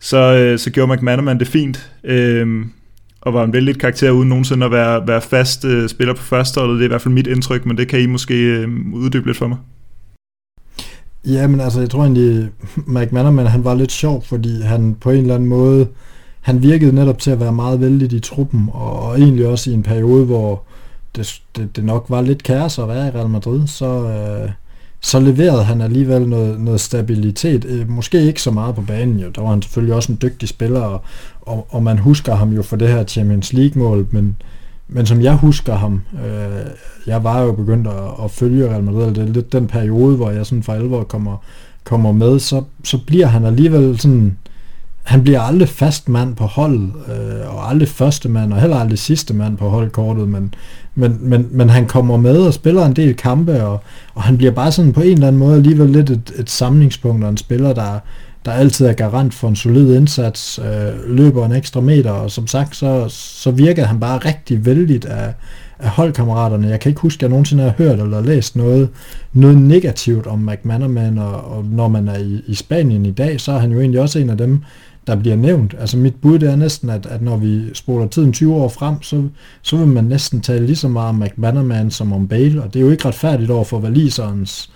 [0.00, 2.66] så, øh, så gjorde McManaman det fint, øh,
[3.20, 6.74] og var en vældig karakter uden nogensinde at være, være fast øh, spiller på førsteholdet.
[6.74, 9.36] Det er i hvert fald mit indtryk, men det kan I måske øh, uddybe lidt
[9.36, 9.58] for mig.
[11.26, 12.48] Ja, men altså, jeg tror egentlig,
[12.96, 15.88] McManaman, han var lidt sjov, fordi han på en eller anden måde,
[16.40, 19.74] han virkede netop til at være meget vældig i truppen, og, og egentlig også i
[19.74, 20.62] en periode, hvor
[21.16, 24.50] det, det, det nok var lidt kaos at være i Real Madrid, så, øh,
[25.00, 27.64] så leverede han alligevel noget, noget stabilitet.
[27.64, 29.28] Øh, måske ikke så meget på banen, jo.
[29.28, 31.02] Der var han selvfølgelig også en dygtig spiller, og,
[31.40, 34.36] og, og man husker ham jo for det her Champions League-mål, men,
[34.88, 36.66] men som jeg husker ham, øh,
[37.06, 40.30] jeg var jo begyndt at, at følge Real Madrid, det er lidt den periode, hvor
[40.30, 41.36] jeg sådan for alvor kommer,
[41.84, 44.36] kommer med, så, så bliver han alligevel sådan,
[45.02, 48.98] han bliver aldrig fast mand på holdet, øh, og aldrig første mand, og heller aldrig
[48.98, 50.54] sidste mand på holdkortet, men,
[50.98, 53.80] men, men, men han kommer med og spiller en del kampe, og,
[54.14, 57.24] og han bliver bare sådan på en eller anden måde alligevel lidt et, et samlingspunkt,
[57.24, 57.98] og en spiller, der,
[58.44, 62.46] der altid er garant for en solid indsats, øh, løber en ekstra meter, og som
[62.46, 65.34] sagt, så, så virker han bare rigtig vældigt af,
[65.78, 66.68] af holdkammeraterne.
[66.68, 68.88] Jeg kan ikke huske, at jeg nogensinde har hørt eller læst noget,
[69.32, 73.52] noget negativt om McManaman, og, og når man er i, i Spanien i dag, så
[73.52, 74.62] er han jo egentlig også en af dem,
[75.08, 75.74] der bliver nævnt.
[75.78, 79.02] Altså mit bud det er næsten, at, at når vi spoler tiden 20 år frem,
[79.02, 79.28] så,
[79.62, 82.80] så vil man næsten tale lige så meget om McManaman som om Bale, og det
[82.80, 84.70] er jo ikke retfærdigt over for Valiserens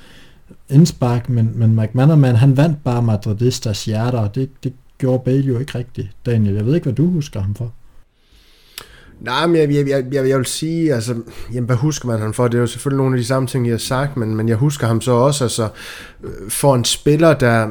[0.70, 5.58] indspark, men, men McManaman han vandt bare Madridistas hjerter, og det, det gjorde Bale jo
[5.58, 6.08] ikke rigtigt.
[6.26, 7.72] Daniel, jeg ved ikke, hvad du husker ham for.
[9.22, 11.14] Nej, men jeg, jeg, jeg, jeg, jeg vil sige, altså,
[11.52, 12.48] jamen, hvad husker man ham for?
[12.48, 14.56] Det er jo selvfølgelig nogle af de samme ting, jeg har sagt, men, men jeg
[14.56, 15.68] husker ham så også altså,
[16.24, 17.68] øh, for en spiller, der,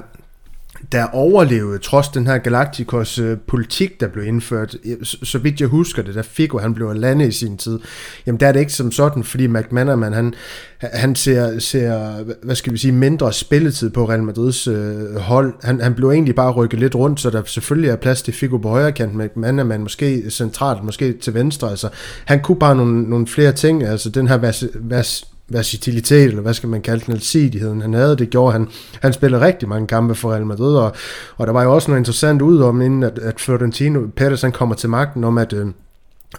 [0.92, 4.76] der overlevede trods den her Galacticos øh, politik, der blev indført.
[5.04, 7.80] Så, så vidt jeg husker det, der Figo han blev landet i sin tid,
[8.26, 10.34] jamen der er det ikke som sådan, fordi McManaman han,
[10.78, 15.54] han ser, ser, hvad skal vi sige, mindre spilletid på Real Madrids øh, hold.
[15.64, 18.58] Han, han blev egentlig bare rykket lidt rundt, så der selvfølgelig er plads til Figo
[18.58, 21.70] på højre kant, McManaman måske centralt, måske til venstre.
[21.70, 21.90] Altså,
[22.26, 26.54] han kunne bare nogle, nogle flere ting, altså den her vers, vers, versatilitet, eller hvad
[26.54, 28.68] skal man kalde den, alsidigheden han havde, det gjorde han.
[29.02, 30.96] Han spillede rigtig mange kampe for Real Madrid, og,
[31.38, 34.52] og der var jo også noget interessant ud om, inden at, at Florentino Pérez han
[34.52, 35.68] kommer til magten, om at, øh,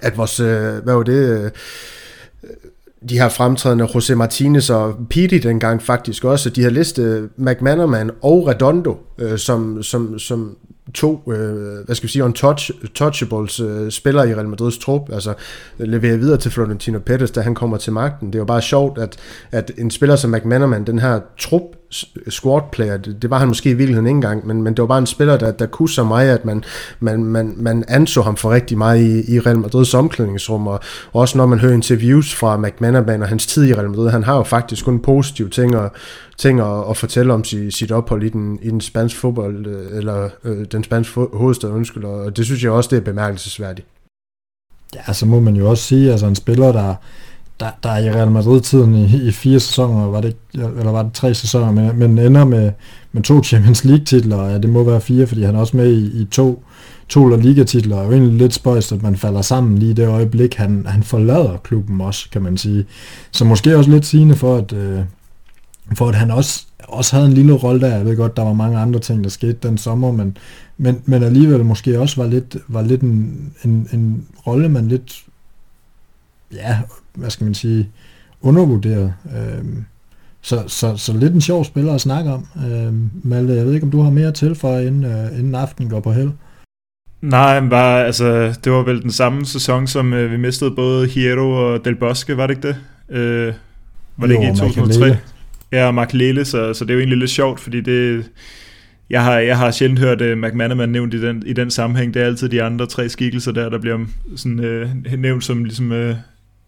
[0.00, 1.50] at vores, øh, hvad var det, øh,
[3.08, 8.46] de her fremtrædende José Martinez og Pidi dengang faktisk også, de har listet McManaman og
[8.48, 10.56] Redondo øh, som, som, som
[10.94, 15.34] to, øh, hvad skal vi sige, untouchables øh, spillere i Real Madrids trup, altså
[15.78, 18.28] leverer videre til Florentino Pérez, da han kommer til magten.
[18.28, 19.16] Det er jo bare sjovt, at,
[19.52, 21.62] at en spiller som McManaman, den her trup
[22.28, 24.86] squad player, det, det var han måske i virkeligheden ikke engang, men, men det var
[24.86, 26.64] bare en spiller, der, der kunne så meget, at man,
[27.00, 30.80] man, man, man anså ham for rigtig meget i, i Real Madrids omklædningsrum, og,
[31.12, 34.22] og også når man hører interviews fra McManaman og hans tid i Real Madrid, han
[34.22, 35.90] har jo faktisk kun positive ting at,
[36.36, 39.98] ting at, at fortælle om sit, sit ophold i den, i den spanske fodbold, øh,
[39.98, 43.86] eller øh, den spanske hovedstad, undskyld, og det synes jeg også, det er bemærkelsesværdigt.
[44.94, 46.94] Ja, så må man jo også sige, altså en spiller, der,
[47.62, 51.12] der, der er i Real Madrid-tiden i, i fire sæsoner, var det, eller var det
[51.12, 52.72] tre sæsoner, men, men ender med,
[53.12, 56.22] med to Champions League-titler, ja, det må være fire, fordi han er også med i,
[56.22, 56.64] i to,
[57.08, 60.08] to La Liga-titler, og jo egentlig lidt spøjst, at man falder sammen lige i det
[60.08, 62.86] øjeblik, han, han forlader klubben også, kan man sige.
[63.30, 65.00] Så måske også lidt sigende for, at, øh,
[65.94, 67.96] for at han også, også havde en lille rolle der.
[67.96, 70.36] Jeg ved godt, der var mange andre ting, der skete den sommer, men,
[70.78, 75.22] men, men alligevel måske også var lidt, var lidt en, en, en rolle, man lidt,
[76.54, 76.78] ja,
[77.14, 77.88] hvad skal man sige,
[78.40, 79.14] undervurderet.
[79.36, 79.84] Øhm,
[80.40, 82.46] så, så, så lidt en sjov spiller at snakke om.
[82.66, 85.88] Øhm, Malte, jeg ved ikke, om du har mere til for, inden, øh, inden aften
[85.88, 86.30] går på held.
[87.22, 91.06] Nej, men bare, altså, det var vel den samme sæson, som øh, vi mistede både
[91.06, 92.76] Hierro og Del Bosque, var det ikke det?
[93.16, 93.54] Øh,
[94.16, 95.18] var det jo, ikke i 2003?
[95.72, 98.24] Ja, og Mark Lille, så, så det er jo egentlig lidt sjovt, fordi det,
[99.10, 102.14] jeg har, jeg har sjældent hørt uh, McManaman nævnt i den, i den sammenhæng.
[102.14, 103.98] Det er altid de andre tre skikkelser der, der bliver
[104.36, 106.16] sådan, uh, nævnt som ligesom, uh,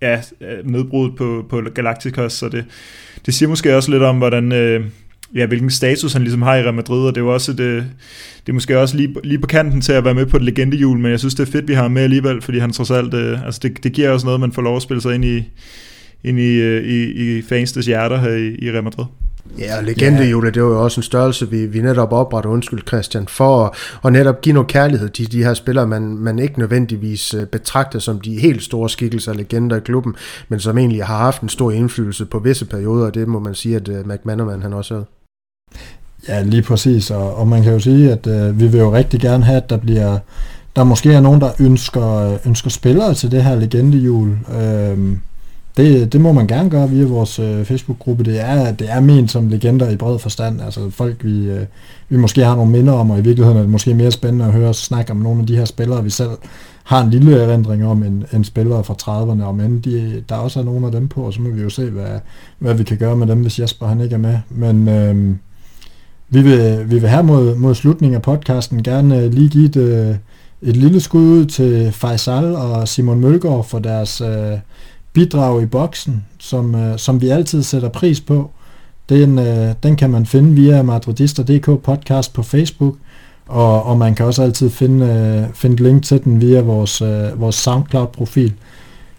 [0.04, 2.64] ja, øh, nedbruddet på, på Galacticos, så det,
[3.26, 4.84] det siger måske også lidt om, hvordan, øh,
[5.34, 7.60] ja, hvilken status han ligesom har i Real Madrid, og det er jo også det,
[7.60, 7.82] øh,
[8.46, 10.98] det er måske også lige, lige på kanten til at være med på et legendehjul,
[10.98, 13.46] men jeg synes, det er fedt, vi har med alligevel, fordi han trods alt, øh,
[13.46, 15.42] altså det, det giver også noget, man får lov at spille sig ind i,
[16.24, 19.04] ind i, øh, i, i fanstes hjerter her i, i Real Madrid.
[19.58, 22.86] Ja, og legende Jule, det var jo også en størrelse, vi, vi netop opretter, undskyld
[22.86, 23.70] Christian, for at,
[24.04, 27.98] at netop give noget kærlighed til de her spillere, man, man ikke nødvendigvis øh, betragter
[27.98, 30.14] som de helt store skikkelser og legender i klubben,
[30.48, 33.54] men som egentlig har haft en stor indflydelse på visse perioder, og det må man
[33.54, 35.06] sige, at uh, McManaman han også havde.
[36.28, 39.20] Ja, lige præcis, og, og man kan jo sige, at uh, vi vil jo rigtig
[39.20, 40.18] gerne have, at der bliver,
[40.76, 44.38] der måske er nogen, der ønsker, ønsker spillere til det her legendehjul.
[44.48, 44.98] Uh,
[45.76, 48.24] det, det må man gerne gøre via vores øh, Facebook-gruppe.
[48.24, 50.60] Det er, det er ment som legender i bred forstand.
[50.60, 51.66] Altså folk, vi, øh,
[52.08, 54.52] vi måske har nogle minder om, og i virkeligheden er det måske mere spændende at
[54.52, 56.30] høre os snakke om nogle af de her spillere, vi selv
[56.84, 60.60] har en lille erindring om, en, en spillere fra 30'erne, og men de, der også
[60.60, 62.18] er nogle af dem på, og så må vi jo se, hvad,
[62.58, 64.38] hvad vi kan gøre med dem, hvis Jesper han ikke er med.
[64.50, 65.34] Men øh,
[66.28, 69.76] vi, vil, vi vil her mod, mod slutningen af podcasten gerne øh, lige give et,
[69.76, 70.16] øh,
[70.62, 74.20] et lille skud ud til Faisal og Simon Mølgaard for deres...
[74.20, 74.58] Øh,
[75.14, 78.50] bidrag i boksen, som, øh, som vi altid sætter pris på.
[79.08, 82.94] Den, øh, den kan man finde via madridister.dk podcast på Facebook,
[83.46, 87.40] og, og man kan også altid finde, øh, finde link til den via vores, øh,
[87.40, 88.52] vores SoundCloud-profil.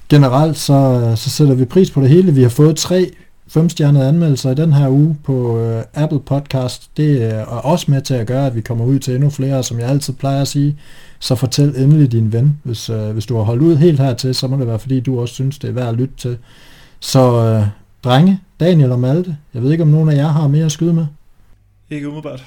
[0.10, 2.32] Generelt så, øh, så sætter vi pris på det hele.
[2.32, 3.12] Vi har fået tre
[3.48, 6.90] femstjernede anmeldelser i den her uge på øh, Apple Podcast.
[6.98, 9.80] Det er også med til at gøre, at vi kommer ud til endnu flere, som
[9.80, 10.78] jeg altid plejer at sige.
[11.20, 14.48] Så fortæl endelig din ven, hvis, øh, hvis du har holdt ud helt hertil, så
[14.48, 16.38] må det være, fordi du også synes, det er værd at lytte til.
[17.00, 17.68] Så øh,
[18.04, 20.94] drenge, Daniel og Malte, jeg ved ikke, om nogen af jer har mere at skyde
[20.94, 21.06] med?
[21.90, 22.46] Ikke umiddelbart.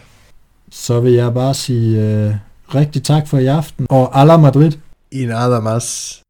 [0.71, 2.35] Så vil jeg bare sige øh,
[2.75, 4.73] rigtig tak for i aften, og alla Madrid.
[5.13, 6.23] I nada más.